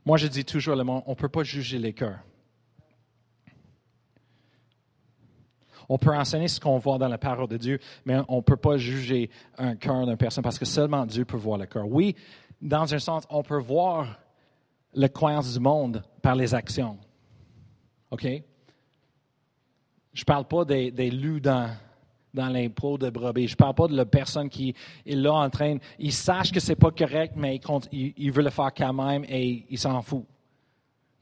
Moi, 0.05 0.19
je 0.19 0.27
dis 0.27 0.45
toujours, 0.45 0.77
on 0.77 1.03
ne 1.09 1.15
peut 1.15 1.31
pas 1.31 1.45
juger 1.45 1.79
les 1.79 1.95
cœurs. 1.95 2.21
On 5.93 5.99
peut 5.99 6.17
enseigner 6.17 6.49
ce 6.49 6.59
qu'on 6.59 6.79
voit 6.79 6.97
dans 6.97 7.07
la 7.07 7.19
parole 7.19 7.49
de 7.49 7.59
Dieu, 7.59 7.79
mais 8.07 8.17
on 8.27 8.37
ne 8.37 8.41
peut 8.41 8.57
pas 8.57 8.79
juger 8.79 9.29
un 9.59 9.77
cœur 9.77 10.07
d'une 10.07 10.17
personne 10.17 10.43
parce 10.43 10.59
que 10.59 10.65
seulement 10.65 11.05
Dieu 11.05 11.27
peut 11.27 11.37
voir 11.37 11.59
le 11.59 11.67
cœur. 11.67 11.87
Oui, 11.87 12.17
dans 12.63 12.95
un 12.95 12.99
sens, 12.99 13.25
on 13.29 13.43
peut 13.43 13.61
voir 13.61 14.19
la 14.95 15.11
croyance 15.11 15.53
du 15.53 15.61
monde 15.61 16.03
par 16.23 16.35
les 16.35 16.55
actions. 16.55 16.97
OK? 18.11 18.27
Je 20.15 20.23
ne 20.23 20.25
parle 20.25 20.47
pas 20.47 20.65
des, 20.65 20.91
des 20.91 21.11
loups 21.11 21.41
dans, 21.41 21.71
dans 22.33 22.49
l'impôt 22.49 22.97
de 22.97 23.11
brebis. 23.11 23.49
Je 23.49 23.53
ne 23.53 23.57
parle 23.57 23.75
pas 23.75 23.89
de 23.89 23.95
la 23.95 24.07
personne 24.07 24.49
qui 24.49 24.75
est 25.05 25.15
là 25.15 25.35
en 25.35 25.51
train, 25.51 25.77
il 25.99 26.15
sache 26.15 26.53
que 26.53 26.61
ce 26.61 26.71
n'est 26.71 26.77
pas 26.77 26.91
correct, 26.91 27.35
mais 27.37 27.61
il, 27.93 28.15
il, 28.17 28.33
veut 28.33 28.43
le 28.43 28.49
faire 28.49 28.73
quand 28.75 28.95
même 28.95 29.27
et 29.29 29.67
il 29.69 29.79
s'en 29.79 30.01
fout. 30.01 30.25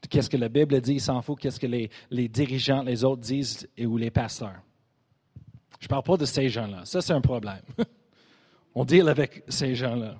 Qu'est-ce 0.09 0.29
que 0.29 0.37
la 0.37 0.49
Bible 0.49 0.79
dit, 0.81 0.93
il 0.93 1.01
s'en 1.01 1.21
fout. 1.21 1.39
Qu'est-ce 1.39 1.59
que 1.59 1.67
les, 1.67 1.89
les, 2.09 2.27
dirigeants, 2.27 2.81
les 2.81 3.03
autres 3.03 3.21
disent 3.21 3.67
ou 3.79 3.97
les 3.97 4.11
pasteurs. 4.11 4.61
Je 5.79 5.85
ne 5.85 5.89
parle 5.89 6.03
pas 6.03 6.17
de 6.17 6.25
ces 6.25 6.49
gens-là. 6.49 6.81
Ça, 6.85 7.01
c'est 7.01 7.13
un 7.13 7.21
problème. 7.21 7.61
On 8.75 8.85
deal 8.85 9.07
avec 9.09 9.43
ces 9.47 9.75
gens-là. 9.75 10.15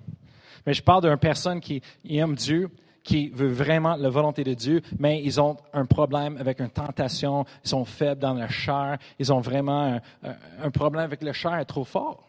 Mais 0.66 0.74
je 0.74 0.84
parle 0.84 1.04
d'une 1.04 1.18
personne 1.18 1.60
qui 1.60 1.82
aime 2.08 2.36
Dieu, 2.36 2.70
qui 3.04 3.30
veut 3.30 3.52
vraiment 3.52 3.96
la 3.96 4.10
volonté 4.10 4.44
de 4.44 4.54
Dieu, 4.54 4.82
mais 5.00 5.22
ils 5.24 5.42
ont 5.42 5.58
un 5.74 5.86
problème 5.86 6.38
avec 6.38 6.60
une 6.60 6.70
tentation, 6.70 7.46
ils 7.64 7.70
sont 7.70 7.86
faibles 7.86 8.22
dans 8.22 8.34
leur 8.34 8.52
chair, 8.52 8.98
ils 9.18 9.34
ont 9.34 9.40
vraiment 9.40 10.00
un, 10.24 10.72
problème 10.72 11.04
avec 11.04 11.24
le 11.24 11.34
chair 11.34 11.56
est 11.56 11.66
trop 11.66 11.84
fort. 11.84 12.28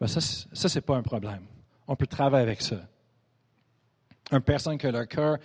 Ben 0.00 0.06
ça, 0.06 0.20
ça 0.20 0.68
ce 0.68 0.78
n'est 0.78 0.82
pas 0.82 0.96
un 0.96 1.02
problème. 1.02 1.42
On 1.86 1.96
peut 1.96 2.06
travailler 2.06 2.42
avec 2.42 2.62
ça. 2.62 2.76
Une 4.30 4.40
personne 4.40 4.78
que 4.78 4.88
leur 4.88 5.08
cœur, 5.08 5.38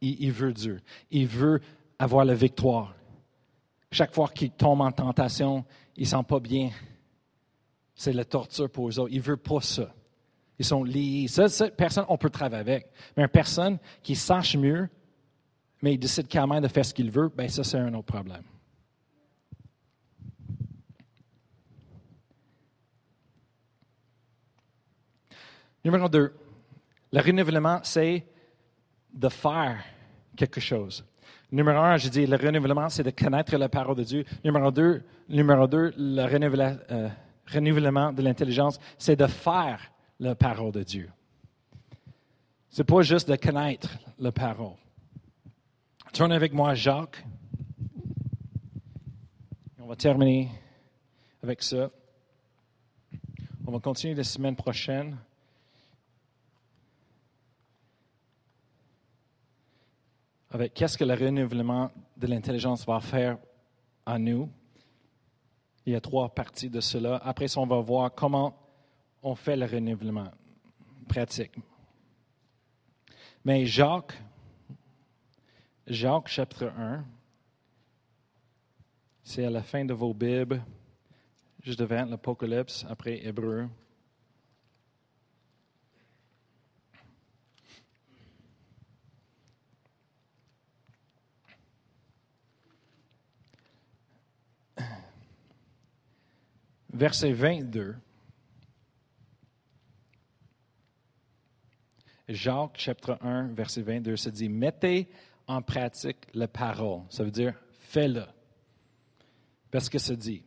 il, 0.00 0.22
il 0.22 0.32
veut 0.32 0.52
Dieu. 0.52 0.80
Il 1.10 1.26
veut 1.26 1.60
avoir 1.98 2.24
la 2.24 2.34
victoire. 2.34 2.94
Chaque 3.90 4.14
fois 4.14 4.28
qu'il 4.28 4.50
tombe 4.50 4.80
en 4.80 4.92
tentation, 4.92 5.64
il 5.96 6.02
ne 6.02 6.08
sent 6.08 6.24
pas 6.26 6.40
bien 6.40 6.70
c'est 7.94 8.12
la 8.12 8.24
torture 8.24 8.70
pour 8.70 8.88
eux 8.88 8.98
autres. 8.98 9.12
Ils 9.12 9.18
ne 9.18 9.22
veulent 9.22 9.36
pas 9.36 9.60
ça. 9.60 9.94
Ils 10.58 10.64
sont 10.64 10.84
liés. 10.84 11.26
Ça, 11.28 11.70
personne, 11.70 12.04
on 12.08 12.18
peut 12.18 12.30
travailler 12.30 12.60
avec. 12.60 12.90
Mais 13.16 13.22
une 13.22 13.28
personne 13.28 13.78
qui 14.02 14.14
sache 14.14 14.56
mieux, 14.56 14.88
mais 15.82 15.94
il 15.94 15.98
décide 15.98 16.26
quand 16.30 16.46
même 16.46 16.62
de 16.62 16.68
faire 16.68 16.84
ce 16.84 16.94
qu'il 16.94 17.10
veut, 17.10 17.28
bien 17.28 17.48
ça, 17.48 17.64
c'est 17.64 17.78
un 17.78 17.92
autre 17.94 18.06
problème. 18.06 18.42
Numéro 25.84 26.08
deux, 26.08 26.34
le 27.14 27.20
renouvellement, 27.20 27.78
c'est 27.84 28.26
de 29.12 29.28
faire 29.28 29.84
quelque 30.36 30.60
chose. 30.60 31.04
Numéro 31.52 31.78
un, 31.78 31.96
je 31.96 32.08
dis, 32.08 32.26
le 32.26 32.36
renouvellement, 32.36 32.88
c'est 32.88 33.04
de 33.04 33.10
connaître 33.10 33.56
la 33.56 33.68
parole 33.68 33.94
de 33.94 34.02
Dieu. 34.02 34.24
Numéro 34.42 34.72
deux, 34.72 35.04
le 35.28 36.22
renouvellement, 36.24 36.76
euh, 36.90 37.08
renouvellement 37.46 38.12
de 38.12 38.20
l'intelligence, 38.20 38.80
c'est 38.98 39.14
de 39.14 39.28
faire 39.28 39.92
la 40.18 40.34
parole 40.34 40.72
de 40.72 40.82
Dieu. 40.82 41.08
Ce 42.70 42.82
n'est 42.82 42.84
pas 42.84 43.02
juste 43.02 43.30
de 43.30 43.36
connaître 43.36 43.96
la 44.18 44.32
parole. 44.32 44.74
Tourne 46.12 46.32
avec 46.32 46.52
moi 46.52 46.74
Jacques. 46.74 47.24
On 49.78 49.86
va 49.86 49.94
terminer 49.94 50.50
avec 51.44 51.62
ça. 51.62 51.90
On 53.64 53.70
va 53.70 53.78
continuer 53.78 54.14
la 54.14 54.24
semaine 54.24 54.56
prochaine. 54.56 55.16
Avec 60.54 60.72
qu'est-ce 60.72 60.96
que 60.96 61.02
le 61.02 61.14
renouvellement 61.14 61.90
de 62.16 62.28
l'intelligence 62.28 62.86
va 62.86 63.00
faire 63.00 63.38
à 64.06 64.20
nous. 64.20 64.48
Il 65.84 65.94
y 65.94 65.96
a 65.96 66.00
trois 66.00 66.28
parties 66.28 66.70
de 66.70 66.78
cela. 66.78 67.16
Après 67.24 67.48
ça, 67.48 67.58
on 67.58 67.66
va 67.66 67.80
voir 67.80 68.14
comment 68.14 68.56
on 69.20 69.34
fait 69.34 69.56
le 69.56 69.66
renouvellement 69.66 70.30
pratique. 71.08 71.56
Mais 73.44 73.66
Jacques, 73.66 74.16
Jacques 75.88 76.28
chapitre 76.28 76.72
1, 76.78 77.04
c'est 79.24 79.44
à 79.44 79.50
la 79.50 79.64
fin 79.64 79.84
de 79.84 79.92
vos 79.92 80.14
Bibles, 80.14 80.62
juste 81.64 81.80
devant 81.80 82.04
l'Apocalypse, 82.04 82.86
après 82.88 83.26
Hébreu. 83.26 83.68
Verset 96.94 97.32
22. 97.32 97.96
Jacques 102.28 102.78
chapitre 102.78 103.18
1, 103.20 103.48
verset 103.48 103.82
22 103.82 104.16
se 104.16 104.30
dit, 104.30 104.48
mettez 104.48 105.08
en 105.46 105.60
pratique 105.60 106.26
la 106.32 106.48
parole. 106.48 107.02
Ça 107.10 107.22
veut 107.22 107.30
dire, 107.30 107.54
fais-le. 107.70 108.24
Parce 109.70 109.90
que 109.90 109.98
ça 109.98 110.16
dit, 110.16 110.42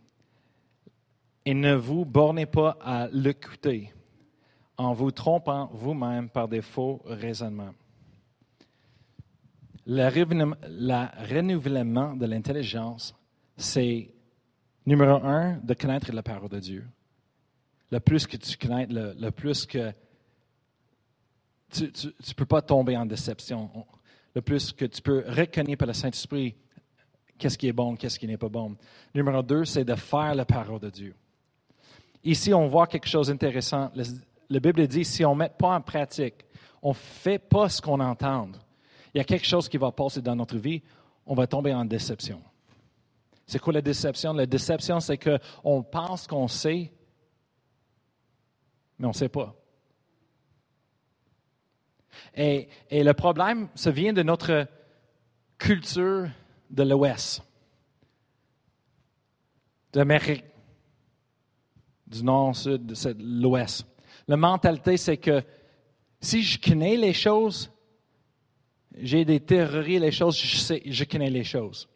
et 1.45 1.53
ne 1.53 1.75
vous 1.75 2.03
bornez 2.03 2.45
pas 2.45 2.77
à 2.81 3.07
l'écouter 3.11 3.93
en 4.77 4.93
vous 4.93 5.11
trompant 5.11 5.69
vous-même 5.73 6.29
par 6.29 6.47
des 6.47 6.61
faux 6.61 7.01
raisonnements. 7.05 7.73
Le 9.85 10.09
renouvellement 11.29 12.15
de 12.15 12.25
l'intelligence, 12.25 13.15
c'est 13.55 14.11
Numéro 14.87 15.17
un, 15.17 15.57
de 15.57 15.73
connaître 15.73 16.13
la 16.13 16.23
parole 16.23 16.47
de 16.47 16.59
Dieu. 16.59 16.87
Le 17.91 17.99
plus 17.99 18.25
que 18.25 18.37
tu 18.37 18.55
connais, 18.55 18.87
le, 18.89 19.29
plus 19.31 19.65
que 19.65 19.91
tu 21.73 21.83
ne 21.83 22.33
peux 22.33 22.45
pas 22.45 22.61
tomber 22.61 22.95
en 22.95 23.05
déception. 23.05 23.69
Le 24.33 24.41
plus 24.41 24.71
que 24.71 24.85
tu 24.85 25.01
peux 25.01 25.25
reconnaître 25.27 25.79
par 25.79 25.87
le 25.89 25.93
Saint-Esprit 25.93 26.55
qu'est-ce 27.37 27.57
qui 27.57 27.67
est 27.67 27.73
bon, 27.73 27.97
qu'est-ce 27.97 28.17
qui 28.17 28.27
n'est 28.27 28.37
pas 28.37 28.47
bon. 28.47 28.77
Numéro 29.13 29.43
deux, 29.43 29.65
c'est 29.65 29.83
de 29.83 29.95
faire 29.95 30.33
la 30.33 30.45
parole 30.45 30.79
de 30.79 30.89
Dieu. 30.89 31.15
Ici, 32.23 32.53
on 32.53 32.69
voit 32.69 32.87
quelque 32.87 33.09
chose 33.09 33.27
d'intéressant. 33.27 33.91
La 34.49 34.59
Bible 34.61 34.87
dit, 34.87 35.03
si 35.03 35.25
on 35.25 35.33
ne 35.33 35.39
met 35.39 35.49
pas 35.49 35.75
en 35.75 35.81
pratique, 35.81 36.45
on 36.81 36.89
ne 36.89 36.95
fait 36.95 37.39
pas 37.39 37.67
ce 37.67 37.81
qu'on 37.81 37.99
entend, 37.99 38.51
il 39.13 39.17
y 39.17 39.21
a 39.21 39.25
quelque 39.25 39.45
chose 39.45 39.67
qui 39.67 39.77
va 39.77 39.91
passer 39.91 40.21
dans 40.21 40.35
notre 40.35 40.57
vie, 40.57 40.81
on 41.25 41.35
va 41.35 41.45
tomber 41.45 41.73
en 41.73 41.83
déception. 41.83 42.41
C'est 43.47 43.59
quoi 43.59 43.71
la 43.71 43.81
déception? 43.81 44.33
La 44.33 44.45
déception, 44.45 44.99
c'est 44.99 45.17
qu'on 45.17 45.81
pense 45.81 46.27
qu'on 46.27 46.49
sait, 46.49 46.91
mais 48.99 49.05
on 49.05 49.11
ne 49.11 49.15
sait 49.15 49.29
pas. 49.29 49.55
Et, 52.35 52.67
le 52.91 53.13
problème, 53.13 53.69
ça 53.73 53.89
vient 53.89 54.11
de 54.11 54.21
notre 54.21 54.67
culture 55.57 56.29
de 56.69 56.83
l'Ouest, 56.83 57.41
de 59.93 59.99
l'Amérique, 59.99 60.43
du 62.05 62.23
Nord, 62.23 62.55
Sud, 62.55 62.85
de 62.85 63.15
l'Ouest. 63.41 63.85
La 64.27 64.35
mentalité, 64.35 64.97
c'est 64.97 65.17
que 65.17 65.41
si 66.19 66.43
je 66.43 66.59
connais 66.59 66.97
les 66.97 67.13
choses, 67.13 67.71
j'ai 68.97 69.23
des 69.23 69.39
théories, 69.39 69.99
les 69.99 70.11
choses, 70.11 70.37
je 70.37 70.57
sais, 70.57 70.81
je 70.85 71.03
connais 71.05 71.29
les 71.29 71.43
choses. 71.43 71.87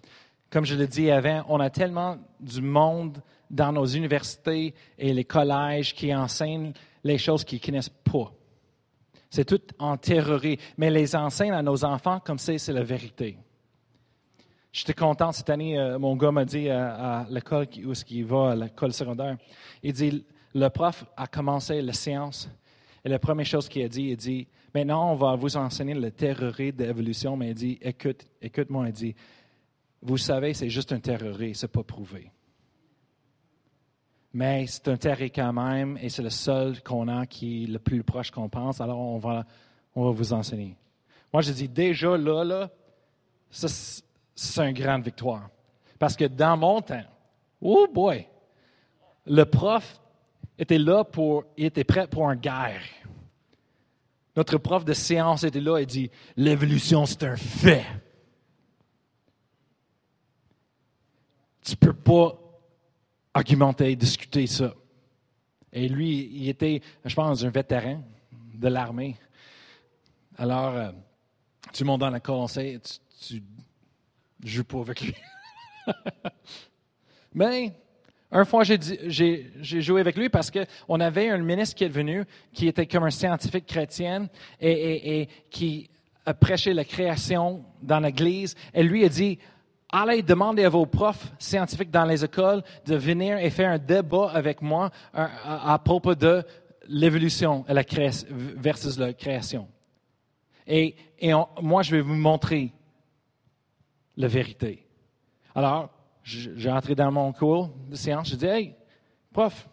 Comme 0.51 0.65
je 0.65 0.75
l'ai 0.75 0.87
dit 0.87 1.09
avant, 1.09 1.45
on 1.47 1.59
a 1.61 1.69
tellement 1.69 2.17
du 2.39 2.61
monde 2.61 3.21
dans 3.49 3.71
nos 3.71 3.85
universités 3.85 4.75
et 4.97 5.13
les 5.13 5.23
collèges 5.23 5.95
qui 5.95 6.13
enseignent 6.13 6.73
les 7.03 7.17
choses 7.17 7.43
qu'ils 7.43 7.59
ne 7.59 7.65
connaissent 7.65 7.89
pas. 7.89 8.31
C'est 9.29 9.45
tout 9.45 9.61
enterré. 9.79 10.59
Mais 10.77 10.91
les 10.91 11.15
enseigne 11.15 11.53
à 11.53 11.61
nos 11.61 11.85
enfants 11.85 12.19
comme 12.19 12.37
c'est, 12.37 12.57
c'est 12.57 12.73
la 12.73 12.83
vérité. 12.83 13.37
J'étais 14.73 14.93
content 14.93 15.31
cette 15.31 15.49
année, 15.49 15.77
euh, 15.77 15.99
mon 15.99 16.15
gars 16.15 16.31
m'a 16.31 16.45
dit 16.45 16.69
euh, 16.69 16.79
à, 16.79 17.25
l'école 17.29 17.67
où 17.85 17.93
il 18.09 18.25
va, 18.25 18.51
à 18.51 18.55
l'école 18.55 18.93
secondaire, 18.93 19.37
il 19.83 19.91
dit, 19.91 20.25
le 20.53 20.69
prof 20.69 21.03
a 21.17 21.27
commencé 21.27 21.81
la 21.81 21.91
séance 21.91 22.49
et 23.03 23.09
la 23.09 23.19
première 23.19 23.45
chose 23.45 23.67
qu'il 23.67 23.83
a 23.83 23.89
dit, 23.89 24.03
il 24.11 24.15
dit, 24.15 24.47
maintenant 24.73 25.11
on 25.11 25.15
va 25.15 25.35
vous 25.35 25.57
enseigner 25.57 25.93
le 25.93 26.09
théorie 26.11 26.71
d'évolution, 26.71 27.35
mais 27.35 27.49
il 27.49 27.53
dit, 27.53 27.79
écoute, 27.81 28.25
écoute-moi, 28.41 28.87
il 28.87 28.93
dit, 28.93 29.15
vous 30.01 30.17
savez, 30.17 30.53
c'est 30.53 30.69
juste 30.69 30.91
un 30.91 30.99
théorie, 30.99 31.55
c'est 31.55 31.67
pas 31.67 31.83
prouvé. 31.83 32.31
Mais 34.33 34.65
c'est 34.67 34.87
un 34.87 34.97
théorie 34.97 35.31
quand 35.31 35.53
même, 35.53 35.97
et 36.01 36.09
c'est 36.09 36.23
le 36.23 36.29
seul 36.29 36.81
qu'on 36.81 37.07
a 37.07 37.25
qui 37.25 37.63
est 37.63 37.67
le 37.67 37.79
plus 37.79 38.03
proche 38.03 38.31
qu'on 38.31 38.49
pense, 38.49 38.81
alors 38.81 38.99
on 38.99 39.17
va, 39.17 39.45
on 39.95 40.05
va 40.05 40.11
vous 40.11 40.33
enseigner. 40.33 40.75
Moi, 41.33 41.41
je 41.41 41.51
dis 41.51 41.67
déjà 41.67 42.17
là, 42.17 42.43
là, 42.43 42.69
ça, 43.49 43.67
c'est 44.35 44.69
une 44.69 44.73
grande 44.73 45.03
victoire. 45.03 45.49
Parce 45.99 46.15
que 46.15 46.25
dans 46.25 46.57
mon 46.57 46.81
temps, 46.81 47.03
oh 47.61 47.87
boy, 47.93 48.27
le 49.27 49.43
prof 49.43 49.99
était 50.57 50.77
là 50.77 51.03
pour, 51.03 51.45
il 51.57 51.65
était 51.65 51.83
prêt 51.83 52.07
pour 52.07 52.29
une 52.29 52.39
guerre. 52.39 52.81
Notre 54.35 54.57
prof 54.57 54.85
de 54.85 54.93
séance 54.93 55.43
était 55.43 55.59
là 55.59 55.77
et 55.77 55.85
dit, 55.85 56.09
l'évolution, 56.37 57.05
c'est 57.05 57.23
un 57.23 57.35
fait. 57.35 57.85
Tu 61.71 61.77
peux 61.77 61.93
pas 61.93 62.37
argumenter, 63.33 63.95
discuter 63.95 64.45
ça. 64.45 64.73
Et 65.71 65.87
lui, 65.87 66.29
il 66.33 66.49
était, 66.49 66.81
je 67.05 67.15
pense, 67.15 67.45
un 67.45 67.49
vétéran 67.49 68.03
de 68.55 68.67
l'armée. 68.67 69.15
Alors, 70.37 70.75
euh, 70.75 70.91
le 71.79 71.85
monde 71.85 72.01
dans 72.01 72.09
le 72.09 72.19
conseil, 72.19 72.77
tu, 72.81 72.99
tu 73.25 73.43
je 74.43 74.49
joue 74.49 74.63
pas 74.65 74.79
avec 74.81 74.99
lui. 74.99 75.15
Mais 77.33 77.73
un 78.31 78.43
fois, 78.43 78.65
j'ai 78.65 79.53
joué 79.63 80.01
avec 80.01 80.17
lui 80.17 80.27
parce 80.27 80.51
qu'on 80.51 80.99
avait 80.99 81.29
un 81.29 81.37
ministre 81.37 81.77
qui 81.77 81.85
est 81.85 81.87
venu, 81.87 82.25
qui 82.51 82.67
était 82.67 82.85
comme 82.85 83.05
un 83.05 83.11
scientifique 83.11 83.65
chrétien 83.65 84.27
et, 84.59 85.29
qui 85.49 85.89
a 86.25 86.33
prêché 86.33 86.73
la 86.73 86.83
création 86.83 87.63
dans 87.81 88.01
l'Église. 88.01 88.57
Et 88.73 88.83
lui 88.83 89.05
a 89.05 89.09
dit, 89.09 89.39
allez 89.91 90.21
demander 90.21 90.63
à 90.63 90.69
vos 90.69 90.85
profs 90.85 91.31
scientifiques 91.37 91.91
dans 91.91 92.05
les 92.05 92.23
écoles 92.23 92.63
de 92.85 92.95
venir 92.95 93.37
et 93.37 93.49
faire 93.49 93.71
un 93.71 93.77
débat 93.77 94.31
avec 94.31 94.61
moi 94.61 94.89
à, 95.13 95.77
propos 95.79 96.15
de 96.15 96.43
l'évolution 96.87 97.65
versus 97.67 98.97
la 98.97 99.13
création. 99.13 99.67
Et, 100.67 100.95
moi, 101.61 101.81
je 101.81 101.95
vais 101.95 102.01
vous 102.01 102.15
montrer 102.15 102.71
la 104.17 104.27
vérité. 104.27 104.87
Alors, 105.53 105.89
j'ai 106.23 106.71
entré 106.71 106.95
dans 106.95 107.11
mon 107.11 107.33
cours 107.33 107.69
de 107.89 107.95
séance, 107.95 108.29
j'ai 108.29 108.37
dit, 108.37 108.45
hey, 108.45 108.75
prof, 109.33 109.67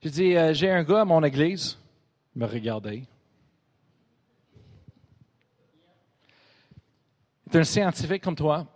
j'ai 0.00 0.10
dit, 0.10 0.36
euh, 0.36 0.54
j'ai 0.54 0.70
un 0.70 0.82
gars 0.82 1.02
à 1.02 1.04
mon 1.04 1.22
église, 1.22 1.78
il 2.34 2.42
me 2.42 2.46
regardait. 2.46 3.04
Il 7.46 7.56
est 7.56 7.60
un 7.60 7.64
scientifique 7.64 8.22
comme 8.22 8.36
toi. 8.36 8.66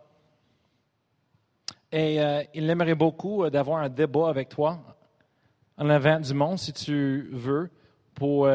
Et 1.97 2.21
euh, 2.21 2.43
il 2.53 2.69
aimerait 2.69 2.95
beaucoup 2.95 3.43
euh, 3.43 3.49
d'avoir 3.49 3.79
un 3.79 3.89
débat 3.89 4.29
avec 4.29 4.51
toi 4.51 4.79
en 5.79 5.89
avant 5.89 6.21
du 6.21 6.35
monde, 6.35 6.59
si 6.59 6.71
tu 6.75 7.31
veux, 7.33 7.71
pour 8.13 8.49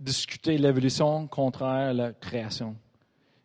discuter 0.00 0.58
l'évolution 0.58 1.26
contraire 1.28 1.90
à 1.90 1.92
la 1.92 2.12
création. 2.12 2.76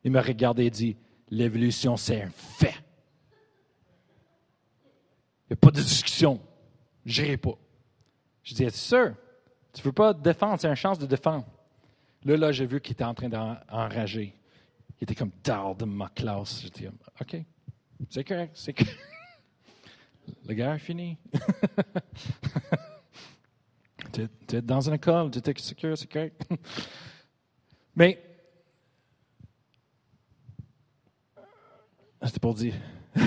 Il 0.04 0.12
me 0.12 0.20
regardait 0.20 0.66
et 0.66 0.70
dit, 0.72 0.98
L'évolution, 1.30 1.98
c'est 1.98 2.22
un 2.22 2.30
fait. 2.30 2.76
Il 5.50 5.52
n'y 5.52 5.54
a 5.54 5.56
pas 5.58 5.72
de 5.72 5.82
discussion. 5.82 6.40
Je 7.06 7.22
n'irai 7.22 7.38
pas. 7.38 7.58
Je 8.44 8.54
dis, 8.54 8.64
es 8.64 8.70
sûr? 8.70 9.14
Tu 9.74 9.82
ne 9.82 9.86
veux 9.86 9.94
pas 9.94 10.14
défendre, 10.14 10.60
c'est 10.60 10.70
une 10.70 10.76
chance 10.76 11.00
de 11.00 11.06
défendre. 11.06 11.46
Là, 12.24 12.38
là, 12.38 12.52
j'ai 12.52 12.66
vu 12.66 12.80
qu'il 12.82 12.94
était 12.94 13.04
en 13.04 13.14
train 13.14 13.30
d'enrager. 13.30 14.36
Il 15.00 15.04
était 15.04 15.16
comme 15.16 15.32
tard 15.32 15.76
de 15.76 15.86
ma 15.86 16.10
classe. 16.10 16.64
Je 16.64 16.70
dis, 16.70 16.88
OK, 17.22 17.38
c'est 18.10 18.24
correct, 18.24 18.52
c'est 18.56 18.74
correct. 18.74 18.98
La 20.46 20.54
guerre 20.54 20.74
est 20.74 20.80
finie. 20.80 21.18
tu 24.14 24.28
es 24.56 24.62
dans 24.62 24.82
une 24.82 24.96
école, 24.96 25.32
tu 25.32 25.40
es 25.40 25.54
sûr, 25.58 25.98
c'est 25.98 26.12
correct. 26.12 26.42
Mais 27.96 28.28
C'était 32.24 32.40
pour 32.40 32.54
dire. 32.54 32.74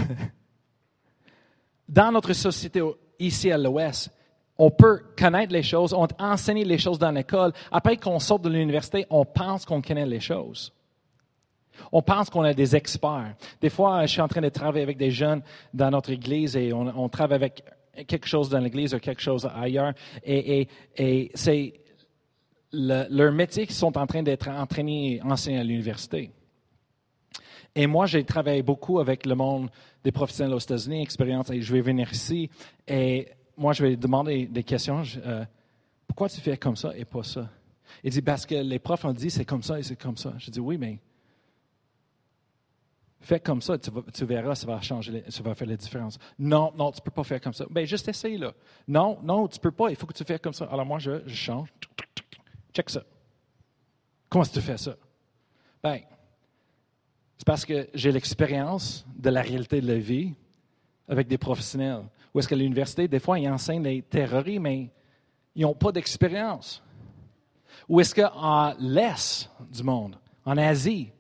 dans 1.88 2.12
notre 2.12 2.32
société 2.32 2.82
ici 3.18 3.50
à 3.50 3.58
l'Ouest, 3.58 4.10
on 4.58 4.70
peut 4.70 5.00
connaître 5.18 5.52
les 5.52 5.62
choses, 5.62 5.94
on 5.94 6.06
enseigne 6.18 6.64
les 6.64 6.78
choses 6.78 6.98
dans 6.98 7.10
l'école. 7.10 7.52
Après 7.70 7.96
qu'on 7.96 8.18
sorte 8.18 8.42
de 8.42 8.50
l'université, 8.50 9.06
on 9.08 9.24
pense 9.24 9.64
qu'on 9.64 9.80
connaît 9.80 10.06
les 10.06 10.20
choses. 10.20 10.72
On 11.92 12.02
pense 12.02 12.30
qu'on 12.30 12.44
est 12.44 12.54
des 12.54 12.76
experts. 12.76 13.34
Des 13.60 13.70
fois, 13.70 14.06
je 14.06 14.12
suis 14.12 14.20
en 14.20 14.28
train 14.28 14.40
de 14.40 14.48
travailler 14.48 14.82
avec 14.82 14.96
des 14.96 15.10
jeunes 15.10 15.42
dans 15.72 15.90
notre 15.90 16.10
église 16.10 16.56
et 16.56 16.72
on, 16.72 17.08
travaille 17.08 17.36
avec 17.36 17.64
quelque 18.06 18.26
chose 18.26 18.48
dans 18.48 18.58
l'église 18.58 18.94
ou 18.94 18.98
quelque 18.98 19.22
chose 19.22 19.48
ailleurs. 19.54 19.92
Et, 20.24 20.68
c'est 21.34 21.74
leur 22.72 23.32
métier 23.32 23.66
qu'ils 23.66 23.74
sont 23.74 23.96
en 23.98 24.06
train 24.06 24.22
d'être 24.22 24.48
entraînés, 24.48 25.20
enseignés 25.22 25.58
à 25.58 25.64
l'université. 25.64 26.30
Et 27.74 27.86
moi, 27.86 28.06
j'ai 28.06 28.24
travaillé 28.24 28.62
beaucoup 28.62 28.98
avec 28.98 29.26
le 29.26 29.34
monde 29.34 29.70
des 30.02 30.12
professionnels 30.12 30.54
aux 30.54 30.60
États-Unis, 30.60 31.02
expérience, 31.02 31.50
et 31.50 31.62
je 31.62 31.72
vais 31.72 31.80
venir 31.80 32.10
ici, 32.10 32.50
et 32.88 33.28
moi, 33.56 33.74
je 33.74 33.82
vais 33.82 33.96
demander 33.96 34.46
des 34.46 34.62
questions. 34.62 35.02
Euh, 35.24 35.44
pourquoi 36.06 36.28
tu 36.28 36.40
fais 36.40 36.56
comme 36.56 36.76
ça 36.76 36.96
et 36.96 37.04
pas 37.04 37.22
ça? 37.22 37.48
Il 38.02 38.10
dit, 38.10 38.22
parce 38.22 38.46
que 38.46 38.54
les 38.54 38.78
profs 38.78 39.04
ont 39.04 39.12
dit, 39.12 39.30
c'est 39.30 39.44
comme 39.44 39.62
ça 39.62 39.78
et 39.78 39.82
c'est 39.82 40.00
comme 40.00 40.16
ça. 40.16 40.32
Je 40.38 40.50
dis, 40.50 40.60
oui, 40.60 40.78
mais 40.78 40.98
fais 43.20 43.40
comme 43.40 43.60
ça, 43.60 43.76
tu, 43.78 44.24
verras, 44.24 44.54
ça 44.54 44.66
va 44.66 44.80
changer, 44.80 45.24
ça 45.28 45.42
va 45.42 45.54
faire 45.54 45.68
la 45.68 45.76
différence. 45.76 46.18
Non, 46.38 46.72
non, 46.76 46.90
tu 46.90 47.00
ne 47.00 47.04
peux 47.04 47.10
pas 47.10 47.24
faire 47.24 47.40
comme 47.40 47.52
ça. 47.52 47.66
Bien, 47.70 47.84
juste 47.84 48.08
essaye 48.08 48.38
là. 48.38 48.52
Non, 48.88 49.18
non, 49.22 49.46
tu 49.46 49.58
ne 49.58 49.62
peux 49.62 49.70
pas, 49.70 49.90
il 49.90 49.96
faut 49.96 50.06
que 50.06 50.14
tu 50.14 50.24
fasses 50.24 50.40
comme 50.40 50.52
ça. 50.52 50.66
Alors 50.66 50.86
moi, 50.86 50.98
je, 50.98 51.26
change. 51.28 51.68
Check 52.72 52.90
ça. 52.90 53.02
Comment 54.28 54.42
est-ce 54.42 54.52
que 54.52 54.60
tu 54.60 54.64
fais 54.64 54.78
ça? 54.78 54.96
Bien, 55.82 56.00
c'est 57.36 57.46
parce 57.46 57.64
que 57.64 57.88
j'ai 57.94 58.12
l'expérience 58.12 59.06
de 59.16 59.30
la 59.30 59.42
réalité 59.42 59.80
de 59.80 59.86
la 59.86 59.98
vie 59.98 60.34
avec 61.08 61.26
des 61.26 61.38
professionnels. 61.38 62.04
Ou 62.32 62.38
est-ce 62.38 62.48
qu'à 62.48 62.56
l'université, 62.56 63.08
des 63.08 63.18
fois, 63.18 63.38
ils 63.38 63.48
enseignent 63.48 63.82
les 63.82 64.02
théories, 64.02 64.58
mais 64.58 64.90
ils 65.54 65.62
n'ont 65.62 65.74
pas 65.74 65.90
d'expérience. 65.90 66.82
Ou 67.88 68.00
est-ce 68.00 68.14
qu'en 68.14 68.74
l'Est 68.78 69.50
du 69.70 69.82
monde, 69.82 70.16
en 70.44 70.56
Asie, 70.56 71.10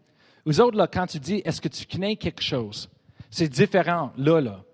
vous 0.44 0.60
autres, 0.60 0.76
là, 0.76 0.86
quand 0.86 1.06
tu 1.06 1.18
dis, 1.18 1.42
est-ce 1.44 1.60
que 1.60 1.68
tu 1.68 1.86
connais 1.86 2.16
quelque 2.16 2.42
chose, 2.42 2.88
c'est 3.30 3.48
différent, 3.48 4.12
là, 4.16 4.40
là. 4.40 4.64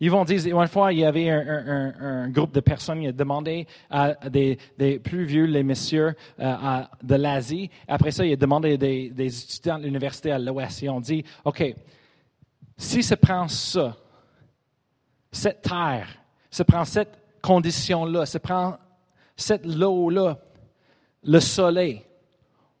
Ils 0.00 0.12
vont 0.12 0.24
dire, 0.24 0.46
une 0.46 0.68
fois, 0.68 0.92
il 0.92 1.00
y 1.00 1.04
avait 1.04 1.28
un, 1.28 2.28
groupe 2.28 2.52
de 2.52 2.60
personnes 2.60 3.00
qui 3.00 3.08
a 3.08 3.12
demandé 3.12 3.66
à 3.90 4.14
des, 4.28 4.56
plus 5.02 5.24
vieux, 5.24 5.44
les 5.46 5.64
messieurs 5.64 6.14
euh, 6.38 6.82
de 7.02 7.16
l'Asie. 7.16 7.68
Après 7.88 8.12
ça, 8.12 8.24
il 8.24 8.32
a 8.32 8.36
demandé 8.36 8.78
des, 8.78 9.10
des 9.10 9.42
étudiants 9.42 9.78
de 9.78 9.84
l'université 9.84 10.30
à 10.30 10.38
l'Ouest. 10.38 10.82
Ils 10.82 10.90
ont 10.90 11.00
dit, 11.00 11.24
OK, 11.44 11.74
si 12.76 13.02
se 13.02 13.16
prend 13.16 13.48
ça, 13.48 13.96
cette 15.32 15.62
terre, 15.62 16.08
se 16.48 16.62
prend 16.62 16.84
cette 16.84 17.18
condition-là, 17.42 18.24
se 18.24 18.38
prend 18.38 18.78
cette 19.36 19.66
eau-là, 19.66 20.38
le 21.24 21.40
soleil, 21.40 22.04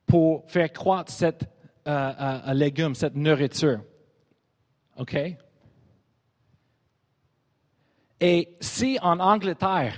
pour 0.06 0.44
faire 0.46 0.72
croître 0.72 1.12
cette 1.12 1.48
euh, 1.88 2.12
euh, 2.48 2.52
légume, 2.52 2.94
cette 2.94 3.16
nourriture. 3.16 3.80
OK? 4.98 5.16
Et 8.20 8.56
si 8.60 8.98
en 9.00 9.18
Angleterre, 9.20 9.94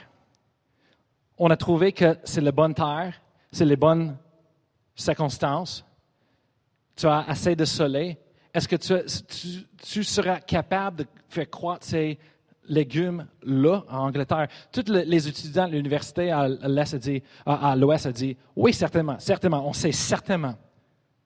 on 1.37 1.51
a 1.51 1.57
trouvé 1.57 1.93
que 1.93 2.17
c'est 2.23 2.43
la 2.43 2.53
bonne 2.53 2.75
terre, 2.75 3.21
c'est 3.51 3.65
les 3.65 3.77
bonnes 3.77 4.17
circonstances, 4.95 5.85
tu 6.95 7.07
as 7.07 7.21
assez 7.21 7.57
de 7.57 7.65
soleil, 7.65 8.17
est-ce 8.55 8.69
que 8.69 8.77
tu, 8.77 10.05
seras 10.05 10.41
capable 10.41 10.99
de 10.99 11.07
faire 11.29 11.51
croître 11.51 11.87
ces 11.87 12.19
légumes-là 12.69 13.85
en 13.89 14.07
Angleterre? 14.07 14.49
Tous 14.71 14.85
les 14.89 15.29
étudiants 15.29 15.67
de 15.67 15.73
l'université 15.73 16.31
à 16.31 17.77
l'Ouest 17.77 18.07
ont 18.07 18.11
dit, 18.11 18.37
oui, 18.55 18.73
certainement, 18.73 19.19
certainement, 19.19 19.67
on 19.67 19.73
sait 19.73 19.93
certainement. 19.93 20.55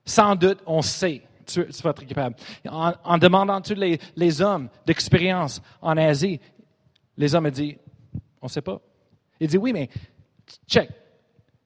Sans 0.04 0.36
doute, 0.36 0.58
on 0.66 0.82
sait. 0.82 1.22
Tu, 1.46 1.62
vas 1.62 1.90
être 1.90 2.06
capable. 2.06 2.36
En, 2.70 3.18
demandant 3.18 3.60
tous 3.60 3.74
les, 3.74 3.98
les 4.16 4.40
hommes 4.40 4.68
d'expérience 4.86 5.60
en 5.82 5.96
Asie, 5.96 6.40
les 7.16 7.34
hommes 7.34 7.46
ont 7.46 7.50
dit, 7.50 7.76
on 8.40 8.46
ne 8.46 8.50
sait 8.50 8.62
pas. 8.62 8.80
Il 9.38 9.48
dit, 9.48 9.58
oui, 9.58 9.72
mais 9.72 9.88
check. 10.66 10.90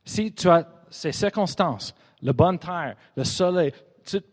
Si 0.05 0.33
tu 0.33 0.49
as 0.49 0.67
ces 0.91 1.13
circonstances, 1.13 1.95
le 2.23 2.33
bonne 2.33 2.59
terre, 2.59 2.97
le 3.17 3.25
soleil, 3.25 3.73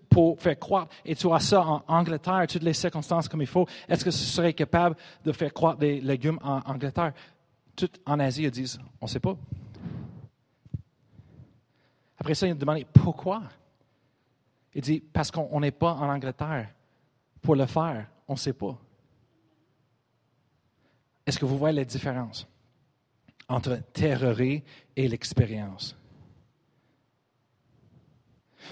pour 0.10 0.40
faire 0.40 0.58
croître, 0.58 0.96
et 1.04 1.14
tu 1.14 1.30
as 1.32 1.40
ça 1.40 1.62
en 1.62 1.84
Angleterre, 1.88 2.46
toutes 2.48 2.64
les 2.64 2.74
circonstances 2.74 3.28
comme 3.28 3.42
il 3.42 3.48
faut, 3.48 3.68
est-ce 3.90 4.06
que 4.06 4.12
ce 4.12 4.24
serait 4.24 4.54
capable 4.54 4.96
de 5.26 5.32
faire 5.34 5.54
croître 5.54 5.78
des 5.78 6.00
légumes 6.00 6.40
en 6.42 6.62
Angleterre? 6.62 7.12
Tout 7.76 7.90
en 8.06 8.20
Asie, 8.22 8.44
ils 8.44 8.52
disent, 8.52 8.80
on 9.02 9.06
ne 9.06 9.10
sait 9.10 9.20
pas. 9.20 9.36
Après 12.18 12.34
ça, 12.34 12.48
il 12.48 12.58
demandé 12.58 12.86
pourquoi? 12.94 13.42
Il 14.76 14.82
dit 14.82 15.00
parce 15.00 15.32
qu'on 15.32 15.60
n'est 15.60 15.72
pas 15.72 15.94
en 15.94 16.10
Angleterre 16.10 16.70
pour 17.42 17.56
le 17.56 17.66
faire. 17.66 18.08
On 18.28 18.34
ne 18.34 18.38
sait 18.38 18.54
pas. 18.54 18.78
Est-ce 21.26 21.40
que 21.40 21.46
vous 21.46 21.58
voyez 21.58 21.76
la 21.76 21.86
différence 21.86 22.48
entre 23.48 23.78
théorie 23.94 24.64
et 24.96 25.08
l'expérience? 25.08 25.98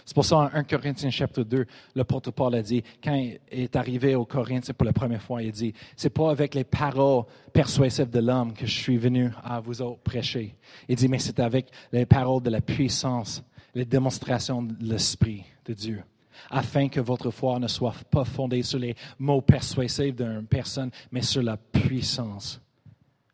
C'est 0.06 0.16
pour 0.16 0.26
ça, 0.26 0.38
en 0.38 0.49
1 0.51 0.64
Corinthiens 0.64 1.12
chapitre 1.12 1.43
2, 1.43 1.66
le 1.95 2.04
porte 2.04 2.32
Paul 2.32 2.56
a 2.56 2.64
dit, 2.64 2.84
quand 3.04 3.14
il 3.14 3.39
est 3.51 3.76
arrivé 3.76 4.16
au 4.16 4.26
Corinthiens 4.26 4.74
pour 4.74 4.86
la 4.86 4.93
première 4.93 5.22
fois, 5.22 5.43
il 5.43 5.51
dit, 5.51 5.74
c'est 5.95 6.10
pas 6.10 6.32
avec 6.32 6.56
les 6.56 6.64
paroles 6.64 7.26
persuasives 7.54 8.10
de 8.10 8.20
l'homme 8.20 8.54
que 8.54 8.66
je 8.66 8.76
suis 8.76 8.97
venu 8.97 9.30
à 9.43 9.60
vous 9.60 9.82
autres 9.84 10.01
prêcher. 10.01 10.56
Il 10.88 10.95
dit, 10.95 11.08
mais 11.08 11.20
c'est 11.20 11.39
avec 11.39 11.70
les 11.91 12.08
paroles 12.08 12.41
de 12.41 12.49
la 12.49 12.62
puissance, 12.62 13.43
les 13.74 13.86
démonstrations 13.86 14.61
de 14.61 14.76
l'Esprit 14.84 15.43
de 15.65 15.74
Dieu, 15.74 16.03
afin 16.49 16.89
que 16.89 16.99
votre 16.99 17.32
foi 17.32 17.59
ne 17.59 17.67
soit 17.67 17.95
pas 18.09 18.26
fondée 18.26 18.63
sur 18.63 18.80
les 18.80 18.95
mots 19.19 19.41
persuasifs 19.41 20.15
d'une 20.15 20.45
personne, 20.47 20.91
mais 21.11 21.21
sur 21.21 21.41
la 21.41 21.57
puissance 21.57 22.61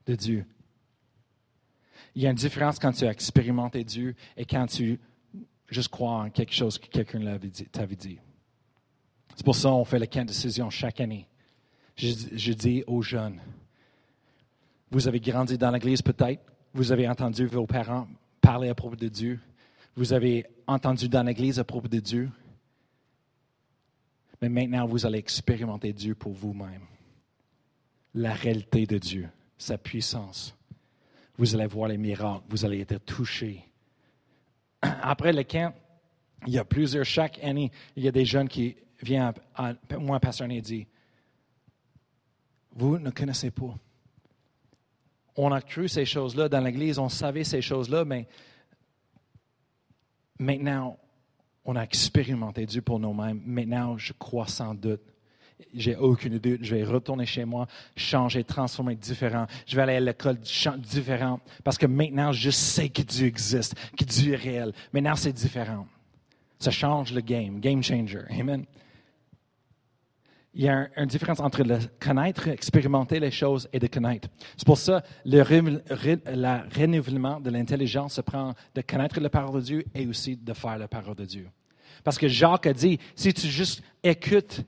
de 0.06 0.16
Dieu. 0.16 0.46
Il 2.16 2.24
y 2.24 2.28
a 2.28 2.32
une 2.32 2.36
différence 2.36 2.80
quand 2.80 2.92
tu 2.92 3.06
as 3.06 3.12
expérimenté 3.12 3.84
Dieu 3.84 4.16
et 4.36 4.46
quand 4.46 4.66
tu 4.66 5.00
juste 5.70 5.90
croire 5.90 6.26
en 6.26 6.30
quelque 6.30 6.54
chose 6.54 6.78
que 6.78 6.88
quelqu'un 6.88 7.20
t'avait 7.72 7.96
dit. 7.96 8.20
C'est 9.36 9.46
pour 9.46 9.56
ça 9.56 9.70
qu'on 9.70 9.86
fait 9.86 10.00
le 10.00 10.08
camp 10.08 10.22
de 10.22 10.28
décision 10.28 10.70
chaque 10.70 11.00
année. 11.00 11.28
Je, 11.96 12.54
dis 12.54 12.84
aux 12.88 13.02
jeunes, 13.02 13.40
vous 14.90 15.08
avez 15.08 15.20
grandi 15.20 15.58
dans 15.58 15.70
l'Église 15.70 16.02
peut-être, 16.02 16.42
vous 16.74 16.92
avez 16.92 17.08
entendu 17.08 17.46
vos 17.46 17.66
parents 17.66 18.08
parler 18.42 18.70
à 18.70 18.76
propos 18.76 18.96
de 18.96 19.10
Dieu, 19.10 19.40
vous 19.96 20.14
avez 20.14 20.46
entendu 20.68 21.10
dans 21.10 21.24
l'Église 21.24 21.60
à 21.60 21.64
propos 21.64 21.88
de 21.88 22.00
Dieu, 22.00 22.30
mais 24.42 24.50
maintenant 24.50 24.86
vous 24.86 25.06
allez 25.06 25.20
expérimenter 25.20 25.94
Dieu 25.94 26.16
pour 26.16 26.34
vous-même. 26.34 26.84
La 28.14 28.34
réalité 28.34 28.86
de 28.86 28.98
Dieu, 28.98 29.30
sa 29.58 29.78
puissance. 29.78 30.56
Vous 31.38 31.56
allez 31.56 31.68
voir 31.68 31.90
les 31.90 31.98
miracles, 31.98 32.44
vous 32.50 32.66
allez 32.66 32.82
être 32.82 33.06
touchés 33.06 33.70
après 34.82 35.34
le 35.34 35.44
camp, 35.44 35.74
il 36.48 36.54
y 36.54 36.58
a 36.58 36.66
plusieurs, 36.66 37.06
chaque 37.06 37.44
année, 37.44 37.72
il 37.96 38.04
y 38.04 38.08
a 38.08 38.12
des 38.12 38.26
jeunes 38.26 38.48
qui 38.48 38.76
viennent 39.02 39.34
à, 39.56 39.74
moi, 40.00 40.20
pasteur, 40.20 40.50
et 40.50 40.62
disent 40.62 40.86
Vous 42.72 42.98
ne 42.98 43.10
connaissez 43.10 43.52
pas. 43.52 43.76
On 45.36 45.52
a 45.52 45.62
cru 45.62 45.88
ces 45.88 46.06
choses-là 46.06 46.50
dans 46.50 46.62
l'Église, 46.62 47.00
on 47.00 47.10
savait 47.10 47.44
ces 47.44 47.62
choses-là, 47.62 48.04
mais 48.06 48.28
maintenant, 50.40 50.98
on 51.66 51.76
a 51.76 51.84
expérimenté 51.84 52.66
Dieu 52.66 52.82
pour 52.82 53.00
nous-mêmes. 53.00 53.42
Maintenant, 53.46 53.98
je 53.98 54.14
crois 54.14 54.48
sans 54.48 54.74
doute 54.74 55.02
j'ai 55.74 55.96
aucune 55.96 56.38
doute, 56.38 56.60
je 56.62 56.76
vais 56.76 56.84
retourner 56.84 57.26
chez 57.26 57.46
moi, 57.46 57.68
changer, 57.96 58.44
transformer 58.44 58.96
différent. 58.96 59.46
Je 59.66 59.76
vais 59.76 59.82
aller 59.82 59.96
à 59.96 60.00
l'école 60.00 60.38
différent 60.78 61.40
parce 61.64 61.78
que 61.78 61.86
maintenant, 61.86 62.32
je 62.32 62.50
sais 62.50 62.90
que 62.90 63.02
Dieu 63.02 63.28
existe, 63.28 63.76
que 63.98 64.04
Dieu 64.04 64.34
est 64.34 64.38
réel. 64.38 64.74
Maintenant, 64.94 65.16
c'est 65.16 65.34
différent. 65.34 65.88
Ça 66.60 66.72
change 66.72 67.14
le 67.14 67.22
game, 67.22 67.60
game 67.60 67.84
changer. 67.84 68.24
Amen. 68.30 68.66
Il 70.54 70.64
y 70.64 70.70
a 70.70 70.88
une 70.98 71.06
différence 71.06 71.40
entre 71.40 71.64
le 71.64 71.78
connaître, 72.00 72.48
expérimenter 72.48 73.20
les 73.20 73.30
choses 73.30 73.70
et 73.72 73.78
de 73.78 73.86
connaître. 73.88 74.28
C'est 74.58 74.66
pour 74.66 74.78
ça 74.78 75.04
le 75.24 75.42
renouvellement 75.44 77.40
de 77.40 77.50
l'intelligence 77.52 78.16
se 78.16 78.22
prend 78.22 78.56
de 78.74 78.82
connaître 78.82 79.20
la 79.20 79.30
parole 79.30 79.62
de 79.62 79.66
Dieu 79.66 79.86
et 79.94 80.08
aussi 80.08 80.36
de 80.36 80.54
faire 80.54 80.78
la 80.78 80.88
parole 80.88 81.16
de 81.16 81.26
Dieu. 81.26 81.50
Parce 82.04 82.18
que 82.18 82.28
Jacques 82.28 82.66
a 82.66 82.74
dit, 82.74 82.98
si 83.16 83.34
tu 83.34 83.48
juste 83.48 83.84
écoutes 84.04 84.62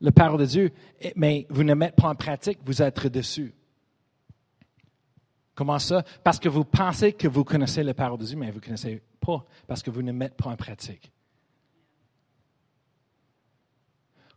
la 0.00 0.12
parole 0.12 0.40
de 0.40 0.46
Dieu, 0.46 0.70
mais 1.16 1.46
vous 1.48 1.64
ne 1.64 1.72
mettez 1.72 1.94
pas 1.96 2.08
en 2.08 2.14
pratique, 2.14 2.58
vous 2.64 2.82
êtes 2.82 3.06
dessus. 3.06 3.54
Comment 5.54 5.78
ça? 5.78 6.02
Parce 6.22 6.38
que 6.38 6.48
vous 6.48 6.64
pensez 6.64 7.12
que 7.12 7.28
vous 7.28 7.44
connaissez 7.44 7.82
la 7.82 7.94
parole 7.94 8.18
de 8.18 8.26
Dieu, 8.26 8.36
mais 8.36 8.50
vous 8.50 8.58
ne 8.58 8.64
connaissez 8.64 9.00
pas 9.20 9.46
parce 9.66 9.82
que 9.82 9.90
vous 9.90 10.02
ne 10.02 10.12
mettez 10.12 10.34
pas 10.34 10.50
en 10.50 10.56
pratique. 10.56 11.10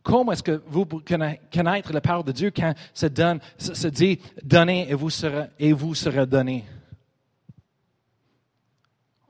Comment 0.08 0.32
est-ce 0.32 0.42
que 0.42 0.62
vous 0.68 0.86
connaître 0.86 1.92
la 1.92 2.00
parole 2.00 2.24
de 2.24 2.32
Dieu 2.32 2.50
quand 2.50 2.72
ça 2.94 3.10
donne, 3.10 3.40
se 3.58 3.88
dit 3.88 4.18
donnez 4.42 4.88
et 4.88 4.94
vous 4.94 5.10
serez, 5.10 5.48
serez 5.92 6.26
donné 6.26 6.64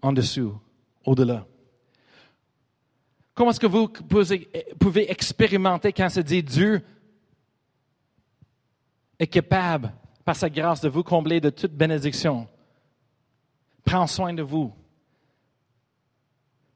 en 0.01 0.13
dessous, 0.13 0.57
au-delà? 1.05 1.45
Comment 3.35 3.51
est-ce 3.51 3.59
que 3.59 3.67
vous 3.67 3.89
pouvez 3.89 5.11
expérimenter 5.11 5.93
quand 5.93 6.09
se 6.11 6.21
dit 6.21 6.45
Dieu 6.45 6.81
est 9.19 9.27
capable, 9.27 9.93
par 10.25 10.37
sa 10.37 10.49
grâce, 10.49 10.81
de 10.81 10.89
vous 10.89 11.03
combler 11.03 11.41
de 11.41 11.51
toute 11.51 11.73
bénédiction? 11.73 12.47
Prends 13.85 14.07
soin 14.07 14.33
de 14.33 14.43
vous. 14.43 14.73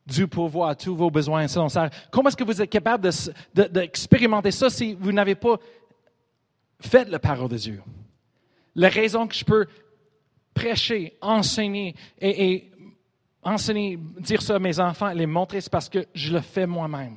Dieu 0.06 0.26
pourvoit 0.26 0.74
tous 0.74 0.96
vos 0.96 1.10
besoins 1.10 1.46
selon 1.48 1.68
ça. 1.68 1.88
Comment 2.10 2.28
est-ce 2.28 2.36
que 2.36 2.44
vous 2.44 2.60
êtes 2.60 2.70
capable 2.70 3.08
d'expérimenter 3.54 4.50
ça 4.50 4.68
si 4.68 4.94
vous 4.94 5.12
n'avez 5.12 5.34
pas 5.34 5.56
fait 6.80 7.08
la 7.08 7.18
parole 7.18 7.48
de 7.48 7.56
Dieu? 7.56 7.82
La 8.74 8.88
raison 8.88 9.26
que 9.26 9.34
je 9.34 9.44
peux 9.44 9.66
prêcher, 10.54 11.16
enseigner 11.20 11.94
et 12.20 12.70
enseigner, 13.42 13.98
dire 14.18 14.42
ça 14.42 14.56
à 14.56 14.58
mes 14.58 14.80
enfants, 14.80 15.12
les 15.12 15.26
montrer, 15.26 15.60
c'est 15.60 15.70
parce 15.70 15.88
que 15.88 16.06
je 16.14 16.32
le 16.32 16.40
fais 16.40 16.66
moi-même. 16.66 17.16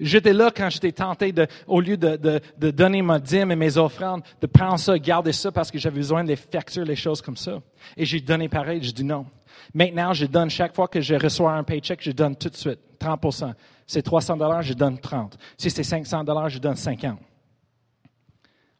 J'étais 0.00 0.32
là 0.32 0.50
quand 0.54 0.68
j'étais 0.70 0.90
tenté 0.90 1.30
de, 1.32 1.46
au 1.68 1.80
lieu 1.80 1.96
de, 1.96 2.16
de, 2.16 2.70
donner 2.70 3.00
ma 3.00 3.20
dîme 3.20 3.52
et 3.52 3.56
mes 3.56 3.76
offrandes, 3.76 4.22
de 4.40 4.46
prendre 4.46 4.78
ça, 4.78 4.98
garder 4.98 5.32
ça 5.32 5.52
parce 5.52 5.70
que 5.70 5.78
j'avais 5.78 5.98
besoin 5.98 6.24
de 6.24 6.28
les 6.28 6.36
facturer, 6.36 6.84
les 6.84 6.96
choses 6.96 7.22
comme 7.22 7.36
ça. 7.36 7.60
Et 7.96 8.04
j'ai 8.04 8.20
donné 8.20 8.48
pareil, 8.48 8.82
je 8.82 8.90
dis 8.90 9.04
non. 9.04 9.26
Maintenant, 9.72 10.12
je 10.12 10.26
donne 10.26 10.50
chaque 10.50 10.74
fois 10.74 10.88
que 10.88 11.00
je 11.00 11.14
reçois 11.14 11.52
un 11.52 11.64
paycheck, 11.64 12.00
je 12.02 12.12
donne 12.12 12.36
tout 12.36 12.48
de 12.48 12.56
suite, 12.56 12.80
30% 13.00 13.52
C'est 13.86 14.02
300 14.02 14.36
dollars, 14.36 14.62
je 14.62 14.74
donne 14.74 14.98
30. 14.98 15.36
Si 15.56 15.70
c'est 15.70 15.82
500 15.82 16.24
dollars, 16.24 16.48
je 16.48 16.58
donne 16.58 16.76
50 16.76 17.18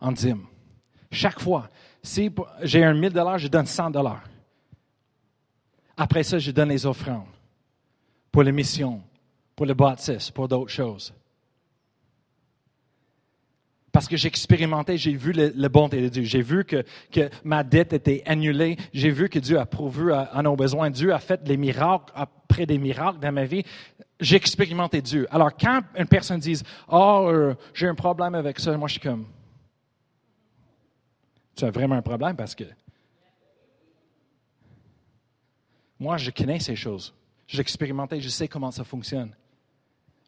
en 0.05 0.13
dîme. 0.13 0.47
Chaque 1.11 1.41
fois. 1.41 1.69
Si 2.03 2.31
j'ai 2.63 2.85
un 2.85 2.93
1000 2.93 3.13
dollars, 3.13 3.39
je 3.39 3.49
donne 3.49 3.67
100 3.67 3.91
dollars. 3.91 4.25
Après 5.97 6.23
ça, 6.23 6.39
je 6.39 6.51
donne 6.51 6.69
les 6.69 6.85
offrandes 6.85 7.27
pour 8.31 8.43
les 8.43 8.53
missions, 8.53 9.01
pour 9.57 9.65
le 9.65 9.75
baptiste, 9.75 10.33
pour 10.33 10.49
d'autres 10.49 10.71
choses. 10.71 11.15
Parce 13.95 14.09
que 14.09 14.17
j'ai 14.17 14.27
expérimenté, 14.27 14.99
j'ai 14.99 15.15
vu 15.15 15.31
le, 15.31 15.69
bonté 15.69 16.03
de 16.03 16.09
Dieu. 16.09 16.25
J'ai 16.25 16.43
vu 16.43 16.65
que, 16.65 16.83
que, 17.13 17.31
ma 17.45 17.63
dette 17.63 17.93
était 17.93 18.25
annulée. 18.27 18.77
J'ai 18.93 19.11
vu 19.11 19.29
que 19.29 19.39
Dieu 19.39 19.57
a 19.57 19.67
pourvu 19.67 20.13
à, 20.13 20.43
nos 20.43 20.57
besoins. 20.57 20.91
Dieu 20.91 21.15
a 21.15 21.21
fait 21.21 21.45
des 21.45 21.57
miracles 21.57 22.13
après 22.13 22.67
des 22.67 22.77
miracles 22.77 23.21
dans 23.21 23.31
ma 23.31 23.45
vie. 23.45 23.63
J'ai 24.19 24.35
expérimenté 24.35 25.01
Dieu. 25.01 25.29
Alors, 25.31 25.57
quand 25.57 25.83
une 25.97 26.09
personne 26.09 26.41
dit 26.41 26.61
Oh, 26.89 27.53
j'ai 27.73 27.87
un 27.87 27.95
problème 27.95 28.35
avec 28.35 28.59
ça, 28.59 28.77
moi 28.77 28.89
je 28.89 28.95
suis 28.95 29.01
comme 29.01 29.27
Tu 31.55 31.65
as 31.65 31.71
vraiment 31.71 31.95
un 31.95 32.03
problème 32.03 32.35
parce 32.35 32.57
que 32.57 32.65
Moi, 36.01 36.17
je 36.17 36.33
connais 36.33 36.59
ces 36.59 36.75
choses. 36.75 37.15
J'ai 37.47 37.61
expérimenté, 37.61 38.21
je 38.21 38.29
sais 38.29 38.49
comment 38.49 38.73
ça 38.73 38.83
fonctionne. 38.83 39.37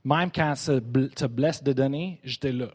Même 0.04 0.30
quand 0.30 0.54
ça 0.54 0.80
te 0.80 1.26
blesse 1.26 1.64
de 1.64 1.72
donner, 1.72 2.20
j'étais 2.22 2.52
là. 2.52 2.68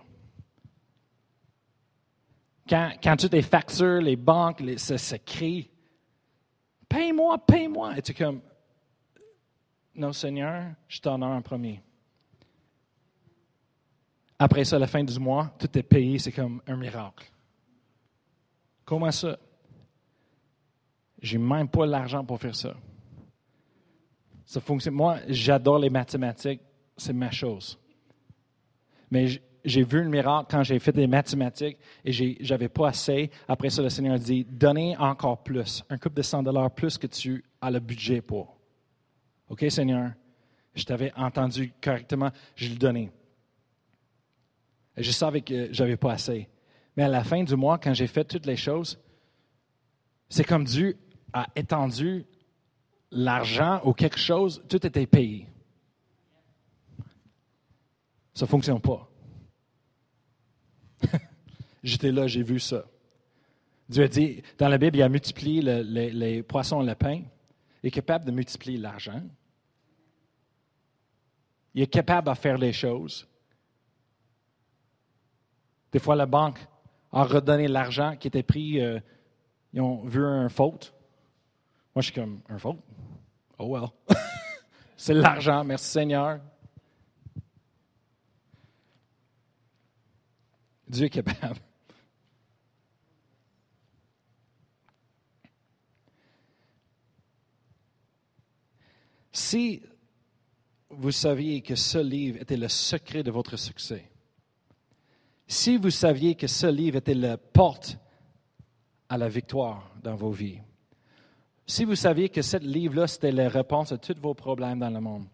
Quand, 2.72 2.93
quand 3.03 3.17
tu 3.17 3.28
tes 3.28 3.41
factures, 3.41 3.99
les 3.99 4.15
banques, 4.15 4.61
les, 4.61 4.78
ça, 4.78 4.97
ça 4.97 5.19
crie 5.19 5.69
Paye-moi, 6.88 7.38
paye-moi. 7.45 7.97
Et 7.97 8.01
tu 8.01 8.11
es 8.11 8.15
comme 8.15 8.39
Non, 9.93 10.13
Seigneur, 10.13 10.72
je 10.88 11.01
ai 11.01 11.07
un 11.09 11.41
premier. 11.41 11.84
Après 14.39 14.63
ça, 14.63 14.78
à 14.78 14.80
la 14.80 14.88
fin 14.88 15.03
du 15.03 15.19
mois, 15.19 15.53
tout 15.59 15.78
est 15.78 15.84
payé, 15.84 16.17
c'est 16.17 16.32
comme 16.32 16.61
un 16.65 16.78
miracle. 16.78 17.30
Comment 18.86 19.11
ça? 19.11 19.38
J'ai 21.22 21.38
même 21.38 21.67
pas 21.67 21.86
l'argent 21.86 22.24
pour 22.24 22.39
faire 22.39 22.55
ça. 22.55 22.74
Ça 24.45 24.61
fonctionne. 24.61 24.93
Moi, 24.93 25.17
j'adore 25.28 25.78
les 25.78 25.89
mathématiques, 25.89 26.61
c'est 26.95 27.13
ma 27.13 27.32
chose. 27.32 27.78
Mais 29.11 29.28
j'ai 29.64 29.84
vu 29.84 30.03
le 30.03 30.09
miracle 30.09 30.47
quand 30.49 30.64
j'ai 30.64 30.80
fait 30.80 30.91
des 30.91 31.07
mathématiques 31.07 31.78
et 32.03 32.12
j'avais 32.43 32.70
pas 32.70 32.89
assez. 32.89 33.30
Après 33.47 33.70
ça, 33.70 33.82
le 33.82 33.89
Seigneur 33.89 34.18
dit 34.18 34.45
donnez 34.45 34.97
encore 34.97 35.43
plus, 35.43 35.84
un 35.89 35.97
couple 35.97 36.18
de 36.18 36.22
100 36.22 36.43
dollars 36.43 36.72
plus 36.72 36.97
que 36.97 37.07
tu 37.07 37.43
a 37.62 37.70
le 37.72 37.80
budget 37.80 38.22
pour. 38.22 38.57
OK, 39.49 39.66
Seigneur? 39.70 40.12
Je 40.74 40.86
t'avais 40.86 41.12
entendu 41.16 41.74
correctement, 41.82 42.32
je 42.55 42.70
le 42.70 42.76
donnais. 42.76 43.12
Je 44.97 45.12
savais 45.12 45.41
que 45.41 45.72
je 45.72 45.84
n'avais 45.84 45.97
pas 45.97 46.14
assez. 46.14 46.47
Mais 46.95 47.03
à 47.03 47.09
la 47.09 47.24
fin 47.24 47.43
du 47.43 47.55
mois, 47.55 47.78
quand 47.78 47.93
j'ai 47.93 48.07
fait 48.07 48.24
toutes 48.24 48.45
les 48.45 48.55
choses, 48.55 48.99
c'est 50.30 50.43
comme 50.43 50.64
Dieu 50.64 50.97
a 51.34 51.47
étendu 51.55 52.26
l'argent 53.12 53.82
ou 53.84 53.93
quelque 53.93 54.18
chose, 54.18 54.64
tout 54.70 54.86
était 54.86 55.05
payé. 55.05 55.47
Ça 58.34 58.45
ne 58.45 58.49
fonctionne 58.49 58.80
pas. 58.80 59.11
J'étais 61.84 62.12
là, 62.12 62.28
j'ai 62.28 62.43
vu 62.43 62.60
ça. 62.60 62.86
Dieu 63.89 64.04
a 64.04 64.08
dit, 64.08 64.41
dans 64.58 64.70
la 64.70 64.78
Bible, 64.78 64.97
il 64.97 65.02
a 65.02 65.10
multiplié 65.10 65.62
les 65.62 66.43
poissons 66.43 66.82
et 66.82 66.86
le 66.86 66.95
pain. 66.95 67.24
Il 67.84 67.88
est 67.88 67.91
capable 67.91 68.26
de 68.26 68.32
multiplier 68.32 68.78
l'argent. 68.78 69.22
Il 71.74 71.82
est 71.82 71.88
capable 71.88 72.30
de 72.30 72.36
faire 72.36 72.58
les 72.58 72.74
choses. 72.74 73.28
Des 75.91 75.99
fois, 75.99 76.16
la 76.16 76.26
banque 76.26 76.60
a 77.12 77.24
redonné 77.24 77.68
l'argent 77.68 78.16
qui 78.16 78.28
était 78.28 78.43
pris. 78.43 78.80
Euh, 78.80 78.99
ils 79.74 79.82
ont 79.82 80.06
vu 80.06 80.24
un 80.24 80.49
faute. 80.49 80.93
Moi, 81.95 82.02
je 82.02 82.12
suis 82.12 82.14
comme, 82.14 82.41
un 82.49 82.58
faute? 82.58 82.80
Oh 83.58 83.76
well. 83.76 83.89
C'est 84.97 85.14
l'argent, 85.14 85.64
merci 85.64 85.89
Seigneur. 85.89 86.39
Dieu 90.92 91.06
est 91.06 91.10
capable. 91.10 91.62
Si 99.32 99.82
vous 100.89 101.12
saviez 101.12 101.62
que 101.62 101.76
ce 101.76 101.98
livre 101.98 102.42
était 102.42 102.58
le 102.58 102.68
secret 102.68 103.24
de 103.24 103.32
votre 103.32 103.56
succès, 103.56 104.12
si 105.48 105.78
vous 105.78 105.92
saviez 105.92 106.36
que 106.36 106.48
ce 106.48 106.68
livre 106.68 106.98
était 106.98 107.14
la 107.14 107.38
porte 107.38 107.98
à 109.08 109.18
la 109.18 109.30
victoire 109.30 109.96
dans 110.04 110.16
vos 110.16 110.32
vies, 110.32 110.60
si 111.66 111.86
vous 111.86 111.96
saviez 111.96 112.28
que 112.28 112.42
ce 112.42 112.58
livre-là, 112.58 113.08
c'était 113.08 113.32
la 113.32 113.48
réponse 113.48 113.94
à 113.94 113.98
tous 113.98 114.20
vos 114.20 114.34
problèmes 114.34 114.80
dans 114.80 114.89
le 114.89 115.00
monde, 115.00 115.26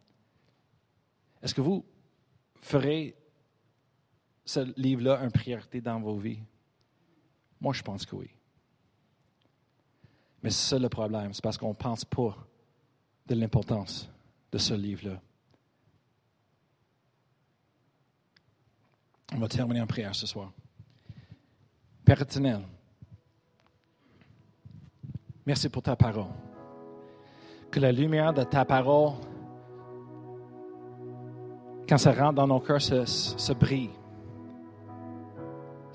est-ce 1.41 1.55
que 1.55 1.61
vous 1.61 1.83
ferez 2.61 3.15
ce 4.47 4.61
livre-là 4.79 5.19
une 5.23 5.31
priorité 5.31 5.81
dans 5.81 5.99
vos 5.99 6.17
vies? 6.17 6.39
Moi, 7.59 7.73
je 7.73 7.83
pense 7.83 8.05
que 8.05 8.15
oui. 8.15 8.29
Mais 10.41 10.49
c'est 10.49 10.69
ça 10.69 10.79
le 10.79 10.87
problème, 10.87 11.33
c'est 11.33 11.43
parce 11.43 11.57
qu'on 11.57 11.69
ne 11.69 11.73
pense 11.73 12.05
pas 12.05 12.35
de 13.25 13.35
l'importance 13.35 14.09
de 14.51 14.57
ce 14.57 14.73
livre-là. 14.73 15.19
On 19.33 19.39
va 19.39 19.49
terminer 19.49 19.81
en 19.81 19.87
prière 19.87 20.15
ce 20.15 20.25
soir. 20.25 20.53
Père 22.05 22.21
éternel, 22.21 22.61
merci 25.45 25.67
pour 25.67 25.83
ta 25.83 25.97
parole. 25.97 26.31
Que 27.69 27.81
la 27.81 27.91
lumière 27.91 28.33
de 28.33 28.43
ta 28.43 28.63
parole, 28.63 29.15
quand 31.89 31.97
ça 31.97 32.13
rentre 32.13 32.35
dans 32.35 32.47
nos 32.47 32.61
cœurs, 32.61 32.81
se, 32.81 33.03
se 33.05 33.51
brille. 33.51 33.96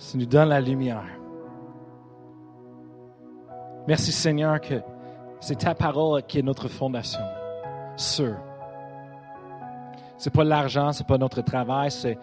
Ça 0.02 0.18
nous 0.18 0.26
donne 0.26 0.48
la 0.48 0.60
lumière. 0.60 1.04
Merci 3.86 4.10
Seigneur 4.10 4.60
que 4.60 4.82
c'est 5.38 5.60
ta 5.60 5.76
parole 5.76 6.24
qui 6.24 6.40
est 6.40 6.42
notre 6.42 6.66
fondation. 6.66 7.20
Sûr. 7.96 8.34
C'est 10.18 10.32
pas 10.32 10.42
l'argent, 10.42 10.90
c'est 10.90 11.06
pas 11.06 11.18
notre 11.18 11.40
travail, 11.42 11.92
c'est 11.92 12.18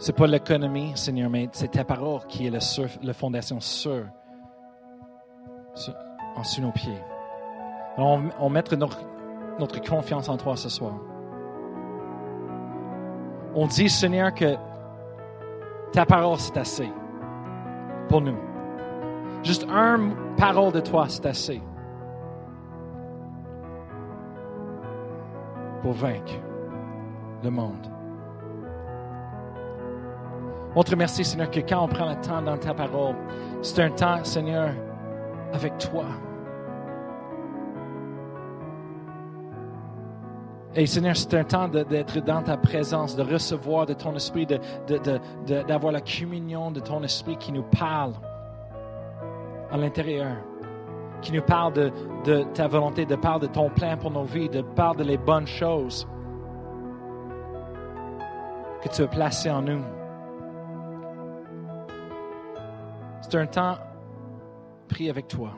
c'est 0.00 0.12
pas 0.12 0.26
l'économie, 0.26 0.90
Seigneur, 0.96 1.30
mais 1.30 1.48
c'est 1.52 1.70
ta 1.70 1.84
parole 1.84 2.20
qui 2.26 2.48
est 2.48 2.50
la, 2.50 3.14
fondation 3.14 3.60
sûre 3.60 4.06
en 6.34 6.42
sous 6.42 6.62
nos 6.62 6.72
pieds. 6.72 7.00
On, 7.96 8.24
on 8.40 8.50
met 8.50 8.64
notre, 8.76 8.98
notre 9.60 9.80
confiance 9.80 10.28
en 10.28 10.36
toi 10.36 10.56
ce 10.56 10.68
soir. 10.68 10.94
On 13.54 13.66
dit, 13.66 13.88
Seigneur, 13.88 14.34
que 14.34 14.56
ta 15.92 16.04
parole, 16.04 16.38
c'est 16.38 16.56
assez 16.56 16.88
pour 18.08 18.20
nous. 18.20 18.36
Juste 19.42 19.66
un 19.70 20.10
parole 20.36 20.72
de 20.72 20.80
toi, 20.80 21.06
c'est 21.08 21.26
assez 21.26 21.60
pour 25.82 25.92
vaincre 25.92 26.34
le 27.42 27.50
monde. 27.50 27.86
On 30.74 30.82
te 30.82 30.90
remercie, 30.90 31.24
Seigneur, 31.24 31.50
que 31.50 31.60
quand 31.60 31.84
on 31.84 31.88
prend 31.88 32.10
le 32.10 32.20
temps 32.20 32.42
dans 32.42 32.58
ta 32.58 32.74
parole, 32.74 33.14
c'est 33.62 33.82
un 33.82 33.90
temps, 33.90 34.22
Seigneur, 34.24 34.70
avec 35.52 35.78
toi. 35.78 36.04
Et 40.78 40.86
Seigneur, 40.86 41.16
c'est 41.16 41.34
un 41.34 41.42
temps 41.42 41.66
d'être 41.66 42.20
dans 42.20 42.40
ta 42.40 42.56
présence, 42.56 43.16
de 43.16 43.22
recevoir 43.24 43.84
de 43.84 43.94
ton 43.94 44.14
esprit, 44.14 44.46
d'avoir 44.46 45.92
la 45.92 46.00
communion 46.00 46.70
de 46.70 46.78
ton 46.78 47.02
esprit 47.02 47.36
qui 47.36 47.50
nous 47.50 47.64
parle 47.64 48.12
à 49.72 49.76
l'intérieur, 49.76 50.36
qui 51.20 51.32
nous 51.32 51.42
parle 51.42 51.72
de, 51.72 52.42
ta 52.54 52.68
volonté, 52.68 53.04
de 53.06 53.16
parle 53.16 53.40
de 53.40 53.48
ton 53.48 53.70
plan 53.70 53.96
pour 53.96 54.12
nos 54.12 54.22
vies, 54.22 54.48
de 54.48 54.62
parle 54.62 54.98
de 54.98 55.02
les 55.02 55.18
bonnes 55.18 55.48
choses 55.48 56.06
que 58.80 58.88
tu 58.88 59.02
as 59.02 59.08
placées 59.08 59.50
en 59.50 59.62
nous. 59.62 59.82
C'est 63.22 63.34
un 63.34 63.46
temps 63.46 63.78
pris 64.86 65.10
avec 65.10 65.26
toi. 65.26 65.50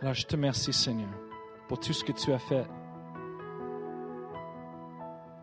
Alors 0.00 0.14
je 0.14 0.24
te 0.24 0.36
remercie, 0.36 0.72
Seigneur, 0.72 1.10
pour 1.66 1.80
tout 1.80 1.92
ce 1.92 2.04
que 2.04 2.12
tu 2.12 2.32
as 2.32 2.38
fait. 2.38 2.64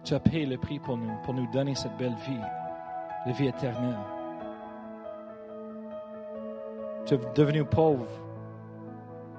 Tu 0.07 0.13
as 0.13 0.21
payé 0.21 0.45
le 0.45 0.57
prix 0.57 0.79
pour 0.79 0.95
nous, 0.95 1.11
pour 1.25 1.33
nous 1.33 1.47
donner 1.47 1.75
cette 1.75 1.97
belle 1.97 2.15
vie, 2.15 2.39
la 3.25 3.31
vie 3.33 3.47
éternelle. 3.47 3.97
Tu 7.05 7.15
es 7.15 7.17
devenu 7.35 7.65
pauvre 7.65 8.07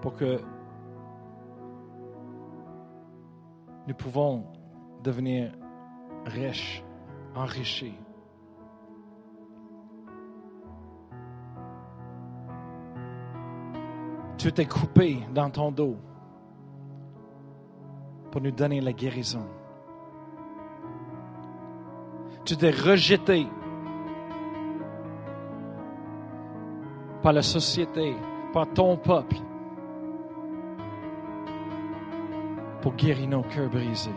pour 0.03 0.15
que 0.15 0.39
nous 3.87 3.95
pouvons 3.95 4.45
devenir 5.03 5.53
riches, 6.27 6.85
enrichis. 7.35 7.99
Tu 14.37 14.53
t'es 14.53 14.67
coupé 14.67 15.21
dans 15.33 15.49
ton 15.49 15.73
dos 15.73 15.97
pour 18.31 18.43
nous 18.43 18.51
donner 18.51 18.83
la 18.83 18.93
guérison. 18.93 19.47
Tu 22.49 22.57
t'es 22.57 22.71
rejeté 22.71 23.47
par 27.23 27.35
la 27.35 27.43
société, 27.43 28.17
par 28.55 28.67
ton 28.73 28.97
peuple, 28.97 29.37
pour 32.81 32.95
guérir 32.95 33.29
nos 33.29 33.43
cœurs 33.43 33.69
brisés. 33.69 34.11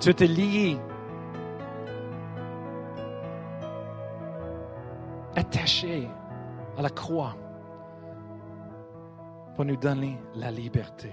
Tu 0.00 0.12
t'es 0.12 0.26
lié, 0.26 0.80
attaché 5.36 6.08
à 6.76 6.82
la 6.82 6.90
croix 6.90 7.36
pour 9.54 9.64
nous 9.64 9.76
donner 9.76 10.18
la 10.34 10.50
liberté. 10.50 11.12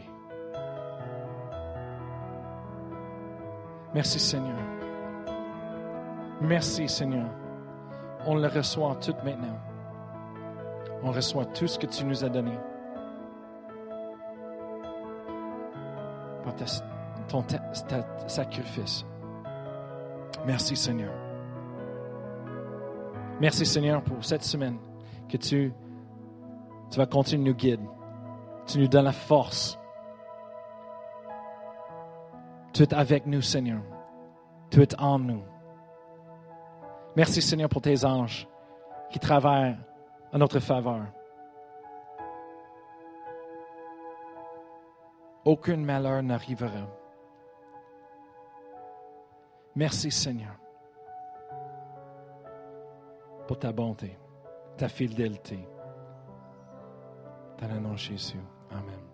Merci 3.93 4.20
Seigneur. 4.20 4.82
Merci 6.43 6.87
Seigneur. 6.87 7.29
On 8.25 8.35
le 8.35 8.47
reçoit 8.47 8.95
tout 9.01 9.15
maintenant 9.23 9.59
on 11.03 11.11
reçoit 11.11 11.45
tout 11.45 11.67
ce 11.67 11.77
que 11.77 11.85
tu 11.85 12.05
nous 12.05 12.23
as 12.23 12.29
donné. 12.29 12.57
Par 16.43 16.53
ton 17.27 17.43
sacrifice. 18.27 19.05
Merci 20.45 20.75
Seigneur. 20.75 21.13
Merci 23.39 23.65
Seigneur 23.65 24.01
pour 24.01 24.23
cette 24.23 24.43
semaine 24.43 24.77
que 25.29 25.37
tu, 25.37 25.73
tu 26.89 26.97
vas 26.97 27.05
continuer 27.05 27.49
nous 27.49 27.55
guider. 27.55 27.83
Tu 28.65 28.79
nous 28.79 28.87
donnes 28.87 29.05
la 29.05 29.11
force. 29.11 29.77
Tu 32.71 32.83
es 32.83 32.93
avec 32.93 33.25
nous 33.25 33.41
Seigneur. 33.41 33.81
Tu 34.69 34.81
es 34.81 34.99
en 34.99 35.19
nous. 35.19 35.43
Merci 37.16 37.41
Seigneur 37.41 37.70
pour 37.70 37.82
tes 37.82 38.03
anges 38.05 38.47
qui 39.11 39.20
travaillent 39.20 39.78
en 40.32 40.38
notre 40.39 40.59
faveur. 40.59 41.05
Aucun 45.45 45.78
malheur 45.78 46.24
n'arrivera. 46.24 46.88
Merci 49.76 50.09
Seigneur 50.09 50.55
pour 53.47 53.59
ta 53.59 53.72
bonté, 53.72 54.18
ta 54.78 54.88
fidélité. 54.88 55.59
Dans 57.59 57.68
le 57.68 57.80
nom 57.80 57.91
de 57.91 57.97
Jésus. 57.97 58.39
Amen. 58.72 59.12